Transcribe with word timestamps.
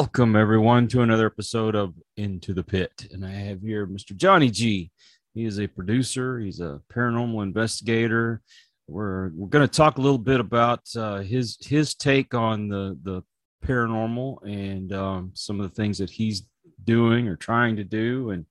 Welcome, 0.00 0.34
everyone, 0.34 0.88
to 0.88 1.02
another 1.02 1.26
episode 1.26 1.74
of 1.74 1.92
Into 2.16 2.54
the 2.54 2.62
Pit. 2.62 3.08
And 3.10 3.22
I 3.22 3.32
have 3.32 3.60
here 3.60 3.86
Mr. 3.86 4.16
Johnny 4.16 4.48
G. 4.48 4.90
He 5.34 5.44
is 5.44 5.60
a 5.60 5.66
producer, 5.66 6.38
he's 6.38 6.58
a 6.60 6.80
paranormal 6.90 7.42
investigator. 7.42 8.40
We're, 8.88 9.28
we're 9.34 9.48
going 9.48 9.68
to 9.68 9.76
talk 9.76 9.98
a 9.98 10.00
little 10.00 10.16
bit 10.16 10.40
about 10.40 10.80
uh, 10.96 11.18
his 11.18 11.58
his 11.60 11.94
take 11.94 12.32
on 12.32 12.68
the, 12.68 12.98
the 13.02 13.22
paranormal 13.62 14.38
and 14.50 14.90
um, 14.94 15.32
some 15.34 15.60
of 15.60 15.68
the 15.68 15.74
things 15.74 15.98
that 15.98 16.08
he's 16.08 16.46
doing 16.82 17.28
or 17.28 17.36
trying 17.36 17.76
to 17.76 17.84
do. 17.84 18.30
And 18.30 18.46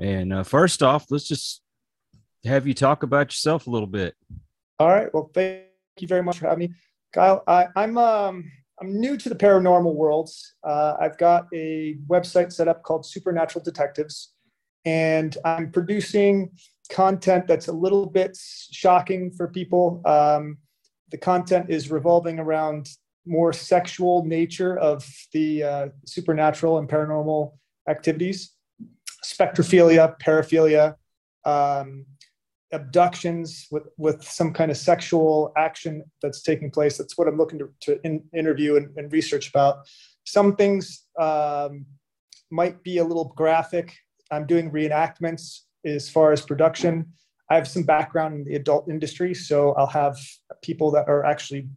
and 0.00 0.32
uh, 0.32 0.42
first 0.42 0.82
off, 0.82 1.06
let's 1.08 1.28
just 1.28 1.62
have 2.44 2.66
you 2.66 2.74
talk 2.74 3.04
about 3.04 3.28
yourself 3.28 3.68
a 3.68 3.70
little 3.70 3.86
bit. 3.86 4.16
All 4.80 4.88
right. 4.88 5.14
Well, 5.14 5.30
thank 5.32 5.66
you 6.00 6.08
very 6.08 6.24
much 6.24 6.40
for 6.40 6.48
having 6.48 6.70
me, 6.70 6.74
Kyle. 7.12 7.44
I, 7.46 7.68
I'm 7.76 7.96
um 7.96 8.50
I'm 8.80 8.98
new 8.98 9.16
to 9.18 9.28
the 9.28 9.34
paranormal 9.34 9.94
worlds. 9.94 10.54
Uh, 10.64 10.96
I've 10.98 11.18
got 11.18 11.46
a 11.52 11.98
website 12.08 12.50
set 12.50 12.66
up 12.66 12.82
called 12.82 13.04
Supernatural 13.04 13.62
Detectives, 13.62 14.32
and 14.86 15.36
I'm 15.44 15.70
producing 15.70 16.50
content 16.90 17.46
that's 17.46 17.68
a 17.68 17.72
little 17.72 18.06
bit 18.06 18.38
shocking 18.72 19.32
for 19.32 19.48
people. 19.48 20.00
Um, 20.06 20.58
the 21.10 21.18
content 21.18 21.66
is 21.68 21.90
revolving 21.90 22.38
around 22.38 22.88
more 23.26 23.52
sexual 23.52 24.24
nature 24.24 24.78
of 24.78 25.06
the 25.32 25.62
uh, 25.62 25.88
supernatural 26.06 26.78
and 26.78 26.88
paranormal 26.88 27.52
activities, 27.86 28.52
spectrophilia, 29.22 30.18
paraphilia, 30.20 30.94
um, 31.44 32.06
abductions 32.72 33.66
with 33.70 33.88
with 33.98 34.22
some 34.22 34.52
kind 34.52 34.70
of 34.70 34.76
sexual 34.76 35.52
action 35.56 36.04
that's 36.22 36.42
taking 36.42 36.70
place. 36.70 36.96
That's 36.96 37.18
what 37.18 37.28
I'm 37.28 37.36
looking 37.36 37.58
to, 37.58 37.68
to 37.82 38.00
in, 38.04 38.22
interview 38.36 38.76
and, 38.76 38.96
and, 38.96 39.12
research 39.12 39.48
about. 39.48 39.86
Some 40.24 40.56
things 40.56 41.06
um, 41.18 41.86
might 42.50 42.82
be 42.82 42.98
a 42.98 43.04
little 43.04 43.32
graphic. 43.36 43.96
I'm 44.30 44.46
doing 44.46 44.70
reenactments 44.70 45.60
as 45.84 46.08
far 46.08 46.32
as 46.32 46.42
production. 46.42 47.06
I 47.50 47.56
have 47.56 47.66
some 47.66 47.82
background 47.82 48.34
in 48.34 48.44
the 48.44 48.54
adult 48.54 48.88
industry, 48.88 49.34
so 49.34 49.72
I'll 49.72 49.86
have 49.86 50.16
people 50.62 50.92
that 50.92 51.08
are 51.08 51.24
actually 51.24 51.68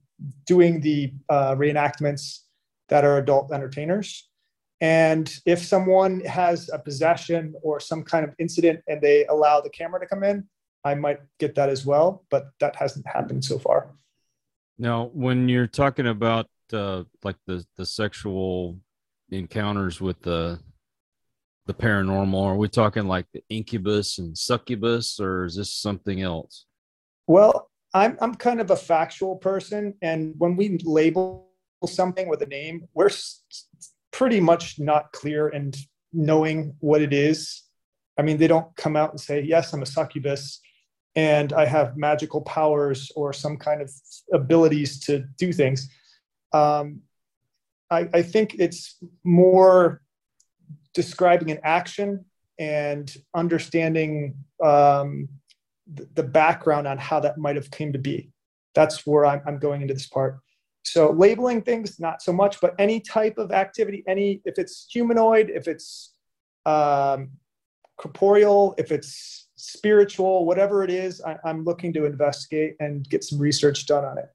doing 0.45 0.79
the 0.81 1.11
uh, 1.29 1.55
reenactments 1.55 2.41
that 2.89 3.03
are 3.03 3.17
adult 3.17 3.51
entertainers. 3.51 4.29
And 4.81 5.33
if 5.45 5.63
someone 5.63 6.19
has 6.21 6.69
a 6.71 6.77
possession 6.77 7.55
or 7.63 7.79
some 7.79 8.03
kind 8.03 8.25
of 8.25 8.35
incident 8.37 8.81
and 8.87 9.01
they 9.01 9.25
allow 9.27 9.61
the 9.61 9.69
camera 9.69 9.99
to 9.99 10.05
come 10.05 10.23
in, 10.23 10.47
I 10.83 10.95
might 10.95 11.19
get 11.39 11.55
that 11.55 11.69
as 11.69 11.85
well, 11.85 12.25
but 12.29 12.47
that 12.59 12.75
hasn't 12.75 13.07
happened 13.07 13.45
so 13.45 13.57
far. 13.57 13.95
Now, 14.77 15.11
when 15.13 15.47
you're 15.47 15.67
talking 15.67 16.07
about 16.07 16.47
uh, 16.71 17.03
like 17.23 17.37
the 17.45 17.65
the 17.77 17.85
sexual 17.85 18.79
encounters 19.29 20.01
with 20.01 20.21
the 20.21 20.59
the 21.65 21.73
paranormal, 21.73 22.43
are 22.43 22.57
we 22.57 22.67
talking 22.67 23.07
like 23.07 23.27
the 23.33 23.43
incubus 23.49 24.17
and 24.17 24.37
succubus, 24.37 25.19
or 25.19 25.45
is 25.45 25.55
this 25.55 25.73
something 25.73 26.21
else? 26.21 26.65
Well, 27.27 27.69
I'm 27.93 28.17
I'm 28.19 28.35
kind 28.35 28.59
of 28.59 28.71
a 28.71 28.75
factual 28.75 29.37
person, 29.37 29.93
and 30.01 30.33
when 30.37 30.55
we 30.55 30.79
label 30.83 31.49
something 31.85 32.27
with 32.27 32.41
a 32.41 32.47
name, 32.47 32.87
we're 32.93 33.11
pretty 34.11 34.39
much 34.39 34.79
not 34.79 35.11
clear 35.11 35.47
and 35.49 35.75
knowing 36.11 36.75
what 36.79 37.01
it 37.01 37.13
is. 37.13 37.63
I 38.17 38.21
mean, 38.21 38.37
they 38.37 38.47
don't 38.47 38.75
come 38.75 38.95
out 38.95 39.11
and 39.11 39.19
say, 39.19 39.41
"Yes, 39.41 39.73
I'm 39.73 39.81
a 39.81 39.85
succubus," 39.85 40.59
and 41.15 41.53
I 41.53 41.65
have 41.65 41.97
magical 41.97 42.41
powers 42.41 43.11
or 43.15 43.33
some 43.33 43.57
kind 43.57 43.81
of 43.81 43.91
abilities 44.31 44.99
to 45.01 45.25
do 45.37 45.53
things. 45.53 45.89
Um, 46.53 47.01
I, 47.89 48.09
I 48.13 48.21
think 48.21 48.55
it's 48.57 48.97
more 49.23 50.01
describing 50.93 51.51
an 51.51 51.59
action 51.63 52.25
and 52.59 53.15
understanding 53.35 54.35
um, 54.63 55.27
the, 55.91 56.07
the, 56.13 56.23
background 56.23 56.87
on 56.87 56.97
how 56.97 57.19
that 57.19 57.37
might 57.37 57.55
have 57.55 57.71
came 57.71 57.91
to 57.93 57.99
be. 57.99 58.29
That's 58.75 59.05
where 59.05 59.25
I'm, 59.25 59.41
I'm 59.45 59.57
going 59.57 59.81
into 59.81 59.93
this 59.93 60.07
part. 60.07 60.39
So 60.83 61.11
labeling 61.11 61.61
things, 61.61 61.99
not 61.99 62.21
so 62.21 62.31
much, 62.31 62.59
but 62.61 62.75
any 62.77 62.99
type 62.99 63.37
of 63.37 63.51
activity, 63.51 64.03
any 64.07 64.41
if 64.45 64.59
it's 64.59 64.87
humanoid, 64.91 65.49
if 65.49 65.67
it's 65.67 66.13
um, 66.65 67.31
corporeal, 67.97 68.75
if 68.77 68.91
it's 68.91 69.49
spiritual, 69.63 70.45
whatever 70.45 70.83
it 70.83 70.89
is, 70.89 71.21
I, 71.21 71.37
I'm 71.45 71.63
looking 71.63 71.93
to 71.93 72.05
investigate 72.05 72.75
and 72.81 73.07
get 73.07 73.23
some 73.23 73.39
research 73.39 73.85
done 73.85 74.03
on 74.03 74.17
it. 74.17 74.29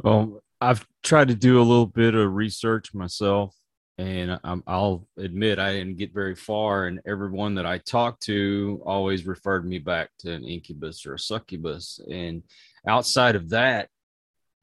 Well, 0.00 0.42
I've 0.60 0.86
tried 1.02 1.28
to 1.28 1.34
do 1.34 1.60
a 1.60 1.64
little 1.64 1.86
bit 1.86 2.14
of 2.14 2.32
research 2.32 2.94
myself, 2.94 3.56
and 3.98 4.38
i 4.44 4.54
will 4.54 5.08
admit 5.16 5.58
I 5.58 5.72
didn't 5.72 5.96
get 5.96 6.14
very 6.14 6.36
far. 6.36 6.86
And 6.86 7.00
everyone 7.04 7.56
that 7.56 7.66
I 7.66 7.78
talked 7.78 8.22
to 8.24 8.80
always 8.86 9.26
referred 9.26 9.66
me 9.66 9.80
back 9.80 10.10
to 10.20 10.32
an 10.32 10.44
incubus 10.44 11.04
or 11.04 11.14
a 11.14 11.18
succubus. 11.18 11.98
And 12.08 12.44
outside 12.86 13.34
of 13.34 13.50
that, 13.50 13.88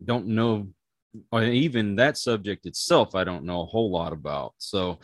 don't 0.04 0.28
know, 0.28 0.70
or 1.34 1.44
even 1.44 1.98
that 1.98 2.18
subject 2.18 2.66
itself, 2.66 3.14
I 3.14 3.26
don't 3.26 3.44
know 3.44 3.64
a 3.64 3.66
whole 3.66 3.92
lot 3.92 4.14
about. 4.14 4.54
So 4.58 5.00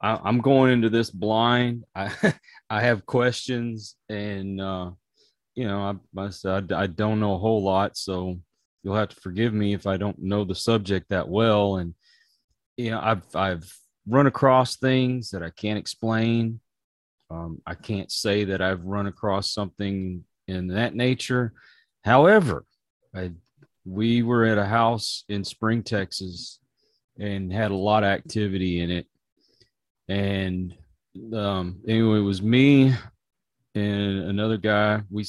I, 0.00 0.28
am 0.28 0.40
going 0.40 0.72
into 0.72 0.90
this 0.90 1.10
blind. 1.10 1.84
I 1.94 2.10
I 2.70 2.80
have 2.80 3.06
questions, 3.06 3.96
and 4.08 4.60
uh, 4.60 4.90
you 5.54 5.66
know, 5.66 5.98
I, 6.16 6.22
I 6.22 6.62
I 6.74 6.86
don't 6.86 7.20
know 7.20 7.34
a 7.34 7.38
whole 7.38 7.62
lot, 7.62 7.96
so 7.96 8.38
you'll 8.82 8.96
have 8.96 9.08
to 9.10 9.20
forgive 9.20 9.52
me 9.52 9.74
if 9.74 9.86
I 9.86 9.96
don't 9.96 10.18
know 10.18 10.44
the 10.44 10.54
subject 10.54 11.08
that 11.08 11.28
well. 11.28 11.76
And 11.76 11.94
you 12.76 12.90
know, 12.90 13.00
I've 13.02 13.24
I've 13.34 13.72
run 14.06 14.26
across 14.26 14.76
things 14.76 15.30
that 15.30 15.42
I 15.42 15.50
can't 15.50 15.78
explain. 15.78 16.60
Um, 17.30 17.60
I 17.66 17.74
can't 17.74 18.12
say 18.12 18.44
that 18.44 18.62
I've 18.62 18.84
run 18.84 19.06
across 19.06 19.52
something 19.52 20.24
in 20.46 20.68
that 20.68 20.94
nature. 20.94 21.54
However, 22.04 22.64
I, 23.14 23.32
we 23.84 24.22
were 24.22 24.44
at 24.44 24.58
a 24.58 24.66
house 24.66 25.24
in 25.28 25.42
Spring, 25.42 25.82
Texas, 25.82 26.60
and 27.18 27.52
had 27.52 27.72
a 27.72 27.76
lot 27.76 28.04
of 28.04 28.10
activity 28.10 28.80
in 28.80 28.90
it 28.90 29.06
and 30.08 30.74
um, 31.34 31.80
anyway, 31.86 32.18
it 32.18 32.22
was 32.22 32.42
me 32.42 32.94
and 33.74 34.18
another 34.28 34.56
guy. 34.56 35.02
We 35.10 35.26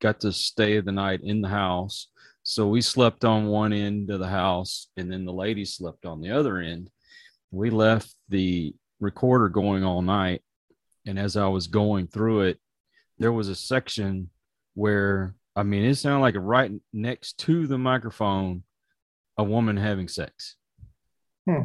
got 0.00 0.20
to 0.20 0.32
stay 0.32 0.80
the 0.80 0.92
night 0.92 1.20
in 1.22 1.40
the 1.40 1.48
house. 1.48 2.08
So 2.42 2.66
we 2.66 2.80
slept 2.80 3.24
on 3.24 3.48
one 3.48 3.72
end 3.72 4.10
of 4.10 4.20
the 4.20 4.28
house, 4.28 4.88
and 4.96 5.12
then 5.12 5.24
the 5.24 5.32
lady 5.32 5.64
slept 5.64 6.06
on 6.06 6.20
the 6.20 6.30
other 6.30 6.58
end. 6.58 6.90
We 7.50 7.70
left 7.70 8.14
the 8.28 8.74
recorder 9.00 9.48
going 9.48 9.84
all 9.84 10.02
night. 10.02 10.42
And 11.06 11.18
as 11.18 11.36
I 11.36 11.46
was 11.46 11.66
going 11.66 12.06
through 12.06 12.42
it, 12.42 12.58
there 13.18 13.32
was 13.32 13.48
a 13.48 13.54
section 13.54 14.30
where, 14.74 15.34
I 15.56 15.62
mean, 15.62 15.84
it 15.84 15.96
sounded 15.96 16.20
like 16.20 16.36
right 16.38 16.72
next 16.92 17.38
to 17.40 17.66
the 17.66 17.78
microphone, 17.78 18.62
a 19.36 19.44
woman 19.44 19.76
having 19.76 20.08
sex. 20.08 20.56
Hmm. 21.48 21.62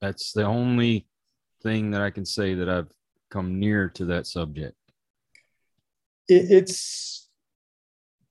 That's 0.00 0.32
the 0.32 0.44
only 0.44 1.06
thing 1.62 1.90
that 1.92 2.00
I 2.00 2.10
can 2.10 2.24
say 2.24 2.54
that 2.54 2.68
I've 2.68 2.92
come 3.30 3.58
near 3.58 3.88
to 3.90 4.04
that 4.06 4.26
subject. 4.26 4.76
It's 6.28 7.28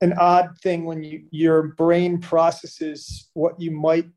an 0.01 0.13
odd 0.13 0.57
thing 0.63 0.85
when 0.85 1.03
you 1.03 1.25
your 1.31 1.63
brain 1.63 2.19
processes 2.19 3.29
what 3.33 3.59
you 3.59 3.71
might 3.71 4.07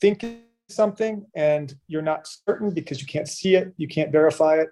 think 0.00 0.22
is 0.22 0.36
something 0.68 1.26
and 1.34 1.74
you're 1.88 2.02
not 2.02 2.28
certain 2.48 2.70
because 2.70 3.00
you 3.00 3.06
can't 3.06 3.28
see 3.28 3.56
it, 3.56 3.72
you 3.76 3.88
can't 3.88 4.12
verify 4.12 4.58
it. 4.58 4.68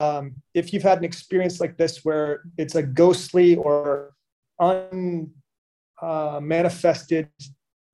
Um, 0.00 0.36
if 0.54 0.72
you've 0.72 0.82
had 0.82 0.98
an 0.98 1.04
experience 1.04 1.60
like 1.60 1.76
this 1.76 2.04
where 2.04 2.42
it's 2.56 2.76
a 2.76 2.82
ghostly 2.82 3.56
or 3.56 4.14
unmanifested, 4.60 7.26
uh, 7.26 7.28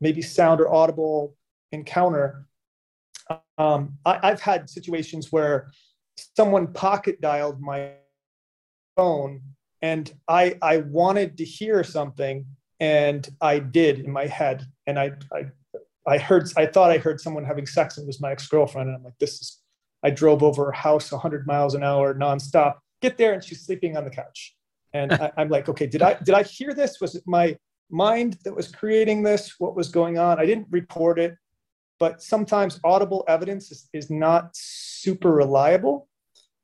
maybe 0.00 0.22
sound 0.22 0.60
or 0.60 0.72
audible 0.72 1.34
encounter, 1.72 2.46
um, 3.58 3.98
I, 4.04 4.28
have 4.28 4.40
had 4.40 4.68
situations 4.68 5.30
where 5.30 5.70
someone 6.36 6.72
pocket 6.72 7.20
dialed 7.20 7.60
my 7.60 7.92
phone 8.96 9.42
and 9.82 10.12
I, 10.28 10.56
I 10.62 10.78
wanted 10.78 11.38
to 11.38 11.44
hear 11.44 11.84
something 11.84 12.46
and 12.80 13.28
I 13.40 13.58
did 13.58 14.00
in 14.00 14.10
my 14.10 14.26
head. 14.26 14.66
And 14.86 14.98
I, 14.98 15.12
I, 15.32 15.46
I 16.06 16.18
heard, 16.18 16.50
I 16.56 16.66
thought 16.66 16.90
I 16.90 16.98
heard 16.98 17.20
someone 17.20 17.44
having 17.44 17.66
sex 17.66 17.96
and 17.96 18.04
it 18.04 18.06
was 18.06 18.20
my 18.20 18.32
ex-girlfriend. 18.32 18.88
And 18.88 18.96
I'm 18.96 19.04
like, 19.04 19.18
this 19.20 19.40
is, 19.40 19.60
I 20.02 20.10
drove 20.10 20.42
over 20.42 20.66
her 20.66 20.72
house 20.72 21.12
100 21.12 21.46
miles 21.46 21.74
an 21.74 21.82
hour 21.82 22.14
nonstop, 22.14 22.76
get 23.02 23.16
there 23.16 23.34
and 23.34 23.42
she's 23.42 23.64
sleeping 23.64 23.96
on 23.96 24.04
the 24.04 24.10
couch. 24.10 24.56
And 24.92 25.12
I, 25.12 25.32
I'm 25.36 25.48
like, 25.48 25.68
okay, 25.68 25.86
did 25.86 26.02
I, 26.02 26.14
did 26.14 26.34
I 26.34 26.42
hear 26.42 26.74
this? 26.74 27.00
Was 27.00 27.14
it 27.14 27.22
my 27.26 27.56
mind 27.90 28.38
that 28.44 28.54
was 28.54 28.68
creating 28.68 29.22
this? 29.22 29.54
What 29.58 29.76
was 29.76 29.88
going 29.88 30.18
on? 30.18 30.40
I 30.40 30.46
didn't 30.46 30.66
report 30.70 31.18
it 31.18 31.36
but 32.04 32.20
sometimes 32.20 32.78
audible 32.84 33.24
evidence 33.28 33.72
is, 33.72 33.88
is 33.94 34.10
not 34.10 34.50
super 34.52 35.32
reliable, 35.32 36.06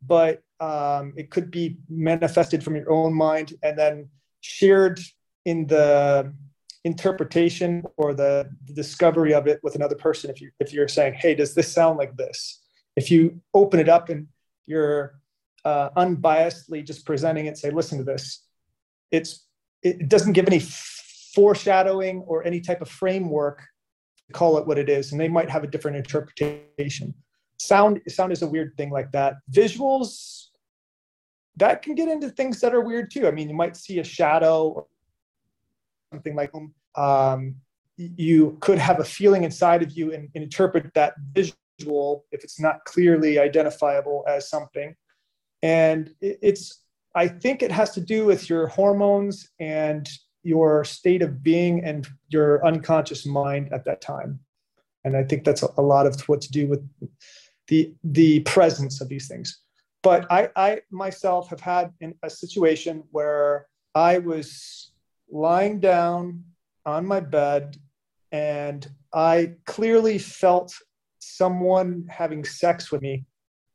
but 0.07 0.43
um, 0.61 1.15
it 1.17 1.31
could 1.31 1.51
be 1.51 1.79
manifested 1.89 2.63
from 2.63 2.77
your 2.77 2.93
own 2.93 3.15
mind 3.15 3.55
and 3.63 3.79
then 3.79 4.11
shared 4.43 5.01
in 5.47 5.67
the 5.67 6.31
interpretation 6.85 7.83
or 7.97 8.13
the, 8.13 8.51
the 8.67 8.75
discovery 8.75 9.33
of 9.33 9.47
it 9.47 9.61
with 9.63 9.77
another 9.77 9.95
person. 9.95 10.29
If 10.29 10.43
you 10.43 10.51
if 10.61 10.75
you're 10.75 10.89
saying 10.89 11.15
hey 11.15 11.35
does 11.35 11.55
this 11.55 11.73
sound 11.73 11.97
like 11.97 12.15
this? 12.19 12.61
If 12.95 13.11
you 13.11 13.41
open 13.55 13.81
it 13.81 13.89
up 13.89 14.11
and 14.11 14.29
you're 14.67 15.15
uh, 15.65 15.89
unbiasedly 15.97 16.87
just 16.87 17.07
presenting 17.07 17.47
it 17.47 17.57
say 17.57 17.71
listen 17.71 17.97
to 17.97 18.05
this. 18.05 18.45
It's 19.11 19.47
it 19.83 20.07
doesn't 20.07 20.35
give 20.35 20.47
any 20.47 20.61
foreshadowing 21.35 22.25
or 22.27 22.45
any 22.45 22.61
type 22.61 22.83
of 22.83 22.91
framework 22.91 23.63
call 24.33 24.59
it 24.59 24.67
what 24.67 24.79
it 24.79 24.89
is 24.89 25.13
and 25.13 25.21
they 25.21 25.29
might 25.29 25.51
have 25.51 25.65
a 25.65 25.67
different 25.67 25.97
interpretation. 25.97 27.15
Sound 27.59 28.01
sound 28.09 28.33
is 28.33 28.43
a 28.43 28.47
weird 28.47 28.77
thing 28.77 28.91
like 28.91 29.13
that. 29.13 29.35
Visuals 29.53 30.47
that 31.57 31.83
can 31.83 31.95
get 31.95 32.09
into 32.09 32.31
things 32.31 32.61
that 32.61 32.75
are 32.75 32.81
weird 32.81 33.11
too. 33.11 33.27
I 33.27 33.31
mean 33.31 33.49
you 33.49 33.55
might 33.55 33.77
see 33.77 33.99
a 33.99 34.05
shadow 34.05 34.87
something 36.13 36.35
like 36.35 36.53
um, 36.97 37.55
you 37.97 38.57
could 38.61 38.79
have 38.79 38.99
a 38.99 39.05
feeling 39.05 39.45
inside 39.45 39.83
of 39.83 39.93
you 39.93 40.13
and, 40.13 40.29
and 40.35 40.43
interpret 40.43 40.93
that 40.95 41.15
visual 41.33 42.25
if 42.33 42.43
it's 42.43 42.59
not 42.59 42.85
clearly 42.85 43.39
identifiable 43.39 44.25
as 44.27 44.51
something. 44.51 44.97
And 45.63 46.13
it, 46.21 46.39
it's 46.43 46.85
i 47.15 47.27
think 47.27 47.63
it 47.63 47.73
has 47.73 47.91
to 47.91 48.01
do 48.01 48.25
with 48.25 48.49
your 48.49 48.67
hormones 48.69 49.51
and 49.59 50.09
your 50.43 50.85
state 50.85 51.23
of 51.23 51.43
being 51.43 51.85
and 51.85 52.09
your 52.29 52.65
unconscious 52.67 53.27
mind 53.27 53.73
at 53.73 53.85
that 53.85 54.01
time 54.01 54.39
and 55.05 55.17
i 55.17 55.25
think 55.25 55.45
that's 55.45 55.63
a, 55.63 55.81
lot 55.81 56.07
of 56.07 56.21
what 56.23 56.41
to 56.41 56.51
do 56.51 56.67
with 56.67 56.83
the 57.69 57.93
the 58.05 58.41
presence 58.41 59.01
of 59.01 59.09
these 59.09 59.29
things 59.29 59.61
but 60.03 60.27
i 60.31 60.49
i 60.57 60.81
myself 60.91 61.49
have 61.49 61.61
had 61.61 61.93
in 62.01 62.15
a 62.23 62.31
situation 62.31 63.03
where 63.11 63.67
i 63.95 64.19
was 64.19 64.93
lying 65.31 65.79
down 65.79 66.43
on 66.87 67.07
my 67.07 67.21
bed 67.21 67.77
and 68.33 68.89
I 69.13 69.55
clearly 69.67 70.19
felt 70.19 70.75
someone 71.19 72.07
having 72.09 72.45
sex 72.45 72.93
with 72.93 73.03
me. 73.03 73.25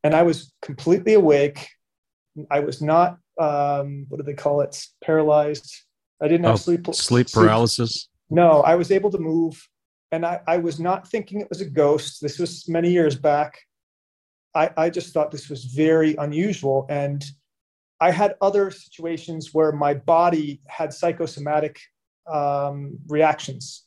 And 0.03 0.15
I 0.15 0.23
was 0.23 0.53
completely 0.61 1.13
awake. 1.13 1.67
I 2.49 2.59
was 2.59 2.81
not, 2.81 3.17
um, 3.39 4.05
what 4.09 4.17
do 4.17 4.23
they 4.23 4.33
call 4.33 4.61
it? 4.61 4.81
Paralyzed. 5.03 5.73
I 6.21 6.27
didn't 6.27 6.45
have 6.45 6.53
oh, 6.53 6.57
sleep, 6.57 6.87
sleep 6.93 7.31
paralysis. 7.31 8.07
No, 8.29 8.61
I 8.61 8.75
was 8.75 8.91
able 8.91 9.11
to 9.11 9.17
move. 9.17 9.67
And 10.11 10.25
I, 10.25 10.39
I 10.47 10.57
was 10.57 10.79
not 10.79 11.07
thinking 11.07 11.41
it 11.41 11.49
was 11.49 11.61
a 11.61 11.69
ghost. 11.69 12.21
This 12.21 12.39
was 12.39 12.69
many 12.69 12.91
years 12.91 13.15
back. 13.15 13.59
I, 14.53 14.69
I 14.77 14.89
just 14.89 15.13
thought 15.13 15.31
this 15.31 15.49
was 15.49 15.65
very 15.65 16.15
unusual. 16.15 16.85
And 16.89 17.23
I 17.99 18.11
had 18.11 18.35
other 18.41 18.71
situations 18.71 19.53
where 19.53 19.71
my 19.71 19.93
body 19.93 20.61
had 20.67 20.93
psychosomatic 20.93 21.79
um, 22.31 22.97
reactions. 23.07 23.83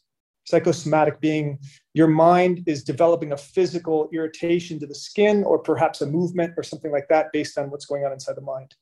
Psychosomatic 0.47 1.21
being 1.21 1.59
your 1.95 2.09
mind 2.09 2.63
is 2.67 2.83
developing 2.83 3.33
a 3.33 3.37
physical 3.37 4.09
irritation 4.13 4.79
to 4.81 4.87
the 4.87 4.95
skin 4.95 5.45
or 5.45 5.59
perhaps 5.59 6.01
a 6.01 6.07
movement 6.07 6.55
or 6.57 6.63
something 6.63 6.91
like 6.91 7.07
that 7.09 7.33
based 7.33 7.59
on 7.59 7.71
what's 7.71 7.87
going 7.87 8.05
on 8.05 8.13
inside 8.13 8.37
the 8.37 8.43
mind. 8.43 8.75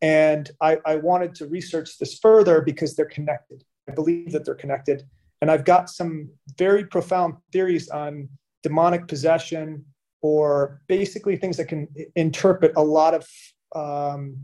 And 0.00 0.50
I, 0.60 0.78
I 0.86 0.96
wanted 0.96 1.34
to 1.36 1.46
research 1.46 1.98
this 1.98 2.18
further 2.18 2.60
because 2.60 2.94
they're 2.94 3.06
connected. 3.06 3.64
I 3.88 3.92
believe 3.92 4.32
that 4.32 4.44
they're 4.44 4.54
connected. 4.54 5.02
And 5.40 5.50
I've 5.50 5.64
got 5.64 5.88
some 5.90 6.30
very 6.56 6.84
profound 6.84 7.34
theories 7.52 7.88
on 7.88 8.28
demonic 8.62 9.08
possession 9.08 9.84
or 10.20 10.80
basically 10.88 11.36
things 11.36 11.56
that 11.56 11.66
can 11.66 11.88
interpret 12.16 12.72
a 12.76 12.82
lot 12.82 13.14
of 13.14 13.26
um, 13.74 14.42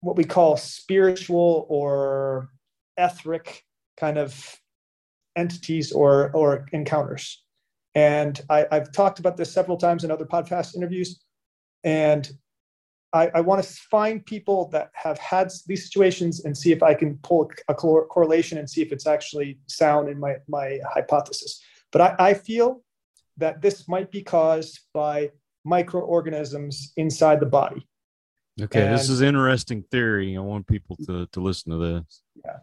what 0.00 0.16
we 0.16 0.24
call 0.24 0.56
spiritual 0.56 1.66
or 1.68 2.48
etheric 2.96 3.64
kind 3.96 4.18
of 4.18 4.56
entities 5.36 5.92
or 5.92 6.30
or 6.32 6.66
encounters. 6.72 7.42
And 7.94 8.40
I, 8.48 8.66
have 8.70 8.92
talked 8.92 9.18
about 9.18 9.36
this 9.36 9.52
several 9.52 9.76
times 9.76 10.04
in 10.04 10.10
other 10.10 10.24
podcast 10.24 10.76
interviews. 10.76 11.20
And 11.84 12.30
I, 13.12 13.30
I 13.34 13.40
want 13.40 13.62
to 13.62 13.68
find 13.90 14.24
people 14.24 14.68
that 14.70 14.90
have 14.94 15.18
had 15.18 15.50
these 15.66 15.84
situations 15.84 16.44
and 16.44 16.56
see 16.56 16.72
if 16.72 16.82
I 16.82 16.94
can 16.94 17.18
pull 17.18 17.50
a 17.68 17.74
correlation 17.74 18.58
and 18.58 18.68
see 18.68 18.80
if 18.80 18.90
it's 18.90 19.06
actually 19.06 19.58
sound 19.66 20.08
in 20.08 20.18
my, 20.18 20.36
my 20.48 20.78
hypothesis. 20.92 21.60
But 21.90 22.00
I, 22.00 22.30
I 22.30 22.34
feel 22.34 22.82
that 23.36 23.60
this 23.60 23.86
might 23.88 24.10
be 24.10 24.22
caused 24.22 24.80
by 24.94 25.30
microorganisms 25.64 26.92
inside 26.96 27.40
the 27.40 27.46
body. 27.46 27.86
Okay, 28.60 28.82
and, 28.82 28.94
this 28.94 29.08
is 29.08 29.20
interesting 29.22 29.82
theory. 29.90 30.36
I 30.36 30.40
want 30.40 30.66
people 30.66 30.96
to 31.06 31.26
to 31.26 31.40
listen 31.40 31.72
to 31.72 31.78
this. 31.78 32.22
Yeah. 32.44 32.58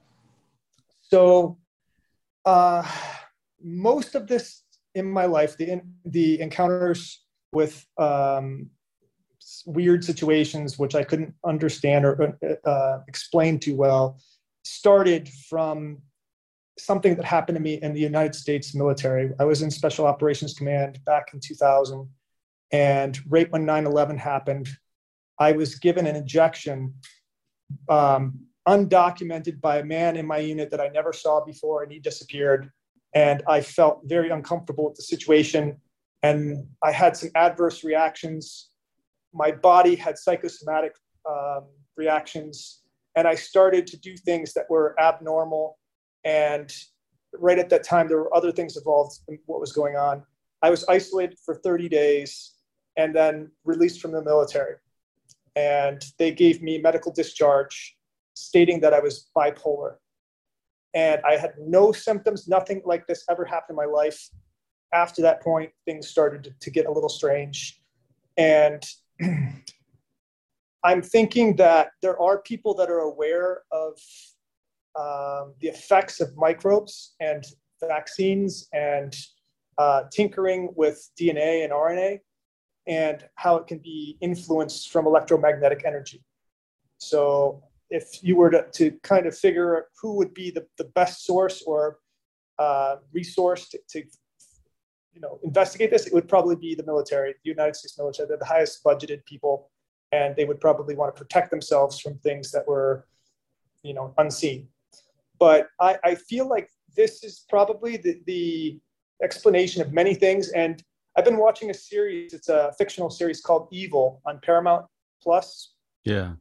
So, 1.01 1.57
uh, 2.45 2.83
most 3.63 4.13
of 4.13 4.27
this 4.27 4.63
in 4.93 5.09
my 5.09 5.25
life, 5.25 5.57
the 5.57 5.71
in, 5.71 5.93
the 6.05 6.39
encounters 6.41 7.23
with 7.51 7.83
um, 7.97 8.69
weird 9.65 10.03
situations 10.03 10.77
which 10.77 10.95
I 10.95 11.03
couldn't 11.03 11.33
understand 11.45 12.05
or 12.05 12.37
uh, 12.65 12.99
explain 13.07 13.59
too 13.59 13.75
well, 13.75 14.19
started 14.63 15.29
from 15.49 15.99
something 16.77 17.15
that 17.15 17.25
happened 17.25 17.57
to 17.57 17.61
me 17.61 17.75
in 17.81 17.93
the 17.93 17.99
United 17.99 18.35
States 18.35 18.73
military. 18.73 19.31
I 19.39 19.43
was 19.43 19.61
in 19.61 19.71
Special 19.71 20.05
Operations 20.05 20.53
Command 20.53 20.99
back 21.05 21.33
in 21.33 21.39
2000, 21.39 22.07
and 22.71 23.19
right 23.27 23.51
when 23.51 23.65
9/11 23.65 24.17
happened, 24.17 24.69
I 25.39 25.53
was 25.53 25.75
given 25.75 26.07
an 26.07 26.15
injection 26.15 26.93
um, 27.89 28.39
undocumented 28.67 29.61
by 29.61 29.79
a 29.79 29.83
man 29.83 30.15
in 30.15 30.25
my 30.25 30.37
unit 30.37 30.69
that 30.71 30.81
I 30.81 30.89
never 30.89 31.13
saw 31.13 31.43
before, 31.43 31.83
and 31.83 31.91
he 31.91 31.99
disappeared. 31.99 32.69
And 33.15 33.41
I 33.47 33.61
felt 33.61 34.01
very 34.05 34.29
uncomfortable 34.29 34.85
with 34.85 34.95
the 34.95 35.01
situation. 35.01 35.77
And 36.21 36.67
I 36.83 36.91
had 36.91 37.17
some 37.17 37.29
adverse 37.33 37.83
reactions. 37.83 38.68
My 39.33 39.51
body 39.51 39.95
had 39.95 40.17
psychosomatic 40.17 40.95
um, 41.29 41.65
reactions. 41.97 42.81
And 43.15 43.27
I 43.27 43.35
started 43.35 43.85
to 43.87 43.97
do 43.97 44.15
things 44.15 44.53
that 44.53 44.65
were 44.69 44.95
abnormal. 44.99 45.77
And 46.23 46.73
right 47.33 47.59
at 47.59 47.69
that 47.69 47.83
time, 47.83 48.07
there 48.07 48.17
were 48.17 48.35
other 48.35 48.51
things 48.51 48.77
involved 48.77 49.19
in 49.27 49.39
what 49.45 49.59
was 49.59 49.73
going 49.73 49.95
on. 49.95 50.23
I 50.61 50.69
was 50.69 50.85
isolated 50.87 51.37
for 51.45 51.55
30 51.55 51.89
days 51.89 52.53
and 52.97 53.15
then 53.15 53.51
released 53.63 54.01
from 54.01 54.11
the 54.11 54.23
military 54.23 54.75
and 55.59 56.05
they 56.17 56.31
gave 56.31 56.61
me 56.61 56.77
medical 56.77 57.11
discharge 57.11 57.97
stating 58.33 58.79
that 58.79 58.93
I 58.93 58.99
was 58.99 59.29
bipolar. 59.35 59.95
And 60.93 61.21
I 61.25 61.35
had 61.35 61.53
no 61.59 61.91
symptoms, 61.91 62.47
nothing 62.47 62.81
like 62.85 63.05
this 63.07 63.25
ever 63.29 63.45
happened 63.45 63.71
in 63.71 63.75
my 63.75 63.85
life. 63.85 64.29
After 64.93 65.21
that 65.21 65.41
point, 65.41 65.71
things 65.85 66.07
started 66.07 66.55
to, 66.59 66.71
get 66.71 66.85
a 66.87 66.91
little 66.91 67.09
strange. 67.09 67.81
And 68.37 68.81
I'm 70.83 71.01
thinking 71.01 71.55
that 71.57 71.89
there 72.01 72.19
are 72.21 72.41
people 72.41 72.73
that 72.75 72.89
are 72.89 72.99
aware 72.99 73.63
of 73.71 73.99
um, 74.99 75.53
the 75.59 75.67
effects 75.67 76.19
of 76.21 76.35
microbes 76.35 77.15
and 77.19 77.45
vaccines 77.81 78.67
and 78.73 79.15
uh, 79.77 80.03
tinkering 80.11 80.69
with 80.75 81.09
DNA 81.19 81.63
and 81.63 81.71
RNA 81.71 82.19
and 82.87 83.23
how 83.35 83.55
it 83.57 83.67
can 83.67 83.79
be 83.79 84.17
influenced 84.21 84.91
from 84.91 85.05
electromagnetic 85.05 85.83
energy. 85.85 86.23
So 86.97 87.63
if 87.89 88.23
you 88.23 88.35
were 88.35 88.49
to, 88.49 88.65
to 88.73 88.91
kind 89.03 89.25
of 89.25 89.37
figure 89.37 89.77
out 89.77 89.83
who 90.01 90.15
would 90.15 90.33
be 90.33 90.51
the, 90.51 90.65
the 90.77 90.85
best 90.85 91.25
source 91.25 91.61
or 91.65 91.99
uh, 92.57 92.97
resource 93.13 93.69
to, 93.69 93.79
to, 93.89 94.03
you 95.19 95.27
know, 95.27 95.39
investigate 95.43 95.91
this, 95.91 96.07
it 96.07 96.13
would 96.13 96.29
probably 96.29 96.55
be 96.55 96.75
the 96.75 96.85
military, 96.85 97.33
the 97.43 97.49
United 97.49 97.75
States 97.75 97.97
military. 97.97 98.27
They're 98.27 98.37
the 98.37 98.45
highest 98.45 98.81
budgeted 98.85 99.25
people, 99.25 99.69
and 100.13 100.33
they 100.35 100.45
would 100.45 100.61
probably 100.61 100.95
want 100.95 101.13
to 101.13 101.21
protect 101.21 101.51
themselves 101.51 101.99
from 101.99 102.17
things 102.19 102.51
that 102.51 102.65
were, 102.65 103.05
you 103.83 103.93
know, 103.93 104.13
unseen. 104.17 104.69
But 105.37 105.67
I, 105.81 105.97
I 106.05 106.15
feel 106.15 106.47
like 106.47 106.69
this 106.95 107.23
is 107.25 107.45
probably 107.49 107.97
the, 107.97 108.21
the 108.27 108.79
explanation 109.21 109.81
of 109.81 109.91
many 109.91 110.13
things. 110.13 110.49
And 110.51 110.81
I've 111.17 111.25
been 111.25 111.37
watching 111.37 111.69
a 111.69 111.73
series. 111.73 112.33
It's 112.33 112.47
a 112.47 112.73
fictional 112.77 113.09
series 113.09 113.41
called 113.41 113.67
Evil 113.71 114.21
on 114.25 114.39
Paramount 114.41 114.85
Plus. 115.21 115.73
Yeah. 116.05 116.33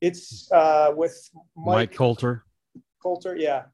It's 0.00 0.50
uh, 0.52 0.92
with 0.94 1.30
Mike, 1.56 1.74
Mike 1.74 1.94
Colter. 1.94 2.44
Colter, 3.02 3.36
yeah. 3.36 3.64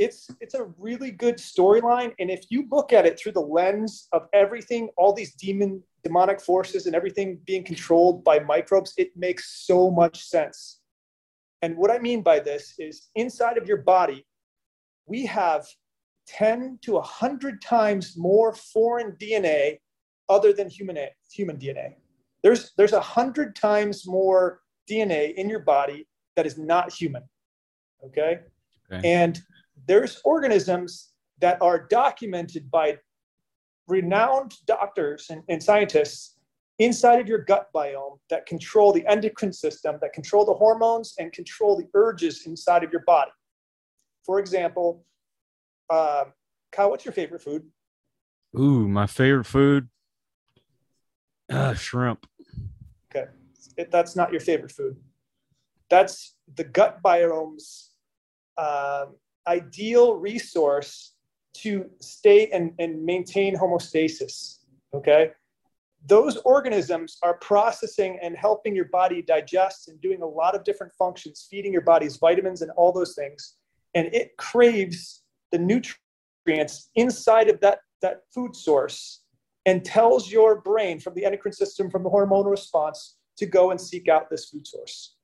It's 0.00 0.30
it's 0.40 0.54
a 0.54 0.64
really 0.78 1.10
good 1.10 1.36
storyline, 1.36 2.14
and 2.18 2.30
if 2.30 2.46
you 2.48 2.66
look 2.70 2.90
at 2.90 3.04
it 3.04 3.20
through 3.20 3.32
the 3.32 3.48
lens 3.58 4.08
of 4.12 4.22
everything, 4.32 4.88
all 4.96 5.12
these 5.12 5.34
demon 5.34 5.82
demonic 6.02 6.40
forces 6.40 6.86
and 6.86 6.96
everything 6.96 7.38
being 7.44 7.62
controlled 7.62 8.24
by 8.24 8.38
microbes, 8.38 8.94
it 8.96 9.14
makes 9.14 9.66
so 9.66 9.90
much 9.90 10.24
sense. 10.24 10.80
And 11.60 11.76
what 11.76 11.90
I 11.90 11.98
mean 11.98 12.22
by 12.22 12.40
this 12.40 12.74
is 12.78 13.10
inside 13.14 13.58
of 13.58 13.68
your 13.68 13.82
body, 13.82 14.26
we 15.06 15.26
have 15.26 15.66
10 16.28 16.78
to 16.82 16.92
100 16.92 17.60
times 17.60 18.16
more 18.16 18.54
foreign 18.54 19.12
DNA 19.20 19.80
other 20.30 20.54
than 20.54 20.70
human, 20.70 20.96
human 21.30 21.58
DNA. 21.58 21.96
There's, 22.42 22.72
there's 22.78 22.92
100 22.92 23.54
times 23.54 24.06
more 24.06 24.60
DNA 24.90 25.34
in 25.34 25.50
your 25.50 25.60
body 25.60 26.06
that 26.36 26.46
is 26.46 26.56
not 26.56 26.90
human. 26.90 27.24
Okay. 28.02 28.40
okay. 28.90 29.12
And 29.12 29.42
there's 29.90 30.20
organisms 30.24 31.08
that 31.40 31.60
are 31.60 31.88
documented 31.90 32.70
by 32.70 32.96
renowned 33.88 34.54
doctors 34.64 35.26
and, 35.30 35.42
and 35.48 35.60
scientists 35.60 36.36
inside 36.78 37.18
of 37.18 37.26
your 37.26 37.38
gut 37.38 37.66
biome 37.74 38.16
that 38.30 38.46
control 38.46 38.92
the 38.92 39.04
endocrine 39.08 39.52
system, 39.52 39.96
that 40.00 40.12
control 40.12 40.44
the 40.44 40.54
hormones 40.54 41.14
and 41.18 41.32
control 41.32 41.76
the 41.76 41.88
urges 41.94 42.46
inside 42.46 42.84
of 42.84 42.92
your 42.92 43.02
body. 43.04 43.32
For 44.24 44.38
example, 44.38 45.04
uh, 45.90 46.26
Kyle, 46.70 46.90
what's 46.90 47.04
your 47.04 47.12
favorite 47.12 47.42
food? 47.42 47.64
Ooh, 48.56 48.86
my 48.86 49.08
favorite 49.08 49.46
food, 49.46 49.88
uh, 51.50 51.74
shrimp. 51.74 52.28
Okay, 53.10 53.28
it, 53.76 53.90
that's 53.90 54.14
not 54.14 54.30
your 54.30 54.40
favorite 54.40 54.70
food. 54.70 54.96
That's 55.88 56.36
the 56.54 56.62
gut 56.62 57.02
biome's 57.02 57.90
uh, 58.56 59.06
ideal 59.46 60.16
resource 60.16 61.14
to 61.52 61.90
stay 62.00 62.48
and, 62.50 62.72
and 62.78 63.04
maintain 63.04 63.56
homeostasis. 63.56 64.58
Okay, 64.94 65.30
those 66.06 66.36
organisms 66.38 67.18
are 67.22 67.34
processing 67.34 68.18
and 68.22 68.36
helping 68.36 68.74
your 68.74 68.86
body 68.86 69.22
digest 69.22 69.88
and 69.88 70.00
doing 70.00 70.22
a 70.22 70.26
lot 70.26 70.54
of 70.54 70.64
different 70.64 70.92
functions, 70.94 71.46
feeding 71.50 71.72
your 71.72 71.82
body's 71.82 72.16
vitamins 72.16 72.62
and 72.62 72.70
all 72.72 72.92
those 72.92 73.14
things. 73.14 73.56
And 73.94 74.12
it 74.14 74.36
craves 74.36 75.22
the 75.52 75.58
nutrients 75.58 76.90
inside 76.94 77.48
of 77.48 77.60
that, 77.60 77.80
that 78.02 78.22
food 78.32 78.56
source 78.56 79.22
and 79.66 79.84
tells 79.84 80.30
your 80.30 80.60
brain 80.62 80.98
from 81.00 81.14
the 81.14 81.24
endocrine 81.24 81.52
system, 81.52 81.90
from 81.90 82.02
the 82.02 82.10
hormonal 82.10 82.50
response, 82.50 83.16
to 83.36 83.46
go 83.46 83.70
and 83.70 83.80
seek 83.80 84.08
out 84.08 84.30
this 84.30 84.48
food 84.48 84.66
source. 84.66 85.16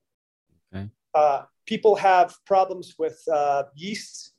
Uh, 1.16 1.42
people 1.64 1.94
have 1.96 2.34
problems 2.44 2.94
with 2.98 3.18
uh, 3.32 3.62
yeast 3.74 4.34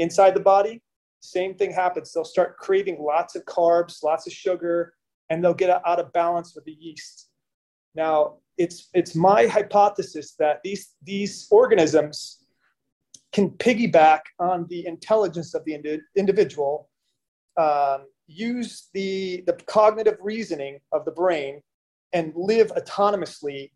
inside 0.00 0.34
the 0.34 0.40
body. 0.54 0.82
Same 1.20 1.54
thing 1.54 1.72
happens. 1.72 2.12
They'll 2.12 2.24
start 2.36 2.58
craving 2.58 2.98
lots 3.00 3.36
of 3.36 3.44
carbs, 3.44 4.02
lots 4.02 4.26
of 4.26 4.32
sugar, 4.32 4.94
and 5.30 5.42
they'll 5.42 5.54
get 5.54 5.70
out 5.86 6.00
of 6.00 6.12
balance 6.12 6.54
with 6.54 6.64
the 6.64 6.76
yeast. 6.86 7.28
Now, 7.94 8.38
it's 8.58 8.88
it's 8.92 9.14
my 9.14 9.46
hypothesis 9.46 10.34
that 10.38 10.60
these 10.64 10.94
these 11.02 11.46
organisms 11.50 12.44
can 13.32 13.50
piggyback 13.50 14.20
on 14.38 14.66
the 14.68 14.86
intelligence 14.86 15.54
of 15.54 15.64
the 15.64 15.74
indi- 15.74 16.00
individual, 16.16 16.88
um, 17.56 18.06
use 18.26 18.88
the 18.94 19.44
the 19.46 19.52
cognitive 19.66 20.18
reasoning 20.20 20.80
of 20.92 21.04
the 21.04 21.10
brain, 21.12 21.62
and 22.12 22.32
live 22.34 22.72
autonomously 22.74 23.70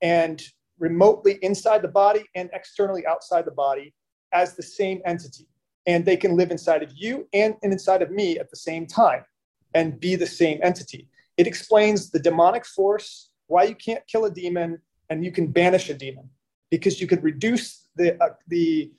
and 0.00 0.42
remotely 0.78 1.38
inside 1.42 1.82
the 1.82 1.88
body 1.88 2.24
and 2.34 2.50
externally 2.52 3.06
outside 3.06 3.44
the 3.44 3.50
body 3.50 3.94
as 4.32 4.54
the 4.54 4.62
same 4.62 5.00
entity. 5.04 5.46
And 5.86 6.04
they 6.04 6.16
can 6.16 6.36
live 6.36 6.50
inside 6.50 6.82
of 6.82 6.92
you 6.94 7.26
and, 7.32 7.54
and 7.62 7.72
inside 7.72 8.02
of 8.02 8.10
me 8.10 8.38
at 8.38 8.50
the 8.50 8.56
same 8.56 8.86
time 8.86 9.24
and 9.74 9.98
be 9.98 10.16
the 10.16 10.26
same 10.26 10.60
entity. 10.62 11.08
It 11.36 11.46
explains 11.46 12.10
the 12.10 12.18
demonic 12.18 12.66
force, 12.66 13.30
why 13.46 13.64
you 13.64 13.74
can't 13.74 14.06
kill 14.06 14.24
a 14.26 14.30
demon 14.30 14.80
and 15.08 15.24
you 15.24 15.32
can 15.32 15.46
banish 15.46 15.88
a 15.88 15.94
demon 15.94 16.28
because 16.70 17.00
you 17.00 17.06
could 17.06 17.22
reduce 17.22 17.88
the, 17.96 18.22
uh, 18.22 18.34
the 18.48 18.92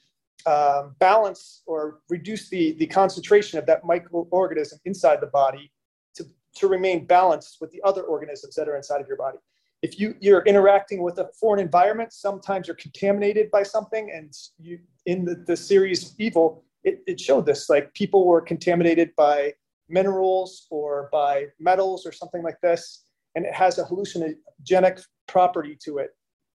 uh, 0.46 0.88
balance 1.00 1.62
or 1.68 2.00
reduce 2.10 2.50
the, 2.50 2.74
the 2.74 2.88
concentration 2.88 3.60
of 3.60 3.66
that 3.66 3.84
microorganism 3.84 4.80
inside 4.86 5.22
the 5.22 5.28
body 5.28 5.72
to, 6.16 6.26
to 6.56 6.68
remain 6.68 7.06
balanced 7.06 7.58
with 7.62 7.72
the 7.72 7.82
other 7.84 8.04
organisms 8.04 8.56
that 8.56 8.68
are 8.68 8.76
inside 8.76 9.02
of 9.02 9.08
your 9.08 9.18
body. 9.18 9.38
If 9.82 10.00
you, 10.00 10.16
you're 10.20 10.42
interacting 10.42 11.02
with 11.02 11.20
a 11.20 11.30
foreign 11.40 11.62
environment, 11.62 12.12
sometimes 12.12 12.68
you're 12.68 12.76
contaminated 12.76 13.50
by 13.50 13.64
something. 13.64 14.12
And 14.14 14.34
you, 14.58 14.80
in 15.06 15.24
the, 15.24 15.44
the 15.48 15.56
series 15.56 16.16
Evil, 16.18 16.64
it, 16.84 17.02
it 17.08 17.20
showed 17.20 17.46
this 17.46 17.70
like 17.70 17.94
people 17.94 18.26
were 18.26 18.42
contaminated 18.42 19.16
by 19.16 19.54
minerals 19.90 20.68
or 20.70 21.10
by 21.12 21.48
metals 21.60 22.06
or 22.06 22.12
something 22.12 22.44
like 22.44 22.60
this, 22.62 23.04
and 23.36 23.46
it 23.46 23.54
has 23.54 23.78
a 23.80 23.84
hallucinogenic 23.84 25.04
property 25.28 25.78
to 25.84 25.98
it, 25.98 26.12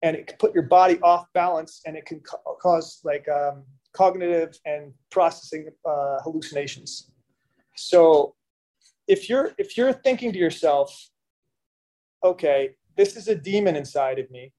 and 0.02 0.16
it 0.16 0.26
can 0.26 0.36
put 0.38 0.52
your 0.52 0.64
body 0.64 0.98
off 1.02 1.26
balance, 1.32 1.80
and 1.86 1.96
it 1.96 2.04
can 2.04 2.20
ca- 2.20 2.38
cause 2.60 3.00
like 3.04 3.26
um, 3.28 3.64
cognitive 3.92 4.58
and 4.66 4.92
processing 5.10 5.68
uh, 5.88 6.18
hallucinations. 6.22 7.10
So, 7.76 8.34
if 9.06 9.28
you're 9.28 9.52
if 9.58 9.76
you're 9.76 9.92
thinking 9.92 10.32
to 10.32 10.38
yourself, 10.38 11.08
okay, 12.24 12.70
this 13.00 13.16
is 13.16 13.28
a 13.28 13.35
demon 13.35 13.76
inside 13.76 14.19
of 14.19 14.30
me, 14.30 14.52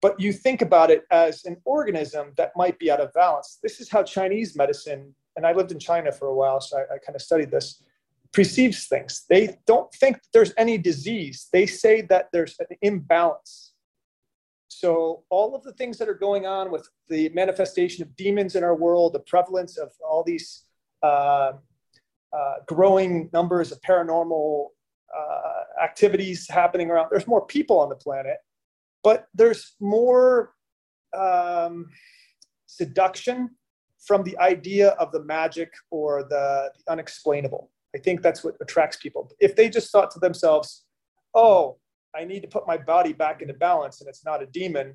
but 0.00 0.18
you 0.18 0.32
think 0.32 0.60
about 0.60 0.90
it 0.90 1.04
as 1.12 1.44
an 1.44 1.56
organism 1.64 2.32
that 2.36 2.50
might 2.56 2.76
be 2.80 2.90
out 2.90 3.00
of 3.00 3.12
balance. 3.12 3.60
This 3.62 3.80
is 3.80 3.88
how 3.88 4.02
Chinese 4.02 4.56
medicine 4.56 5.14
and 5.36 5.46
I 5.46 5.52
lived 5.52 5.70
in 5.70 5.78
China 5.78 6.10
for 6.10 6.26
a 6.26 6.34
while, 6.34 6.60
so 6.60 6.78
I, 6.78 6.94
I 6.94 6.98
kind 6.98 7.14
of 7.14 7.22
studied 7.22 7.52
this, 7.52 7.80
perceives 8.32 8.86
things. 8.88 9.24
They 9.30 9.56
don't 9.66 9.90
think 9.94 10.18
there's 10.32 10.52
any 10.58 10.76
disease. 10.78 11.48
They 11.52 11.64
say 11.64 12.02
that 12.12 12.28
there's 12.32 12.56
an 12.58 12.76
imbalance. 12.82 13.72
So 14.66 15.22
all 15.30 15.54
of 15.54 15.62
the 15.62 15.74
things 15.74 15.98
that 15.98 16.08
are 16.08 16.20
going 16.28 16.44
on 16.44 16.72
with 16.72 16.88
the 17.08 17.28
manifestation 17.28 18.02
of 18.02 18.16
demons 18.16 18.56
in 18.56 18.64
our 18.64 18.74
world, 18.74 19.12
the 19.12 19.20
prevalence 19.20 19.78
of 19.78 19.90
all 20.04 20.24
these 20.24 20.64
uh, 21.04 21.52
uh, 22.36 22.54
growing 22.66 23.30
numbers 23.32 23.70
of 23.70 23.80
paranormal 23.82 24.70
uh, 25.16 25.61
activities 25.80 26.48
happening 26.48 26.90
around, 26.90 27.08
there's 27.10 27.26
more 27.26 27.46
people 27.46 27.78
on 27.78 27.88
the 27.88 27.96
planet, 27.96 28.38
but 29.02 29.26
there's 29.34 29.74
more 29.80 30.54
um, 31.16 31.88
seduction 32.66 33.50
from 33.98 34.24
the 34.24 34.36
idea 34.38 34.90
of 34.90 35.12
the 35.12 35.22
magic 35.24 35.72
or 35.90 36.24
the, 36.24 36.72
the 36.76 36.92
unexplainable. 36.92 37.70
I 37.94 37.98
think 37.98 38.22
that's 38.22 38.42
what 38.42 38.56
attracts 38.60 38.96
people. 38.96 39.30
If 39.40 39.54
they 39.54 39.68
just 39.68 39.92
thought 39.92 40.10
to 40.12 40.18
themselves, 40.18 40.84
oh, 41.34 41.78
I 42.14 42.24
need 42.24 42.40
to 42.40 42.48
put 42.48 42.66
my 42.66 42.76
body 42.76 43.12
back 43.12 43.42
into 43.42 43.54
balance 43.54 44.00
and 44.00 44.08
it's 44.08 44.24
not 44.24 44.42
a 44.42 44.46
demon, 44.46 44.94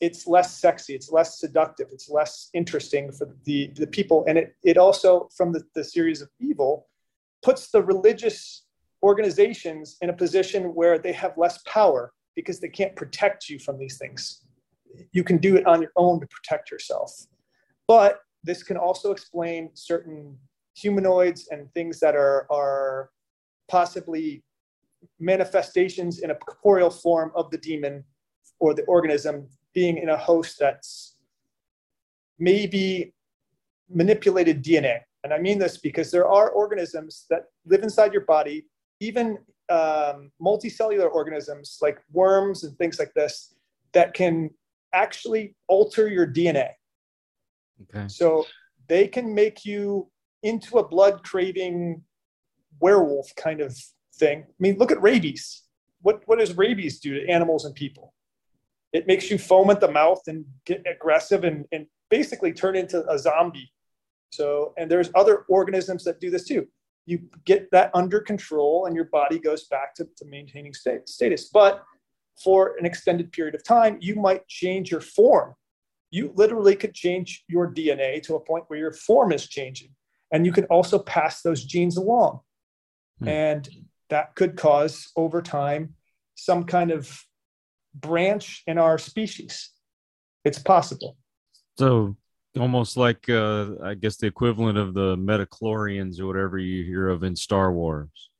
it's 0.00 0.26
less 0.26 0.58
sexy, 0.58 0.94
it's 0.94 1.10
less 1.10 1.38
seductive, 1.38 1.88
it's 1.92 2.08
less 2.08 2.50
interesting 2.54 3.12
for 3.12 3.34
the, 3.44 3.70
the 3.74 3.86
people. 3.86 4.24
And 4.28 4.38
it, 4.38 4.54
it 4.62 4.76
also, 4.76 5.28
from 5.36 5.52
the, 5.52 5.62
the 5.74 5.84
series 5.84 6.20
of 6.20 6.28
evil, 6.40 6.88
puts 7.42 7.70
the 7.70 7.82
religious 7.82 8.65
organizations 9.02 9.96
in 10.00 10.10
a 10.10 10.12
position 10.12 10.74
where 10.74 10.98
they 10.98 11.12
have 11.12 11.36
less 11.36 11.58
power 11.66 12.12
because 12.34 12.60
they 12.60 12.68
can't 12.68 12.94
protect 12.96 13.48
you 13.48 13.58
from 13.58 13.78
these 13.78 13.98
things. 13.98 14.44
You 15.12 15.24
can 15.24 15.38
do 15.38 15.56
it 15.56 15.66
on 15.66 15.82
your 15.82 15.92
own 15.96 16.20
to 16.20 16.26
protect 16.26 16.70
yourself. 16.70 17.12
But 17.86 18.20
this 18.44 18.62
can 18.62 18.76
also 18.76 19.10
explain 19.10 19.70
certain 19.74 20.36
humanoids 20.74 21.48
and 21.50 21.72
things 21.72 21.98
that 22.00 22.14
are, 22.14 22.46
are 22.50 23.10
possibly 23.68 24.42
manifestations 25.18 26.20
in 26.20 26.30
a 26.30 26.34
corporeal 26.34 26.90
form 26.90 27.32
of 27.34 27.50
the 27.50 27.58
demon 27.58 28.04
or 28.58 28.74
the 28.74 28.84
organism 28.84 29.48
being 29.74 29.98
in 29.98 30.10
a 30.10 30.16
host 30.16 30.58
that's 30.58 31.16
maybe 32.38 33.12
manipulated 33.88 34.62
DNA. 34.62 35.00
And 35.24 35.32
I 35.32 35.38
mean 35.38 35.58
this 35.58 35.78
because 35.78 36.10
there 36.10 36.26
are 36.26 36.50
organisms 36.50 37.26
that 37.30 37.46
live 37.66 37.82
inside 37.82 38.12
your 38.12 38.24
body, 38.24 38.66
even 39.00 39.38
um, 39.68 40.30
multicellular 40.40 41.10
organisms 41.10 41.78
like 41.82 41.98
worms 42.12 42.64
and 42.64 42.76
things 42.78 42.98
like 42.98 43.12
this, 43.14 43.54
that 43.92 44.14
can 44.14 44.50
actually 44.92 45.54
alter 45.68 46.08
your 46.08 46.26
DNA. 46.26 46.70
Okay. 47.82 48.08
So 48.08 48.46
they 48.88 49.08
can 49.08 49.34
make 49.34 49.64
you 49.64 50.08
into 50.42 50.78
a 50.78 50.86
blood 50.86 51.22
craving 51.24 52.02
werewolf 52.80 53.34
kind 53.36 53.60
of 53.60 53.76
thing. 54.14 54.44
I 54.46 54.54
mean, 54.58 54.78
look 54.78 54.92
at 54.92 55.02
rabies. 55.02 55.62
What, 56.02 56.22
what 56.26 56.38
does 56.38 56.56
rabies 56.56 57.00
do 57.00 57.14
to 57.14 57.28
animals 57.28 57.64
and 57.64 57.74
people? 57.74 58.14
It 58.92 59.06
makes 59.06 59.30
you 59.30 59.38
foam 59.38 59.70
at 59.70 59.80
the 59.80 59.90
mouth 59.90 60.22
and 60.26 60.44
get 60.64 60.86
aggressive 60.86 61.44
and, 61.44 61.66
and 61.72 61.86
basically 62.10 62.52
turn 62.52 62.76
into 62.76 63.04
a 63.10 63.18
zombie. 63.18 63.70
So, 64.30 64.72
and 64.78 64.90
there's 64.90 65.10
other 65.14 65.44
organisms 65.48 66.04
that 66.04 66.20
do 66.20 66.30
this 66.30 66.44
too. 66.44 66.66
You 67.06 67.20
get 67.44 67.70
that 67.70 67.90
under 67.94 68.20
control 68.20 68.86
and 68.86 68.94
your 68.94 69.06
body 69.06 69.38
goes 69.38 69.64
back 69.68 69.94
to, 69.94 70.04
to 70.16 70.24
maintaining 70.26 70.74
state, 70.74 71.08
status. 71.08 71.48
But 71.52 71.82
for 72.42 72.76
an 72.78 72.84
extended 72.84 73.32
period 73.32 73.54
of 73.54 73.64
time, 73.64 73.96
you 74.00 74.16
might 74.16 74.46
change 74.48 74.90
your 74.90 75.00
form 75.00 75.54
you 76.10 76.32
literally 76.34 76.76
could 76.76 76.94
change 76.94 77.44
your 77.48 77.70
DNA 77.70 78.22
to 78.22 78.36
a 78.36 78.40
point 78.40 78.64
where 78.68 78.78
your 78.78 78.92
form 78.92 79.32
is 79.32 79.48
changing. 79.48 79.90
And 80.32 80.46
you 80.46 80.52
can 80.52 80.64
also 80.64 80.98
pass 80.98 81.42
those 81.42 81.64
genes 81.64 81.96
along. 81.96 82.40
Hmm. 83.20 83.28
And 83.28 83.68
that 84.10 84.34
could 84.34 84.56
cause 84.56 85.10
over 85.16 85.42
time 85.42 85.94
some 86.34 86.64
kind 86.64 86.90
of 86.90 87.22
branch 87.94 88.62
in 88.66 88.78
our 88.78 88.98
species. 88.98 89.70
It's 90.44 90.58
possible. 90.58 91.16
So 91.78 92.16
almost 92.56 92.96
like 92.96 93.28
uh, 93.28 93.66
I 93.82 93.94
guess 93.94 94.16
the 94.16 94.26
equivalent 94.26 94.78
of 94.78 94.94
the 94.94 95.16
midi-chlorians 95.16 96.20
or 96.20 96.26
whatever 96.26 96.58
you 96.58 96.84
hear 96.84 97.08
of 97.08 97.22
in 97.22 97.36
Star 97.36 97.72
Wars. 97.72 98.30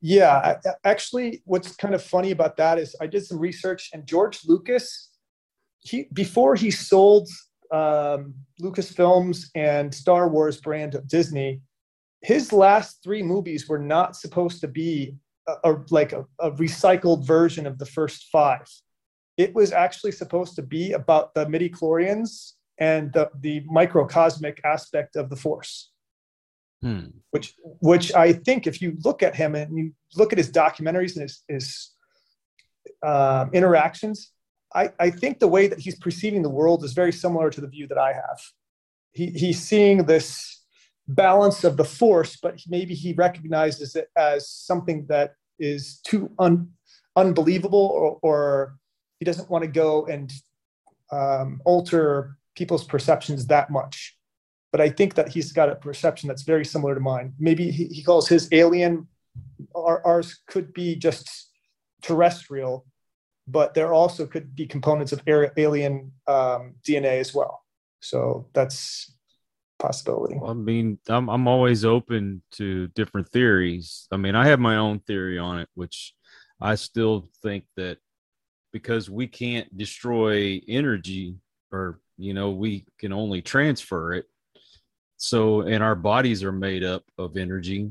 Yeah, 0.00 0.56
actually, 0.84 1.42
what's 1.44 1.74
kind 1.74 1.94
of 1.94 2.02
funny 2.02 2.30
about 2.30 2.56
that 2.58 2.78
is 2.78 2.94
I 3.00 3.06
did 3.06 3.26
some 3.26 3.38
research, 3.38 3.90
and 3.92 4.06
George 4.06 4.40
Lucas 4.46 5.10
he 5.86 6.08
before 6.12 6.54
he 6.54 6.70
sold 6.70 7.28
um, 7.72 8.34
Lucasfilms 8.60 9.46
and 9.54 9.94
Star 9.94 10.28
Wars 10.28 10.60
brand 10.60 10.94
of 10.94 11.08
Disney, 11.08 11.60
his 12.22 12.52
last 12.52 13.02
three 13.02 13.22
movies 13.22 13.68
were 13.68 13.78
not 13.78 14.16
supposed 14.16 14.60
to 14.60 14.68
be 14.68 15.16
a, 15.48 15.72
a 15.72 15.76
like 15.90 16.12
a, 16.12 16.24
a 16.40 16.50
recycled 16.52 17.24
version 17.24 17.66
of 17.66 17.78
the 17.78 17.86
first 17.86 18.28
five. 18.30 18.66
It 19.36 19.54
was 19.54 19.72
actually 19.72 20.12
supposed 20.12 20.56
to 20.56 20.62
be 20.62 20.92
about 20.92 21.34
the 21.34 21.48
midi 21.48 21.68
chlorians 21.68 22.52
and 22.78 23.12
the, 23.12 23.30
the 23.40 23.62
microcosmic 23.66 24.60
aspect 24.64 25.16
of 25.16 25.30
the 25.30 25.36
force. 25.36 25.90
Hmm. 26.82 27.06
Which, 27.30 27.54
which 27.80 28.14
I 28.14 28.32
think, 28.32 28.66
if 28.66 28.82
you 28.82 28.96
look 29.04 29.22
at 29.22 29.34
him 29.34 29.54
and 29.54 29.76
you 29.76 29.92
look 30.14 30.32
at 30.32 30.38
his 30.38 30.50
documentaries 30.50 31.14
and 31.14 31.22
his, 31.22 31.42
his 31.48 31.90
uh, 33.02 33.46
interactions, 33.52 34.30
I, 34.74 34.90
I 35.00 35.10
think 35.10 35.38
the 35.38 35.48
way 35.48 35.68
that 35.68 35.78
he's 35.78 35.98
perceiving 35.98 36.42
the 36.42 36.50
world 36.50 36.84
is 36.84 36.92
very 36.92 37.12
similar 37.12 37.50
to 37.50 37.60
the 37.60 37.68
view 37.68 37.86
that 37.88 37.98
I 37.98 38.12
have. 38.12 38.40
He, 39.12 39.26
he's 39.28 39.62
seeing 39.62 40.04
this 40.04 40.62
balance 41.08 41.64
of 41.64 41.76
the 41.76 41.84
force, 41.84 42.36
but 42.36 42.60
maybe 42.68 42.94
he 42.94 43.12
recognizes 43.14 43.96
it 43.96 44.08
as 44.16 44.50
something 44.50 45.06
that 45.08 45.34
is 45.58 46.00
too 46.06 46.30
un, 46.38 46.68
unbelievable, 47.14 47.90
or, 47.94 48.18
or, 48.22 48.76
he 49.18 49.24
doesn't 49.24 49.48
want 49.48 49.64
to 49.64 49.68
go 49.68 50.04
and 50.04 50.30
um, 51.10 51.62
alter 51.64 52.36
people's 52.56 52.84
perceptions 52.84 53.46
that 53.46 53.70
much. 53.70 54.16
But 54.72 54.80
I 54.80 54.88
think 54.90 55.14
that 55.14 55.28
he's 55.28 55.52
got 55.52 55.68
a 55.68 55.76
perception 55.76 56.28
that's 56.28 56.42
very 56.42 56.64
similar 56.64 56.94
to 56.94 57.00
mine. 57.00 57.34
Maybe 57.38 57.70
he, 57.70 57.86
he 57.86 58.02
calls 58.02 58.28
his 58.28 58.48
alien, 58.52 59.06
our, 59.74 60.04
ours 60.06 60.40
could 60.46 60.72
be 60.72 60.96
just 60.96 61.50
terrestrial, 62.02 62.86
but 63.46 63.74
there 63.74 63.94
also 63.94 64.26
could 64.26 64.54
be 64.54 64.66
components 64.66 65.12
of 65.12 65.22
alien 65.26 66.12
um, 66.26 66.74
DNA 66.86 67.20
as 67.20 67.34
well. 67.34 67.62
So 68.00 68.48
that's 68.52 69.12
possibility. 69.78 70.38
I 70.44 70.52
mean, 70.52 70.98
I'm 71.08 71.28
I'm 71.28 71.48
always 71.48 71.84
open 71.84 72.42
to 72.52 72.88
different 72.88 73.28
theories. 73.30 74.08
I 74.10 74.16
mean, 74.16 74.34
I 74.34 74.46
have 74.46 74.60
my 74.60 74.76
own 74.76 75.00
theory 75.00 75.38
on 75.38 75.58
it, 75.58 75.68
which 75.74 76.14
I 76.60 76.74
still 76.74 77.28
think 77.42 77.64
that 77.76 77.98
because 78.72 79.08
we 79.08 79.26
can't 79.26 79.74
destroy 79.76 80.60
energy 80.68 81.36
or 81.72 82.00
you 82.18 82.34
know 82.34 82.50
we 82.50 82.86
can 82.98 83.12
only 83.12 83.42
transfer 83.42 84.14
it. 84.14 84.26
So 85.16 85.62
and 85.62 85.82
our 85.82 85.94
bodies 85.94 86.42
are 86.42 86.52
made 86.52 86.84
up 86.84 87.04
of 87.18 87.36
energy. 87.36 87.90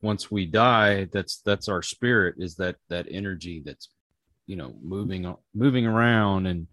Once 0.00 0.30
we 0.30 0.46
die 0.46 1.04
that's 1.12 1.42
that's 1.44 1.68
our 1.68 1.82
spirit 1.82 2.34
is 2.38 2.56
that 2.56 2.76
that 2.88 3.06
energy 3.10 3.62
that's 3.64 3.88
you 4.46 4.56
know 4.56 4.74
moving 4.82 5.32
moving 5.54 5.86
around 5.86 6.46
and 6.46 6.66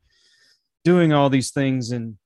doing 0.84 1.14
all 1.14 1.30
these 1.30 1.52
things 1.52 1.92
in 1.92 2.18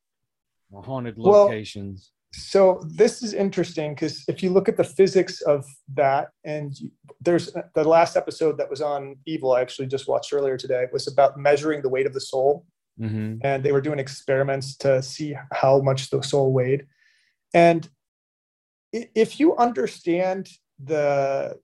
haunted 0.74 1.18
locations. 1.18 2.12
well, 2.14 2.14
so 2.34 2.82
this 2.88 3.22
is 3.22 3.34
interesting 3.34 3.94
because 3.94 4.24
if 4.28 4.42
you 4.42 4.50
look 4.50 4.68
at 4.68 4.76
the 4.76 4.84
physics 4.84 5.42
of 5.42 5.66
that 5.94 6.30
and 6.44 6.76
there's 7.22 7.56
the 7.76 7.84
last 7.84 8.16
episode 8.18 8.58
that 8.58 8.70
was 8.70 8.82
on 8.82 9.16
evil 9.28 9.54
i 9.54 9.62
actually 9.62 9.86
just 9.86 10.08
watched 10.08 10.34
earlier 10.34 10.58
today 10.58 10.86
was 10.92 11.08
about 11.08 11.38
measuring 11.38 11.82
the 11.82 11.90
weight 11.90 12.08
of 12.08 12.14
the 12.14 12.22
soul 12.22 12.66
mm-hmm. 13.00 13.38
and 13.44 13.64
they 13.64 13.72
were 13.72 13.82
doing 13.82 14.00
experiments 14.00 14.76
to 14.78 15.02
see 15.02 15.36
how 15.52 15.82
much 15.82 16.10
the 16.10 16.22
soul 16.22 16.52
weighed 16.52 16.86
and 17.54 17.90
if 18.94 19.40
you 19.40 19.56
understand 19.58 20.50
the 20.84 21.58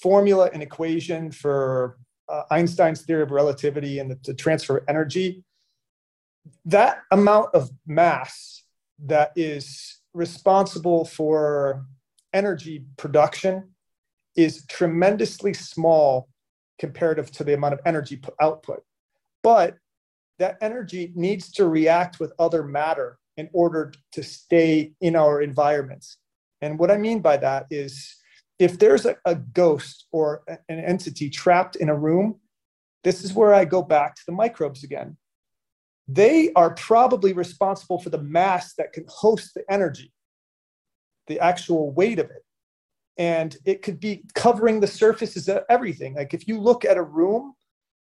formula 0.00 0.50
and 0.52 0.62
equation 0.62 1.30
for 1.30 1.98
uh, 2.28 2.42
Einstein's 2.50 3.02
theory 3.02 3.22
of 3.22 3.30
relativity 3.30 3.98
and 3.98 4.10
the, 4.10 4.18
the 4.24 4.34
transfer 4.34 4.84
energy, 4.88 5.44
that 6.64 7.02
amount 7.10 7.54
of 7.54 7.70
mass 7.86 8.62
that 9.04 9.32
is 9.36 10.00
responsible 10.14 11.04
for 11.04 11.84
energy 12.32 12.84
production 12.96 13.70
is 14.36 14.64
tremendously 14.66 15.54
small 15.54 16.28
comparative 16.78 17.30
to 17.32 17.44
the 17.44 17.54
amount 17.54 17.74
of 17.74 17.80
energy 17.84 18.20
output. 18.40 18.82
But 19.42 19.76
that 20.38 20.58
energy 20.60 21.12
needs 21.14 21.50
to 21.52 21.68
react 21.68 22.20
with 22.20 22.32
other 22.38 22.62
matter 22.62 23.18
in 23.36 23.48
order 23.52 23.92
to 24.12 24.22
stay 24.22 24.92
in 25.00 25.16
our 25.16 25.40
environments. 25.40 26.18
And 26.60 26.78
what 26.78 26.90
I 26.90 26.96
mean 26.96 27.20
by 27.20 27.36
that 27.38 27.66
is 27.70 28.16
if 28.58 28.78
there's 28.78 29.04
a, 29.04 29.16
a 29.24 29.34
ghost 29.34 30.06
or 30.12 30.42
an 30.48 30.80
entity 30.80 31.28
trapped 31.28 31.76
in 31.76 31.88
a 31.88 31.96
room, 31.96 32.40
this 33.04 33.22
is 33.22 33.34
where 33.34 33.54
I 33.54 33.64
go 33.64 33.82
back 33.82 34.14
to 34.16 34.22
the 34.26 34.32
microbes 34.32 34.82
again. 34.82 35.16
They 36.08 36.52
are 36.54 36.74
probably 36.74 37.32
responsible 37.32 37.98
for 37.98 38.10
the 38.10 38.22
mass 38.22 38.74
that 38.74 38.92
can 38.92 39.04
host 39.08 39.54
the 39.54 39.64
energy, 39.70 40.12
the 41.26 41.40
actual 41.40 41.92
weight 41.92 42.18
of 42.18 42.26
it. 42.30 42.44
And 43.18 43.56
it 43.64 43.82
could 43.82 43.98
be 43.98 44.22
covering 44.34 44.80
the 44.80 44.86
surfaces 44.86 45.48
of 45.48 45.64
everything. 45.68 46.14
Like 46.14 46.32
if 46.32 46.46
you 46.46 46.60
look 46.60 46.84
at 46.84 46.96
a 46.96 47.02
room 47.02 47.54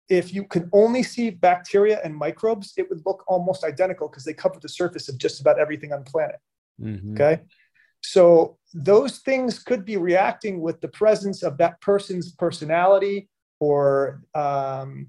if 0.10 0.34
you 0.34 0.44
could 0.44 0.70
only 0.72 1.04
see 1.04 1.30
bacteria 1.30 2.00
and 2.04 2.16
microbes, 2.16 2.74
it 2.78 2.90
would 2.90 3.02
look 3.06 3.24
almost 3.28 3.64
identical 3.64 4.08
because 4.08 4.24
they 4.24 4.34
cover 4.34 4.60
the 4.60 4.70
surface 4.70 5.10
of 5.10 5.18
just 5.18 5.42
about 5.42 5.60
everything 5.60 5.92
on 5.92 6.04
the 6.04 6.10
planet. 6.10 6.38
Mm-hmm. 6.82 7.14
Okay. 7.14 7.42
So 8.02 8.58
those 8.74 9.20
things 9.20 9.60
could 9.60 9.84
be 9.84 9.98
reacting 9.98 10.62
with 10.62 10.80
the 10.82 10.88
presence 10.88 11.44
of 11.44 11.58
that 11.58 11.82
person's 11.82 12.32
personality 12.32 13.28
or 13.60 14.22
um, 14.36 15.08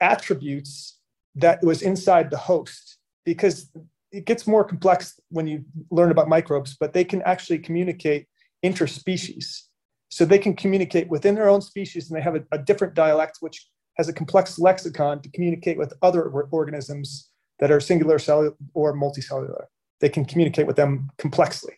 attributes 0.00 0.98
that 1.34 1.62
was 1.62 1.82
inside 1.82 2.30
the 2.30 2.38
host 2.38 2.98
because 3.24 3.70
it 4.12 4.24
gets 4.24 4.46
more 4.46 4.64
complex 4.64 5.20
when 5.30 5.46
you 5.46 5.64
learn 5.90 6.10
about 6.10 6.28
microbes, 6.28 6.76
but 6.78 6.92
they 6.92 7.04
can 7.04 7.20
actually 7.22 7.58
communicate 7.58 8.26
interspecies. 8.64 9.64
So 10.10 10.24
they 10.24 10.38
can 10.38 10.56
communicate 10.56 11.08
within 11.08 11.34
their 11.34 11.50
own 11.50 11.60
species 11.60 12.08
and 12.08 12.18
they 12.18 12.22
have 12.22 12.36
a, 12.36 12.44
a 12.52 12.58
different 12.58 12.94
dialect, 12.94 13.38
which 13.40 13.68
has 13.98 14.08
a 14.08 14.12
complex 14.12 14.58
lexicon 14.58 15.20
to 15.22 15.28
communicate 15.30 15.76
with 15.76 15.92
other 16.02 16.28
organisms 16.28 17.30
that 17.58 17.70
are 17.70 17.80
singular 17.80 18.18
cellular 18.18 18.54
or 18.72 18.94
multicellular. 18.94 19.64
They 20.00 20.08
can 20.08 20.24
communicate 20.24 20.66
with 20.66 20.76
them 20.76 21.10
complexly 21.18 21.74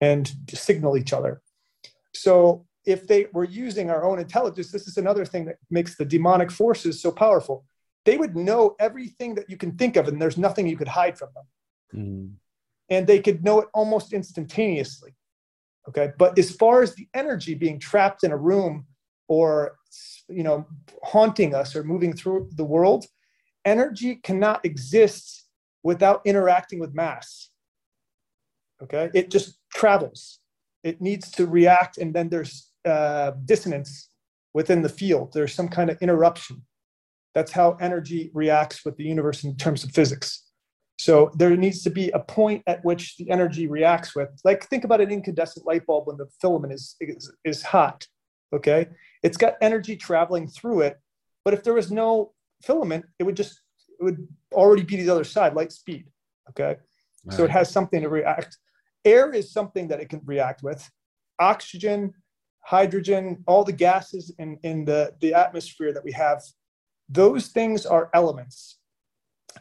and 0.00 0.32
signal 0.48 0.96
each 0.96 1.12
other. 1.12 1.42
So 2.14 2.66
if 2.86 3.06
they 3.06 3.26
were 3.32 3.44
using 3.44 3.90
our 3.90 4.04
own 4.04 4.18
intelligence, 4.18 4.72
this 4.72 4.88
is 4.88 4.96
another 4.96 5.26
thing 5.26 5.44
that 5.44 5.58
makes 5.70 5.96
the 5.96 6.04
demonic 6.06 6.50
forces 6.50 7.00
so 7.00 7.12
powerful. 7.12 7.66
They 8.06 8.16
would 8.16 8.34
know 8.34 8.76
everything 8.80 9.34
that 9.34 9.50
you 9.50 9.58
can 9.58 9.76
think 9.76 9.96
of, 9.96 10.08
and 10.08 10.20
there's 10.20 10.38
nothing 10.38 10.66
you 10.66 10.78
could 10.78 10.88
hide 10.88 11.18
from 11.18 11.28
them. 11.34 11.44
Mm. 11.94 12.32
And 12.88 13.06
they 13.06 13.20
could 13.20 13.44
know 13.44 13.60
it 13.60 13.68
almost 13.74 14.14
instantaneously. 14.14 15.14
Okay. 15.88 16.12
But 16.18 16.38
as 16.38 16.50
far 16.50 16.82
as 16.82 16.94
the 16.94 17.08
energy 17.12 17.54
being 17.54 17.78
trapped 17.78 18.24
in 18.24 18.32
a 18.32 18.36
room 18.36 18.86
or 19.30 19.76
you 20.28 20.42
know 20.42 20.66
haunting 21.02 21.54
us 21.54 21.74
or 21.74 21.82
moving 21.84 22.12
through 22.12 22.50
the 22.56 22.64
world 22.64 23.06
energy 23.64 24.16
cannot 24.16 24.64
exist 24.64 25.46
without 25.82 26.20
interacting 26.24 26.78
with 26.78 26.94
mass. 26.94 27.50
Okay? 28.82 29.10
It 29.14 29.30
just 29.30 29.58
travels. 29.72 30.38
It 30.82 31.00
needs 31.00 31.30
to 31.32 31.46
react 31.46 31.98
and 31.98 32.14
then 32.14 32.28
there's 32.28 32.70
uh, 32.84 33.32
dissonance 33.44 34.08
within 34.54 34.82
the 34.82 34.88
field. 34.88 35.32
There's 35.32 35.54
some 35.54 35.68
kind 35.68 35.90
of 35.90 35.98
interruption. 36.00 36.62
That's 37.34 37.52
how 37.52 37.76
energy 37.80 38.30
reacts 38.34 38.84
with 38.84 38.96
the 38.96 39.04
universe 39.04 39.44
in 39.44 39.56
terms 39.56 39.84
of 39.84 39.90
physics. 39.92 40.46
So 40.98 41.30
there 41.36 41.54
needs 41.56 41.82
to 41.82 41.90
be 41.90 42.10
a 42.10 42.18
point 42.18 42.62
at 42.66 42.82
which 42.84 43.16
the 43.16 43.30
energy 43.30 43.66
reacts 43.66 44.14
with 44.16 44.28
like 44.44 44.66
think 44.68 44.84
about 44.84 45.00
an 45.00 45.10
incandescent 45.10 45.66
light 45.66 45.86
bulb 45.86 46.06
when 46.06 46.16
the 46.16 46.26
filament 46.40 46.72
is 46.72 46.96
is, 47.00 47.32
is 47.44 47.62
hot. 47.62 48.06
Okay 48.52 48.86
it's 49.22 49.36
got 49.36 49.54
energy 49.60 49.96
traveling 49.96 50.48
through 50.48 50.82
it. 50.82 50.98
But 51.44 51.54
if 51.54 51.62
there 51.62 51.74
was 51.74 51.90
no 51.90 52.32
filament, 52.62 53.06
it 53.18 53.24
would 53.24 53.36
just 53.36 53.60
it 53.98 54.04
would 54.04 54.26
already 54.52 54.82
be 54.82 54.96
the 54.96 55.10
other 55.10 55.24
side, 55.24 55.54
light 55.54 55.72
speed. 55.72 56.06
Okay. 56.50 56.76
Right. 57.24 57.36
So 57.36 57.44
it 57.44 57.50
has 57.50 57.70
something 57.70 58.00
to 58.00 58.08
react. 58.08 58.58
Air 59.04 59.32
is 59.32 59.52
something 59.52 59.88
that 59.88 60.00
it 60.00 60.08
can 60.08 60.22
react 60.24 60.62
with. 60.62 60.90
Oxygen, 61.38 62.14
hydrogen, 62.60 63.42
all 63.46 63.64
the 63.64 63.72
gases 63.72 64.32
in, 64.38 64.58
in 64.62 64.84
the, 64.84 65.14
the 65.20 65.34
atmosphere 65.34 65.92
that 65.92 66.04
we 66.04 66.12
have, 66.12 66.42
those 67.08 67.48
things 67.48 67.86
are 67.86 68.10
elements. 68.14 68.78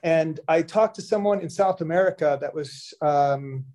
And 0.04 0.40
I 0.48 0.62
talked 0.62 0.96
to 0.96 1.02
someone 1.02 1.40
in 1.40 1.50
South 1.50 1.82
America 1.82 2.38
that 2.42 2.54
was, 2.54 2.94
um, 3.02 3.66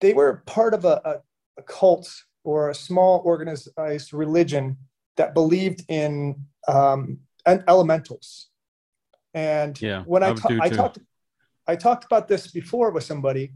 they 0.00 0.12
were 0.12 0.42
part 0.46 0.74
of 0.74 0.84
a, 0.84 1.00
a, 1.04 1.14
a 1.58 1.62
cult 1.62 2.12
or 2.44 2.70
a 2.70 2.74
small 2.74 3.22
organized 3.24 4.12
religion 4.12 4.76
that 5.20 5.34
believed 5.34 5.84
in 5.88 6.34
um, 6.66 7.18
elementals. 7.46 8.48
And 9.34 9.80
yeah, 9.82 10.02
when 10.04 10.22
I, 10.22 10.32
ta- 10.32 10.56
I 10.58 10.70
talked, 10.70 10.98
I 11.66 11.76
talked 11.76 12.06
about 12.06 12.26
this 12.26 12.46
before 12.46 12.90
with 12.90 13.04
somebody, 13.04 13.52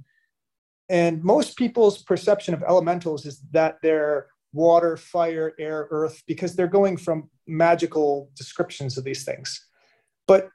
and 0.91 1.25
most 1.25 1.57
people's 1.57 2.03
perception 2.03 2.53
of 2.53 2.63
elementals 2.63 3.25
is 3.25 3.41
that 3.53 3.79
they're 3.83 4.27
water, 4.53 4.99
fire, 4.99 5.55
air, 5.59 5.89
earth, 5.91 6.23
because 6.27 6.55
they're 6.55 6.77
going 6.81 6.99
from 6.99 7.31
magical 7.47 8.29
descriptions 8.37 8.99
of 8.99 9.05
these 9.05 9.25
things. 9.25 9.67
But 10.29 10.51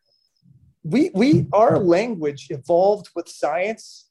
we 0.83 1.09
we 1.15 1.47
our 1.53 1.79
language 1.79 2.47
evolved 2.51 3.09
with 3.15 3.27
science 3.27 4.09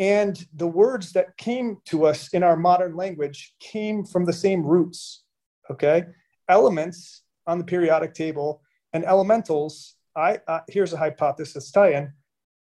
and 0.00 0.44
the 0.52 0.66
words 0.66 1.12
that 1.12 1.36
came 1.36 1.78
to 1.90 2.06
us 2.06 2.28
in 2.34 2.42
our 2.42 2.56
modern 2.56 2.96
language 2.96 3.54
came 3.60 4.04
from 4.04 4.24
the 4.24 4.32
same 4.32 4.62
roots 4.66 5.22
okay 5.70 6.04
elements 6.48 7.22
on 7.46 7.58
the 7.58 7.64
periodic 7.64 8.14
table 8.14 8.62
and 8.92 9.04
elementals 9.04 9.94
i 10.16 10.38
uh, 10.48 10.60
here's 10.68 10.92
a 10.92 10.96
hypothesis 10.96 11.70
tie-in 11.70 12.12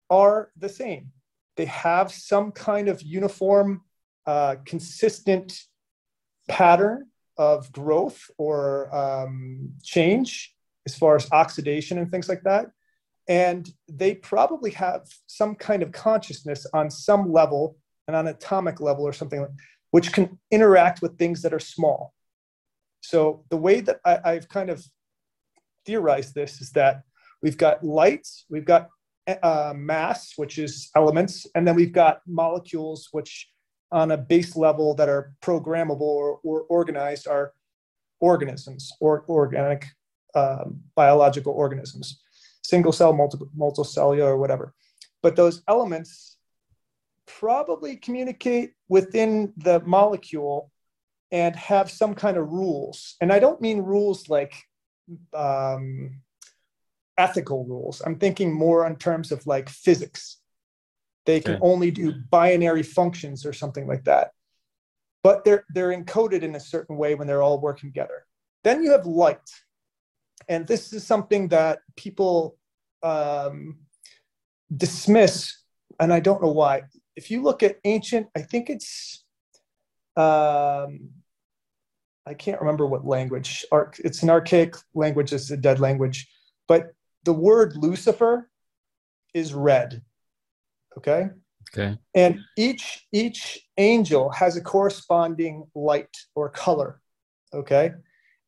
are 0.10 0.52
the 0.58 0.70
same 0.70 1.12
they 1.56 1.66
have 1.66 2.12
some 2.12 2.52
kind 2.52 2.88
of 2.88 3.02
uniform 3.02 3.82
uh, 4.26 4.56
consistent 4.66 5.62
pattern 6.48 7.08
of 7.38 7.72
growth 7.72 8.30
or 8.38 8.94
um, 8.96 9.72
change 9.84 10.56
as 10.86 10.96
far 10.96 11.16
as 11.16 11.32
oxidation 11.32 11.98
and 11.98 12.12
things 12.12 12.30
like 12.30 12.44
that 12.44 12.68
and 13.28 13.70
they 13.88 14.16
probably 14.16 14.72
have 14.72 15.08
some 15.28 15.56
kind 15.56 15.82
of 15.82 15.92
consciousness 15.92 16.68
on 16.74 16.92
some 16.92 17.32
level, 17.32 17.78
and 18.08 18.16
on 18.16 18.28
atomic 18.28 18.80
level 18.80 19.04
or 19.04 19.14
something, 19.14 19.48
which 19.92 20.14
can 20.14 20.38
interact 20.52 21.02
with 21.02 21.18
things 21.18 21.42
that 21.42 21.54
are 21.54 21.60
small. 21.60 22.14
So 23.08 23.44
the 23.50 23.58
way 23.58 23.82
that 23.82 24.00
I, 24.06 24.20
I've 24.24 24.50
kind 24.50 24.70
of 24.70 24.84
theorized 25.86 26.34
this 26.34 26.62
is 26.62 26.72
that 26.72 27.04
we've 27.42 27.58
got 27.58 27.84
lights, 27.84 28.46
we've 28.50 28.66
got 28.66 28.90
uh, 29.44 29.74
mass, 29.76 30.34
which 30.36 30.58
is 30.58 30.90
elements, 30.96 31.48
and 31.56 31.68
then 31.68 31.76
we've 31.76 31.94
got 31.94 32.22
molecules, 32.28 33.10
which 33.12 33.50
on 33.92 34.12
a 34.12 34.18
base 34.18 34.56
level 34.56 34.96
that 34.96 35.10
are 35.10 35.34
programmable 35.42 36.02
or, 36.02 36.40
or 36.44 36.62
organized 36.64 37.28
are 37.28 37.54
organisms 38.20 38.92
or 39.00 39.26
organic 39.30 39.86
um, 40.36 40.82
biological 40.96 41.54
organisms 41.54 42.20
single 42.66 42.92
cell, 42.92 43.14
multiple, 43.14 43.50
multicellular, 43.58 44.30
or 44.30 44.38
whatever. 44.38 44.74
But 45.22 45.36
those 45.36 45.62
elements 45.68 46.38
probably 47.28 47.96
communicate 47.96 48.74
within 48.90 49.54
the 49.58 49.80
molecule 49.82 50.72
and 51.32 51.56
have 51.56 51.90
some 51.90 52.14
kind 52.14 52.38
of 52.38 52.50
rules. 52.50 53.16
And 53.22 53.32
I 53.32 53.40
don't 53.40 53.62
mean 53.62 53.80
rules 53.80 54.30
like 54.30 54.54
um, 55.34 56.22
ethical 57.18 57.66
rules. 57.66 58.02
I'm 58.06 58.18
thinking 58.18 58.54
more 58.54 58.86
in 58.86 58.96
terms 58.96 59.32
of 59.32 59.46
like 59.48 59.70
physics. 59.70 60.38
They 61.26 61.40
can 61.40 61.56
okay. 61.56 61.62
only 61.64 61.92
do 61.92 62.14
binary 62.30 62.84
functions 62.84 63.46
or 63.46 63.54
something 63.54 63.88
like 63.88 64.04
that. 64.06 64.32
But 65.24 65.44
they're 65.44 65.66
they're 65.74 65.90
encoded 65.90 66.44
in 66.44 66.56
a 66.56 66.60
certain 66.60 66.98
way 66.98 67.16
when 67.16 67.28
they're 67.28 67.42
all 67.42 67.60
working 67.60 67.90
together. 67.90 68.26
Then 68.64 68.84
you 68.84 68.92
have 68.92 69.08
light 69.08 69.40
and 70.48 70.68
this 70.68 70.94
is 70.94 71.06
something 71.06 71.48
that 71.50 71.80
people 71.96 72.58
um, 73.04 73.78
dismiss, 74.76 75.58
and 76.00 76.14
I 76.14 76.20
don't 76.20 76.42
know 76.42 76.52
why. 76.52 76.84
If 77.16 77.32
you 77.32 77.42
look 77.42 77.64
at 77.64 77.80
ancient, 77.84 78.28
I 78.36 78.42
think 78.42 78.70
it's, 78.70 79.25
um, 80.18 81.10
I 82.26 82.34
can't 82.34 82.60
remember 82.60 82.88
what 82.88 83.06
language. 83.06 83.66
It's 83.72 84.24
an 84.24 84.30
archaic 84.30 84.76
language. 84.94 85.34
It's 85.34 85.52
a 85.52 85.58
dead 85.58 85.80
language, 85.80 86.28
but 86.68 86.94
the 87.24 87.34
word 87.34 87.76
Lucifer 87.76 88.50
is 89.34 89.54
red. 89.54 90.02
Okay. 90.98 91.30
Okay. 91.74 91.98
And 92.14 92.40
each 92.58 93.06
each 93.12 93.68
angel 93.78 94.30
has 94.30 94.56
a 94.56 94.62
corresponding 94.62 95.68
light 95.76 96.16
or 96.36 96.50
color. 96.50 97.02
Okay. 97.54 97.92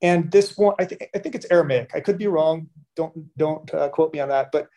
And 0.01 0.31
this 0.31 0.57
one, 0.57 0.75
I 0.79 0.85
think 0.85 1.09
I 1.13 1.19
think 1.19 1.35
it's 1.35 1.47
Aramaic. 1.49 1.91
I 1.93 1.99
could 1.99 2.17
be 2.17 2.27
wrong. 2.27 2.69
Don't 2.95 3.35
don't 3.37 3.73
uh, 3.73 3.89
quote 3.89 4.13
me 4.13 4.19
on 4.19 4.29
that. 4.29 4.49
But 4.51 4.67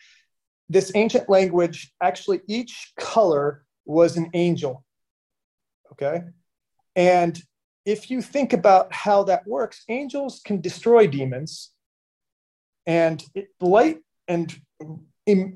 this 0.68 0.92
ancient 0.94 1.28
language, 1.28 1.92
actually, 2.02 2.40
each 2.48 2.92
color 2.98 3.64
was 3.84 4.16
an 4.16 4.30
angel. 4.34 4.84
Okay, 5.92 6.22
and 7.00 7.42
if 7.86 8.10
you 8.10 8.20
think 8.20 8.52
about 8.52 8.92
how 8.92 9.24
that 9.24 9.46
works, 9.46 9.84
angels 9.88 10.42
can 10.44 10.60
destroy 10.60 11.06
demons, 11.06 11.70
and 12.86 13.24
it, 13.34 13.48
light 13.58 14.00
and 14.28 14.54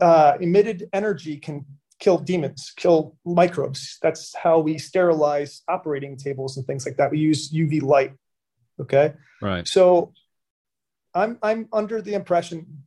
uh, 0.00 0.38
emitted 0.40 0.88
energy 0.94 1.37
can 1.37 1.66
kill 1.98 2.16
demons, 2.16 2.72
kill 2.76 3.16
microbes. 3.26 3.98
That's 4.00 4.35
how 4.35 4.59
we 4.61 4.78
sterilize 4.78 5.62
operating 5.68 6.16
tables 6.16 6.57
and 6.57 6.66
things 6.66 6.87
like 6.87 6.96
that. 6.96 7.11
We 7.11 7.18
use 7.18 7.52
UV 7.52 7.83
light. 7.83 8.14
Okay. 8.80 9.12
Right. 9.42 9.68
So 9.68 10.14
I'm 11.14 11.38
I'm 11.42 11.68
under 11.74 12.00
the 12.00 12.14
impression 12.14 12.85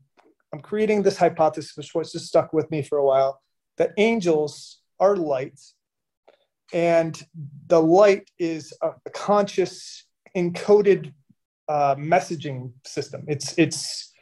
I'm 0.52 0.62
creating 0.62 1.04
this 1.04 1.17
hypothesis, 1.17 1.78
which 1.78 1.93
was 1.93 2.12
just 2.12 2.26
stuck 2.26 2.54
with 2.54 2.72
me 2.72 2.82
for 2.82 2.98
a 2.98 3.06
while, 3.06 3.39
that 3.78 3.91
angels 3.98 4.80
are 5.00 5.15
light, 5.15 5.60
and 6.74 7.22
the 7.68 7.82
light 7.82 8.30
is 8.40 8.74
a, 8.82 8.90
a 9.06 9.10
conscious 9.12 10.06
encoded 10.36 11.14
uh, 11.68 11.96
messaging 11.96 12.72
system. 12.86 13.24
It's 13.28 13.58
it's 13.58 14.14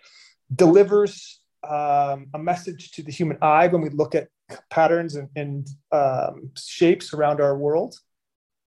delivers 0.56 1.40
um, 1.68 2.28
a 2.34 2.40
message 2.40 2.92
to 2.92 3.04
the 3.04 3.12
human 3.12 3.38
eye 3.42 3.68
when 3.68 3.82
we 3.82 3.90
look 3.90 4.14
at 4.16 4.28
patterns 4.70 5.16
and, 5.16 5.30
and 5.36 5.68
um, 5.92 6.52
shapes 6.56 7.14
around 7.14 7.42
our 7.42 7.58
world, 7.58 7.96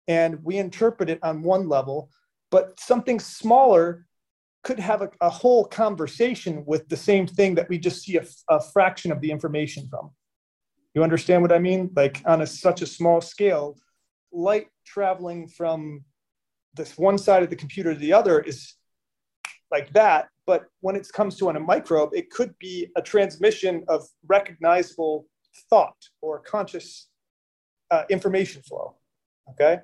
and 0.06 0.42
we 0.44 0.58
interpret 0.58 1.10
it 1.10 1.18
on 1.22 1.42
one 1.42 1.68
level 1.68 2.10
but 2.54 2.78
something 2.78 3.18
smaller 3.18 4.06
could 4.62 4.78
have 4.78 5.02
a, 5.02 5.10
a 5.20 5.28
whole 5.28 5.64
conversation 5.64 6.62
with 6.66 6.88
the 6.88 6.96
same 6.96 7.26
thing 7.26 7.56
that 7.56 7.68
we 7.68 7.78
just 7.78 8.04
see 8.04 8.16
a, 8.16 8.24
a 8.48 8.60
fraction 8.60 9.10
of 9.10 9.20
the 9.20 9.28
information 9.28 9.88
from. 9.88 10.12
You 10.94 11.02
understand 11.02 11.42
what 11.42 11.52
I 11.52 11.58
mean? 11.58 11.90
Like 11.94 12.22
on 12.24 12.42
a, 12.42 12.46
such 12.46 12.80
a 12.80 12.86
small 12.86 13.20
scale, 13.20 13.76
light 14.32 14.68
traveling 14.86 15.48
from 15.48 16.04
this 16.74 16.96
one 16.96 17.18
side 17.18 17.42
of 17.42 17.50
the 17.50 17.56
computer 17.56 17.92
to 17.92 17.98
the 17.98 18.12
other 18.12 18.40
is 18.40 18.74
like 19.70 19.92
that. 19.92 20.28
But 20.46 20.66
when 20.80 20.94
it 20.94 21.08
comes 21.12 21.36
to 21.38 21.48
on 21.48 21.56
a 21.56 21.60
microbe, 21.60 22.10
it 22.12 22.30
could 22.30 22.56
be 22.58 22.88
a 22.96 23.02
transmission 23.02 23.84
of 23.88 24.06
recognizable 24.26 25.26
thought 25.70 25.96
or 26.20 26.40
conscious 26.40 27.08
uh, 27.90 28.04
information 28.08 28.62
flow. 28.62 28.96
Okay. 29.50 29.78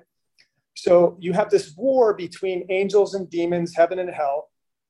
So 0.75 1.17
you 1.19 1.33
have 1.33 1.49
this 1.49 1.73
war 1.75 2.13
between 2.13 2.65
angels 2.69 3.15
and 3.15 3.29
demons, 3.29 3.75
heaven 3.75 3.99
and 3.99 4.09
hell, 4.09 4.49